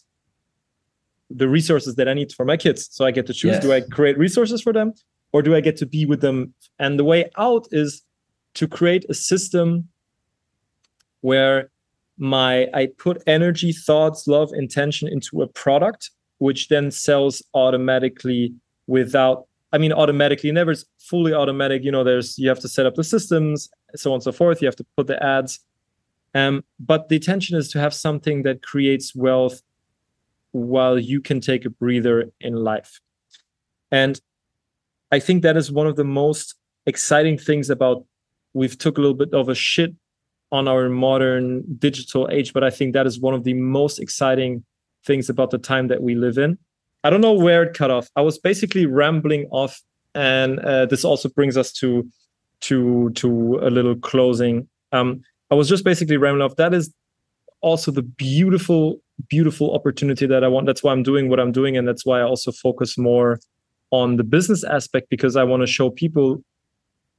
[1.30, 2.89] the resources that I need for my kids.
[2.90, 3.62] So I get to choose yes.
[3.62, 4.93] do I create resources for them
[5.32, 6.55] or do I get to be with them?
[6.78, 8.02] And the way out is
[8.55, 9.89] to create a system
[11.20, 11.70] where
[12.18, 18.52] my I put energy, thoughts, love, intention into a product which then sells automatically
[18.86, 21.82] without I mean, automatically, never fully automatic.
[21.82, 24.61] You know, there's you have to set up the systems, so on and so forth.
[24.61, 25.61] You have to put the ads.
[26.35, 29.62] Um, but the intention is to have something that creates wealth
[30.53, 33.01] while you can take a breather in life.
[33.90, 34.20] And
[35.11, 36.55] I think that is one of the most
[36.86, 38.05] exciting things about
[38.55, 39.94] we've took a little bit of a shit
[40.51, 44.65] on our modern digital age, but I think that is one of the most exciting
[45.05, 46.59] things about the time that we live in
[47.04, 48.08] I don't know where it cut off.
[48.16, 49.80] I was basically rambling off,
[50.14, 52.08] and uh, this also brings us to
[52.62, 54.68] to to a little closing.
[54.92, 56.56] Um, I was just basically rambling off.
[56.56, 56.92] That is
[57.60, 60.66] also the beautiful, beautiful opportunity that I want.
[60.66, 63.40] That's why I'm doing what I'm doing, and that's why I also focus more
[63.90, 66.42] on the business aspect because I want to show people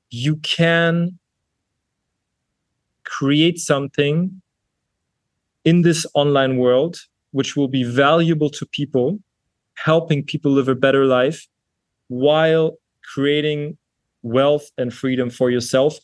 [0.09, 1.17] you can
[3.03, 4.41] create something
[5.65, 6.97] in this online world
[7.31, 9.19] which will be valuable to people
[9.75, 11.47] helping people live a better life
[12.07, 12.77] while
[13.13, 13.77] creating
[14.21, 15.97] wealth and freedom for yourself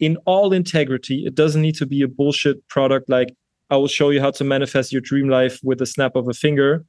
[0.00, 1.24] in all integrity.
[1.26, 3.34] It doesn't need to be a bullshit product like
[3.70, 6.32] I will show you how to manifest your dream life with a snap of a
[6.32, 6.84] finger.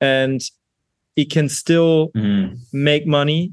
[0.00, 0.40] And
[1.16, 2.56] it can still mm.
[2.72, 3.52] make money.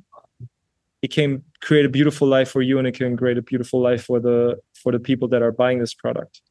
[1.01, 4.03] It can create a beautiful life for you and it can create a beautiful life
[4.03, 6.41] for the for the people that are buying this product.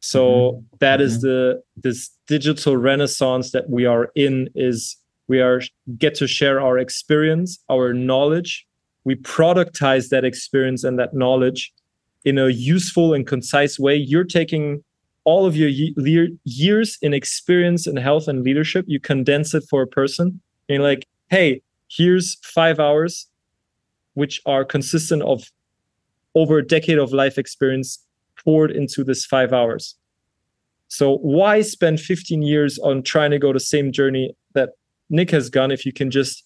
[0.00, 0.76] So mm-hmm.
[0.80, 1.06] that mm-hmm.
[1.06, 4.96] is the this digital renaissance that we are in is
[5.28, 5.60] we are
[5.96, 8.66] get to share our experience, our knowledge.
[9.04, 11.72] We productize that experience and that knowledge
[12.24, 13.96] in a useful and concise way.
[13.96, 14.82] You're taking
[15.24, 15.68] all of your
[16.44, 20.40] years in experience in health and leadership, you condense it for a person.
[20.68, 23.26] And like, hey, here's five hours,
[24.14, 25.44] which are consistent of
[26.34, 28.04] over a decade of life experience
[28.44, 29.96] poured into this five hours.
[30.88, 34.70] So why spend 15 years on trying to go the same journey that
[35.08, 36.44] Nick has gone if you can just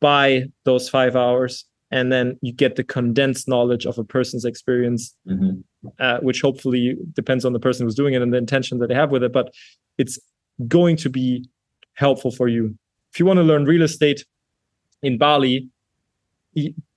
[0.00, 5.14] buy those five hours and then you get the condensed knowledge of a person's experience,
[5.26, 5.60] mm-hmm.
[5.98, 8.94] uh, which hopefully depends on the person who's doing it and the intention that they
[8.94, 9.32] have with it.
[9.32, 9.54] But
[9.96, 10.18] it's
[10.68, 11.48] going to be
[11.94, 12.76] helpful for you.
[13.12, 14.24] If you want to learn real estate
[15.02, 15.68] in Bali,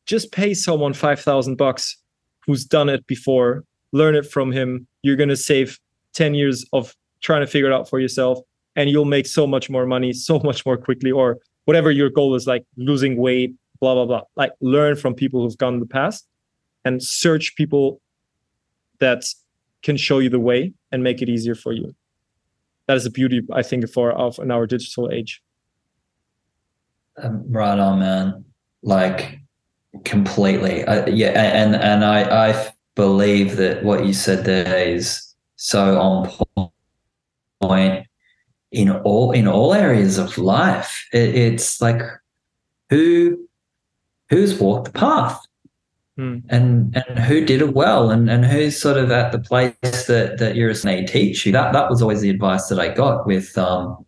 [0.06, 1.98] just pay someone 5000 bucks
[2.50, 4.88] who's done it before learn it from him.
[5.04, 5.80] You're going to save
[6.14, 8.40] 10 years of trying to figure it out for yourself
[8.76, 12.34] and you'll make so much more money so much more quickly or whatever your goal
[12.34, 14.22] is like losing weight blah blah blah.
[14.36, 16.28] Like learn from people who've gone in the past
[16.84, 18.02] and search people
[19.00, 19.26] that
[19.84, 21.94] can show you the way and make it easier for you.
[22.88, 25.44] That is the beauty i think for of in our digital age.
[27.22, 28.46] Um, right on man.
[28.82, 29.40] Like
[30.06, 30.86] completely.
[30.86, 36.72] I, yeah and and i i believe that what you said there is so on
[37.62, 38.06] point
[38.72, 41.08] in all in all areas of life.
[41.14, 42.02] It, it's like
[42.90, 43.48] who
[44.30, 45.40] who's walked the path?
[46.18, 46.40] Hmm.
[46.50, 48.12] and and who did it well?
[48.12, 49.76] And and who's sort of at the place
[50.08, 51.52] that that you're a teach you?
[51.54, 54.06] That that was always the advice that I got with um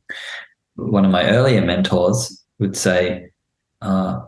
[0.75, 3.29] one of my earlier mentors would say
[3.81, 4.19] uh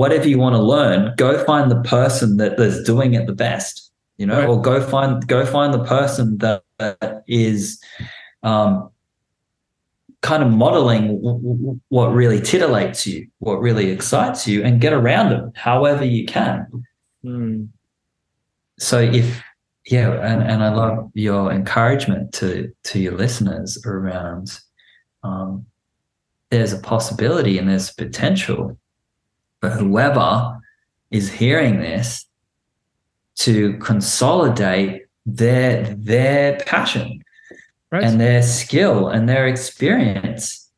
[0.00, 3.74] whatever you want to learn go find the person that is doing it the best
[4.18, 4.48] you know Right.
[4.48, 7.80] or go find go find the person that, that is
[8.42, 8.72] um
[10.28, 14.94] kind of modeling w- w- what really titillates you, what really excites you, and get
[14.94, 16.66] around them however you can.
[17.22, 17.64] Hmm.
[18.78, 19.42] So if
[19.86, 24.46] yeah, and, and I love your encouragement to to your listeners around
[25.22, 25.66] um,
[26.50, 28.78] there's a possibility and there's potential
[29.64, 30.58] for whoever
[31.10, 32.26] is hearing this
[33.36, 37.22] to consolidate their their passion
[37.90, 38.04] right.
[38.04, 40.70] and their skill and their experience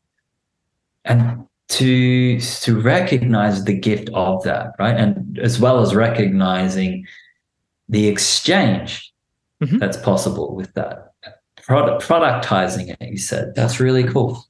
[1.05, 4.97] and to to recognize the gift of that right?
[4.97, 7.05] And as well as recognizing
[7.89, 9.13] the exchange
[9.63, 9.81] Mhm.
[9.81, 11.13] that's possible with that.
[11.63, 13.55] Product productizing it you said.
[13.57, 14.45] That's really cool.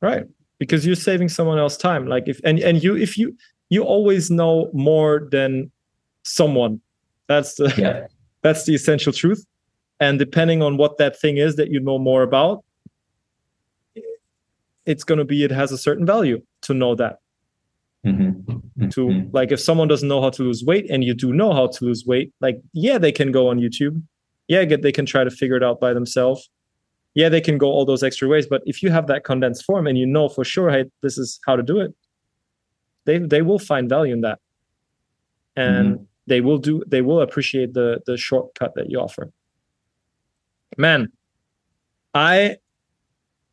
[0.00, 0.24] Right.
[0.58, 2.06] Because you're saving someone else time.
[2.08, 3.36] Like if and and you if you
[3.70, 5.70] you always know more than
[6.24, 6.80] someone.
[7.28, 8.06] That's the yeah.
[8.42, 9.44] that's the essential truth.
[10.00, 12.64] And depending on what that thing is that you know more about
[14.86, 17.18] it's going to be it has a certain value to know that.
[18.06, 18.44] Mhm.
[18.92, 19.34] to Mhm.
[19.34, 21.84] like if someone doesn't know how to lose weight and you do know how to
[21.84, 24.00] lose weight like yeah they can go on youtube.
[24.46, 26.48] Yeah get they can try to figure it out by themselves.
[27.14, 28.46] Yeah they can go all those extra ways.
[28.46, 31.40] But if you have that condensed form and you know for sure hey this is
[31.44, 31.92] how to do it
[33.04, 34.38] they they will find value in that.
[35.56, 39.30] And they will do they will appreciate the the shortcut that you offer.
[40.76, 41.10] Man
[42.14, 42.56] i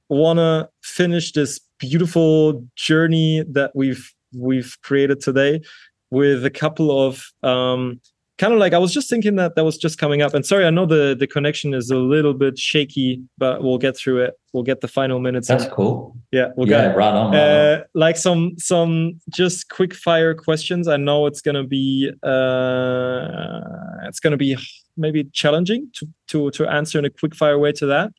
[0.10, 5.62] want to finish this beautiful journey that we've we've created today
[6.10, 8.00] with a couple of um
[8.38, 10.34] kind of like i was just thinking that that was just coming up.
[10.34, 13.96] And sorry i know the the connection is a little bit shaky but we'll get
[13.98, 14.34] through it.
[14.54, 15.58] We'll get the final minutes in.
[15.58, 16.16] that's cool.
[16.32, 17.80] Yeah we'll yeah get it right on, right on.
[17.80, 20.88] uh, like some some just quick fire questions.
[20.88, 23.60] I know it's gonna be uh
[24.08, 24.58] it's gonna be
[24.98, 28.12] maybe challenging to to to answer in a quick fire way to that.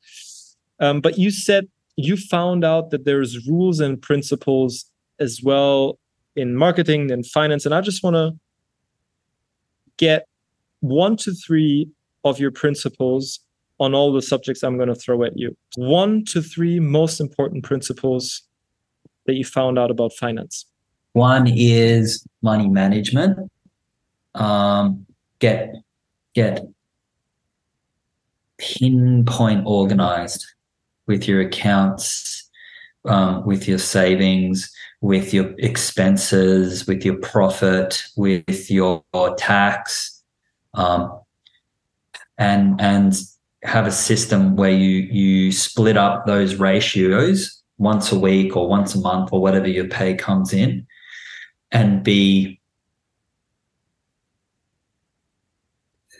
[0.81, 4.85] Um but you said you found out that there's rules and principles
[5.19, 5.99] as well
[6.35, 8.33] in marketing and finance and i just want to
[9.97, 10.27] get
[10.81, 11.89] one to three
[12.25, 13.41] of your principles
[13.79, 15.57] on all the subjects i'm going to throw at you.
[15.77, 18.43] One to three most important principles
[19.27, 20.67] that you found out about finance.
[21.13, 23.51] One is money management.
[24.35, 25.07] Um,
[25.39, 25.75] get
[26.35, 26.67] get
[28.59, 30.47] pinpoint organized
[31.07, 32.49] with your accounts,
[33.07, 34.71] um, with your savings,
[35.01, 39.05] with your expenses, with your profit, with your,
[39.37, 40.23] tax,
[40.75, 41.21] um,
[42.39, 43.15] and and
[43.63, 48.95] have a system where you you split up those ratios once a week or once
[48.95, 50.87] a month or whatever your pay comes in
[51.73, 52.61] and be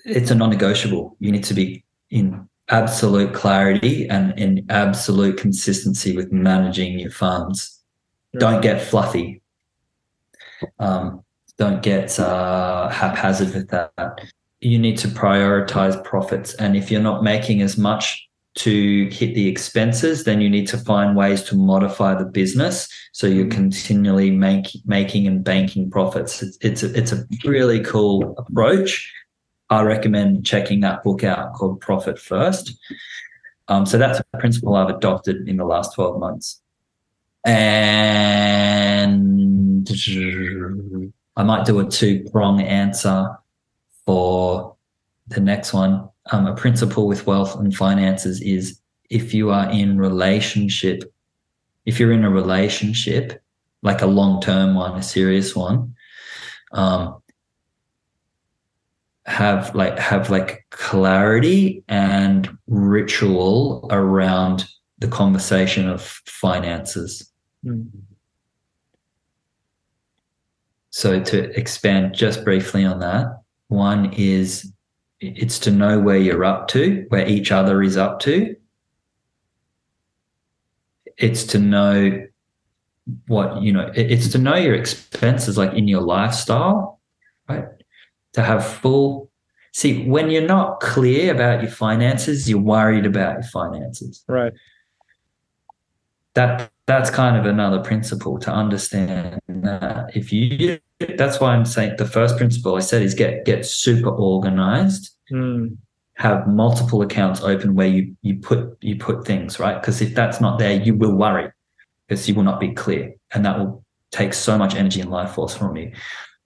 [0.05, 1.17] it's a non-negotiable.
[1.19, 7.76] You need to be in absolute clarity and in absolute consistency with managing your funds
[8.39, 9.43] don't get fluffy
[10.79, 11.23] um,
[11.59, 13.93] don't get uh, haphazard with that
[14.61, 18.27] you need to prioritize profits and if you're not making as much
[18.57, 23.27] to hit the expenses, then you need to find ways to modify the business so
[23.27, 26.43] you're continually make, making and banking profits.
[26.43, 29.13] It's it's a, it's a really cool approach.
[29.69, 32.73] I recommend checking that book out called Profit First.
[33.69, 36.63] Um, so that's a principle I've adopted in the last 12 months.
[37.47, 39.09] And
[41.37, 43.37] I might do a two prong answer
[44.05, 44.75] for
[45.29, 49.99] the next one um, a principle with wealth and finances is if you are in
[49.99, 51.13] relationship
[51.85, 53.43] if you're in a relationship
[53.83, 55.95] like a long-term one a serious one
[56.73, 57.21] um,
[59.27, 64.67] have like have like clarity and ritual around
[64.99, 67.31] the conversation of finances.
[67.65, 67.89] Mm.
[70.91, 74.73] So to expand just briefly on that, one is
[75.21, 78.57] it's to know where you're up to, where each other is up to.
[81.17, 82.27] It's to know
[83.27, 87.01] what, you know, it's to know your expenses like in your lifestyle,
[87.49, 87.67] right?
[88.35, 89.31] To have full
[89.77, 94.25] see when you're not clear about your finances, you're worried about your finances.
[94.27, 94.55] Right.
[96.33, 100.79] That that's kind of another principle to understand that if you
[101.17, 105.11] that's why I'm saying the first principle I said is get get super organized.
[105.31, 105.77] Mm.
[106.15, 110.41] Have multiple accounts open where you you put you put things right because if that's
[110.41, 111.51] not there, you will worry
[112.09, 115.33] because you will not be clear, and that will take so much energy and life
[115.33, 115.93] force from you.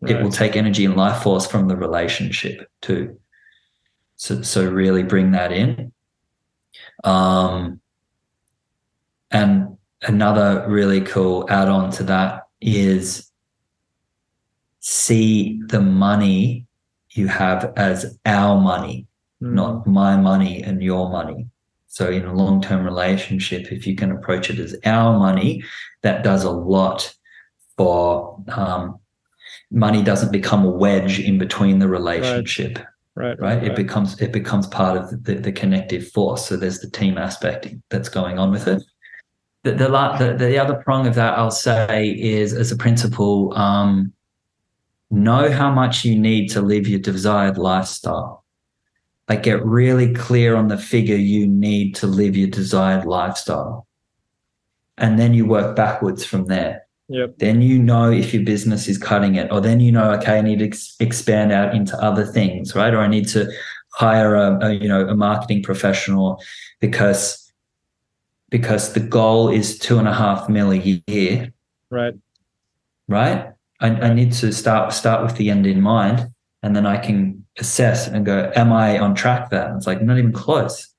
[0.01, 0.13] Right.
[0.13, 3.21] It will take energy and life force from the relationship too.
[4.17, 5.93] So so really bring that in.
[7.05, 7.81] Um,
[9.31, 13.31] and another really cool add-on to that is
[14.81, 16.67] see the money
[17.11, 19.07] you have as our money,
[19.43, 19.53] mm.
[19.53, 21.47] not my money and your money.
[21.89, 25.65] So in a long-term relationship, if you can approach it as our money,
[26.03, 27.13] that does a lot
[27.77, 29.01] for um,
[29.71, 32.79] money doesn't become a wedge in between the relationship.
[32.79, 32.87] Right.
[33.41, 33.41] Right.
[33.41, 33.65] right?
[33.65, 36.47] It becomes it becomes part of the, the connective force.
[36.47, 38.83] So there's the team aspect that's going on with it.
[39.63, 44.13] The, the, the, the other prong of that I'll say is as a principle, um,
[45.11, 48.45] know how much you need to live your desired lifestyle.
[49.29, 53.87] Like get really clear on the figure you need to live your desired lifestyle.
[54.99, 56.83] And then you work backwards from there.
[57.09, 57.39] Yep.
[57.39, 60.43] Then you know if your business is cutting it, or then you know, okay, I
[60.43, 62.95] need to ex- expand out into other things, right?
[62.95, 63.51] Or I need to
[63.93, 66.41] hire a, a you know a marketing professional
[66.79, 67.40] because
[68.51, 71.53] because the goal is two and a half mil a year.
[71.91, 72.15] Right.
[73.09, 73.53] Right.
[73.81, 76.31] I, I need to start start with the end in mind,
[76.63, 79.49] and then I can assess and go, am I on track?
[79.53, 80.93] And it's like not even close.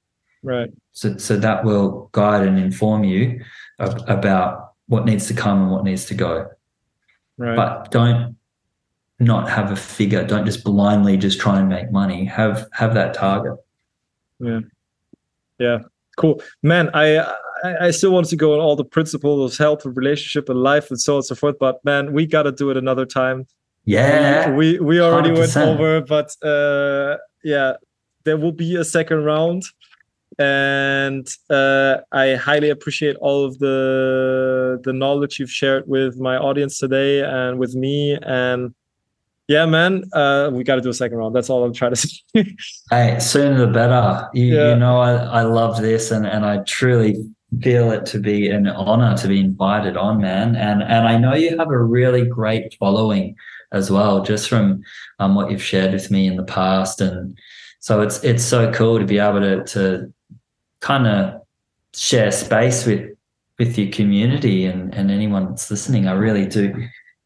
[0.44, 0.72] Right.
[0.94, 3.44] So so that will guide and inform you
[3.80, 6.50] about what needs to come and what needs to go.
[7.38, 7.56] Right.
[7.56, 8.36] But don't
[9.20, 10.26] not have a figure.
[10.26, 12.26] Don't just blindly just try and make money.
[12.26, 13.58] Have have that target.
[14.40, 14.62] Yeah.
[15.60, 15.80] Yeah.
[16.22, 16.42] Cool.
[16.62, 17.34] Man, I
[17.64, 20.90] I, still want to go on all the principles of health and relationship and life
[20.90, 21.58] and so on and so forth.
[21.60, 23.48] But man, we got to do it another time.
[23.86, 25.38] Yeah, we we already 100%.
[25.38, 27.74] went over, but uh, yeah,
[28.24, 29.64] there will be a second round,
[30.38, 36.78] and uh, I highly appreciate all of the the knowledge you've shared with my audience
[36.78, 38.76] today and with me and
[39.52, 41.36] yeah, man, uh, we got to do a second round.
[41.36, 41.98] That's all I'm trying to
[42.36, 42.56] say.
[42.90, 44.30] hey, sooner the better.
[44.34, 44.70] You, yeah.
[44.70, 47.18] you know, I, I love this and, and I truly
[47.60, 50.56] feel it to be an honor to be invited on, man.
[50.56, 53.36] And and I know you have a really great following
[53.74, 54.84] as well, just from
[55.20, 57.02] um, what you've shared with me in the past.
[57.02, 57.38] And
[57.82, 60.14] so it's it's so cool to be able to to
[60.80, 61.42] kind of
[61.94, 63.10] share space with
[63.60, 66.08] with your community and and anyone that's listening.
[66.08, 66.74] I really do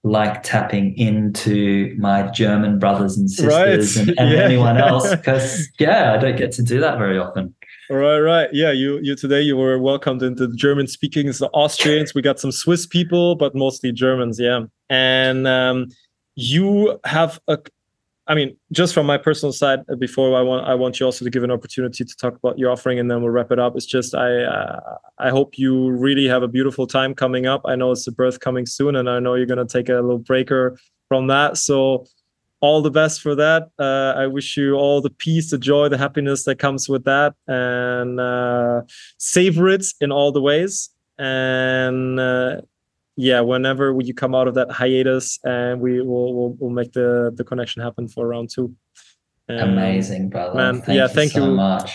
[0.06, 4.08] like tapping into my German brothers and sisters right.
[4.08, 4.44] and, and yeah.
[4.44, 7.56] anyone else because yeah, I don't get to do that very often.
[7.90, 8.48] Right, right.
[8.54, 12.14] Yeah, you you today you were welcomed into the German speaking the Austrians.
[12.14, 14.66] We got some Swiss people, but mostly Germans, yeah.
[14.92, 15.88] And um,
[16.36, 17.58] you have a
[18.28, 21.26] I mean, just from my personal side, uh, before I want I want you also
[21.26, 23.76] to give an opportunity to talk about your offering, and then we'll wrap it up.
[23.76, 27.62] It's just I uh, I hope you really have a beautiful time coming up.
[27.66, 30.18] I know it's the birth coming soon, and I know you're gonna take a little
[30.18, 30.78] breaker
[31.08, 31.58] from that.
[31.58, 32.08] So
[32.62, 33.70] all the best for that.
[33.78, 37.36] Uh, I wish you all the peace, the joy, the happiness that comes with that,
[37.48, 38.82] and uh,
[39.20, 40.90] savor it in all the ways.
[41.20, 42.62] And uh,
[43.16, 47.32] yeah, whenever you come out of that hiatus, and we will we'll, we'll make the
[47.36, 48.76] the connection happen for round two.
[49.48, 50.56] Amazing, brother.
[50.56, 51.92] Man, thank yeah, you thank so you much.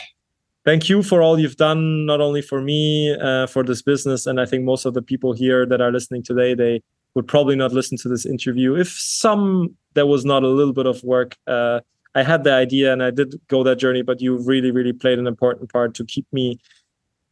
[0.64, 4.40] Thank you for all you've done, not only for me, uh, for this business, and
[4.40, 6.82] I think most of the people here that are listening today, they
[7.14, 10.86] would probably not listen to this interview if some there was not a little bit
[10.86, 11.36] of work.
[11.46, 11.80] Uh,
[12.14, 15.18] I had the idea and I did go that journey, but you really, really played
[15.18, 16.58] an important part to keep me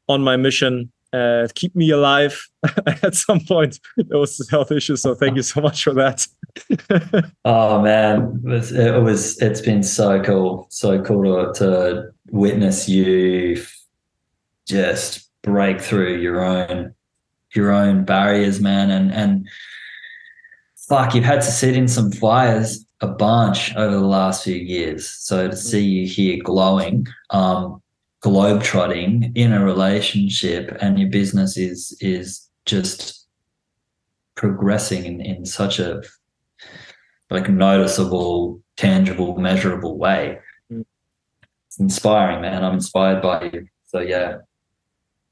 [0.09, 2.41] on my mission, uh, keep me alive.
[2.87, 6.27] At some point, there was health issues, so thank you so much for that.
[7.45, 12.89] oh man, it was, it was it's been so cool, so cool to, to witness
[12.89, 13.63] you
[14.67, 16.95] just break through your own
[17.55, 19.49] your own barriers, man, and and
[20.89, 25.09] fuck, you've had to sit in some fires a bunch over the last few years.
[25.09, 27.81] So to see you here glowing, um,
[28.23, 33.27] globetrotting in a relationship and your business is is just
[34.35, 36.03] progressing in, in such a
[37.31, 40.39] like noticeable, tangible, measurable way.
[40.73, 40.85] Mm.
[41.67, 42.65] It's inspiring, man.
[42.65, 43.69] I'm inspired by you.
[43.87, 44.39] So yeah.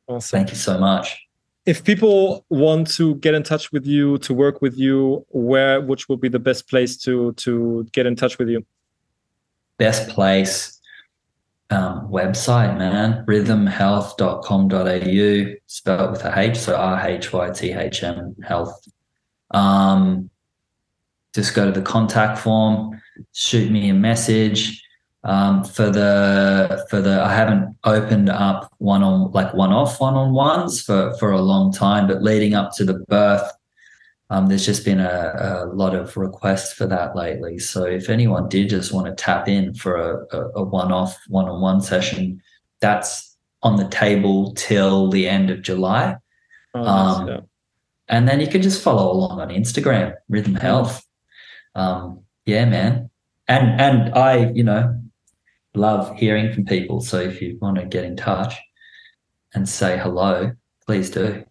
[0.06, 0.38] Awesome.
[0.38, 1.26] Thank you so much
[1.66, 6.08] if people want to get in touch with you to work with you where which
[6.08, 8.64] would be the best place to to get in touch with you
[9.76, 10.75] best place
[11.70, 13.24] um, website man.
[13.26, 18.88] rhythmhealth.com.au spelled with a h so r-h-y-t-h-m health.
[19.50, 20.30] Um,
[21.34, 23.02] just go to the contact form
[23.32, 24.82] shoot me a message.
[25.24, 30.14] Um, for the for the I haven't opened up one on like one off one
[30.14, 33.50] on ones for for a long time, but leading up to the birth,
[34.30, 37.58] um, there's just been a, a, lot of requests for that lately.
[37.58, 41.16] So if anyone did just want to tap in for a, a, a one off
[41.28, 42.42] one on one session,
[42.80, 46.16] that's on the table till the end of July.
[46.74, 47.40] Oh, um, yeah.
[48.08, 51.04] And then you can just follow along on Instagram, Rhythm Health.
[51.74, 53.10] Um, yeah, man.
[53.48, 55.00] And and I, you know,
[55.74, 57.00] love hearing from people.
[57.00, 58.54] So if you want to get in touch
[59.54, 60.52] and say hello,
[60.84, 61.44] please do.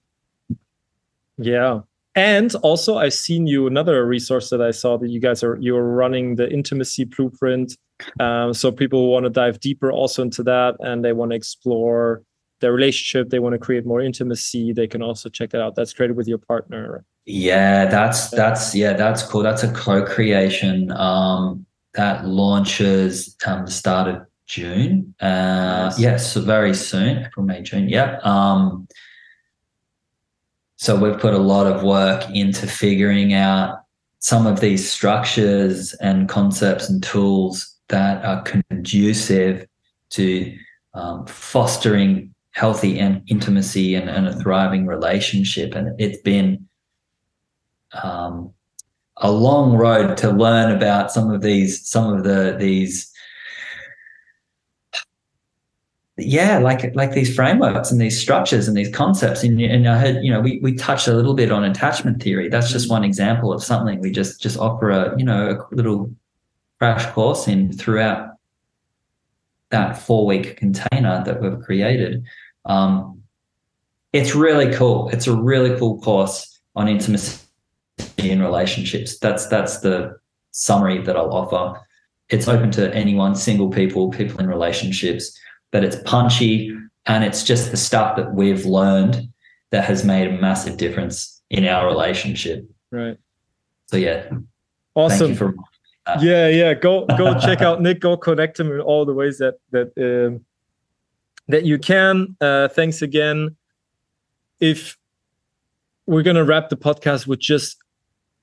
[1.38, 1.81] Yeah.
[2.16, 5.84] And also I've seen you another resource that I saw that you guys are you're
[5.84, 7.76] running the intimacy blueprint.
[8.20, 12.24] Um, so people want to dive deeper also into that and they want to explore
[12.62, 15.76] their relationship, they want to create more intimacy, they can also check that out.
[15.76, 17.04] That's created with your partner.
[17.26, 19.44] Yeah, that's that's yeah, that's cool.
[19.44, 20.92] That's a co-creation.
[20.92, 21.66] Um
[21.96, 25.14] that launches um, the start of June.
[25.20, 25.92] Uh.
[25.98, 27.90] Yes, so very soon, April, May, June.
[27.90, 28.20] Yeah.
[28.24, 28.88] Um,
[30.77, 33.80] so we've put a lot of work into figuring out
[34.19, 39.68] some of these structures and concepts and tools that are conducive
[40.10, 40.57] to
[40.93, 45.76] um, fostering healthy and intimacy and, and, a thriving relationship.
[45.76, 46.68] And it's been
[48.02, 48.53] um,
[49.18, 53.11] a long road to learn about some of these some of the these
[56.18, 59.44] yeah like like these frameworks and these structures and these concepts.
[59.44, 62.50] And, and i heard you know we, we touched a little bit on attachment theory.
[62.50, 66.12] That's just one example of something we just just offer a you know a little
[66.80, 68.32] crash course in throughout
[69.70, 72.24] that four week container that we've created.
[72.66, 73.22] Um,
[74.14, 75.10] it's really cool.
[75.10, 77.42] It's a really cool course on intimacy
[78.18, 79.18] in relationships.
[79.20, 80.18] That's that's the
[80.52, 81.80] summary that I'll offer.
[82.30, 85.38] It's open to anyone, single people, people in relationships,
[85.76, 86.73] but it's punchy
[87.06, 89.27] and it's just the stuff that we've learned
[89.72, 92.65] that has made a massive difference in our relationship.
[92.93, 93.18] Right.
[93.88, 94.30] So yeah.
[94.93, 95.35] Awesome.
[95.35, 95.53] For
[96.22, 96.76] yeah, yeah.
[96.76, 97.99] Go go check out Nick.
[97.99, 100.45] Go connect him in all the ways that that um,
[101.49, 102.38] that you can.
[102.39, 103.57] Uh, thanks again.
[104.61, 104.97] If
[106.06, 107.76] we're gonna wrap the podcast with just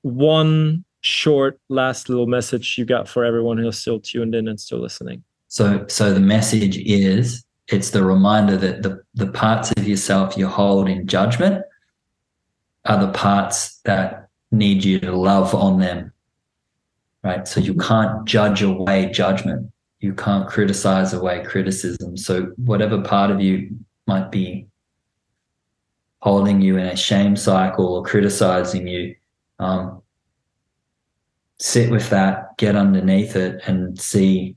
[0.02, 4.80] one short last little message you got for everyone who's still tuned in and still
[4.80, 5.24] listening?
[5.52, 10.48] So, so the message is it's the reminder that the, the parts of yourself you
[10.48, 11.62] hold in judgment
[12.86, 16.10] are the parts that need you to love on them.
[17.22, 17.46] Right.
[17.46, 19.70] So you can't judge away judgment.
[20.00, 22.16] You can't criticize away criticism.
[22.16, 23.76] So whatever part of you
[24.06, 24.68] might be
[26.20, 29.16] holding you in a shame cycle or criticizing you,
[29.58, 30.00] um,
[31.58, 34.56] sit with that, get underneath it, and see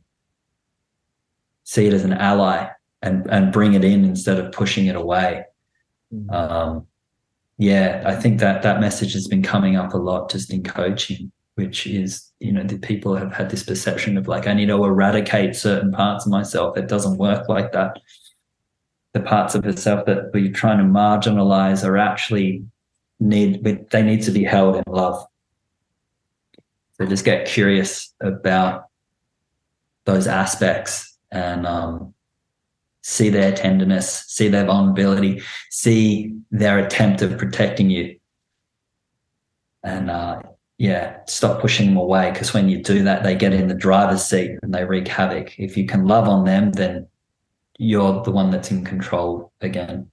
[1.66, 2.70] see it as an ally
[3.02, 5.44] and and bring it in instead of pushing it away.
[6.14, 6.30] Mm-hmm.
[6.34, 6.88] Um,
[7.58, 11.32] yeah, I think that that message has been coming up a lot just in coaching,
[11.56, 14.84] which is you know the people have had this perception of like I need to
[14.84, 16.78] eradicate certain parts of myself.
[16.78, 18.00] It doesn't work like that.
[19.14, 22.64] The parts of yourself that we're trying to marginalize are actually
[23.20, 25.26] need they need to be held in love
[26.98, 28.86] so just get curious about
[30.06, 32.14] those aspects and um,
[33.02, 38.18] see their tenderness, see their vulnerability, see their attempt of protecting you.
[39.84, 40.41] And uh,
[40.78, 44.24] yeah, stop pushing them away because when you do that, they get in the driver's
[44.26, 45.60] seat and they wreak havoc.
[45.60, 47.07] If you can love on them, then
[47.78, 50.10] you're the one that's in control again.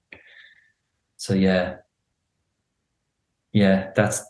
[1.15, 1.77] So yeah,
[3.53, 4.21] yeah, that's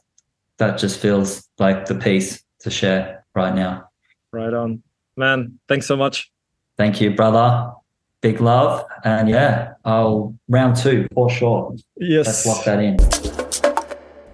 [0.57, 3.89] that just feels like the piece to share right now.
[4.31, 4.83] Right on.
[5.17, 6.32] Man, thanks so much.
[6.77, 7.73] Thank you, brother.
[8.21, 8.85] Big love.
[9.03, 11.75] And yeah, I'll round two for sure.
[11.97, 12.27] Yes.
[12.27, 12.97] Let's lock that in.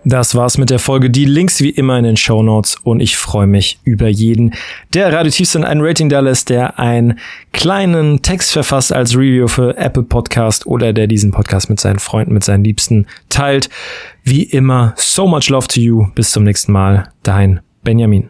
[0.06, 1.10] Das war's mit der Folge.
[1.10, 4.56] Die Links wie immer in den Show Notes und ich freue mich über jeden,
[4.94, 7.20] der Radio Tiefsinn ein Rating da lässt, der einen
[7.52, 12.34] kleinen Text verfasst als Review für Apple Podcast oder der diesen Podcast mit seinen Freunden,
[12.34, 13.70] mit seinen Liebsten teilt.
[14.24, 16.08] Wie immer, so much love to you.
[16.16, 17.10] Bis zum nächsten Mal.
[17.24, 18.30] Dein Benjamin.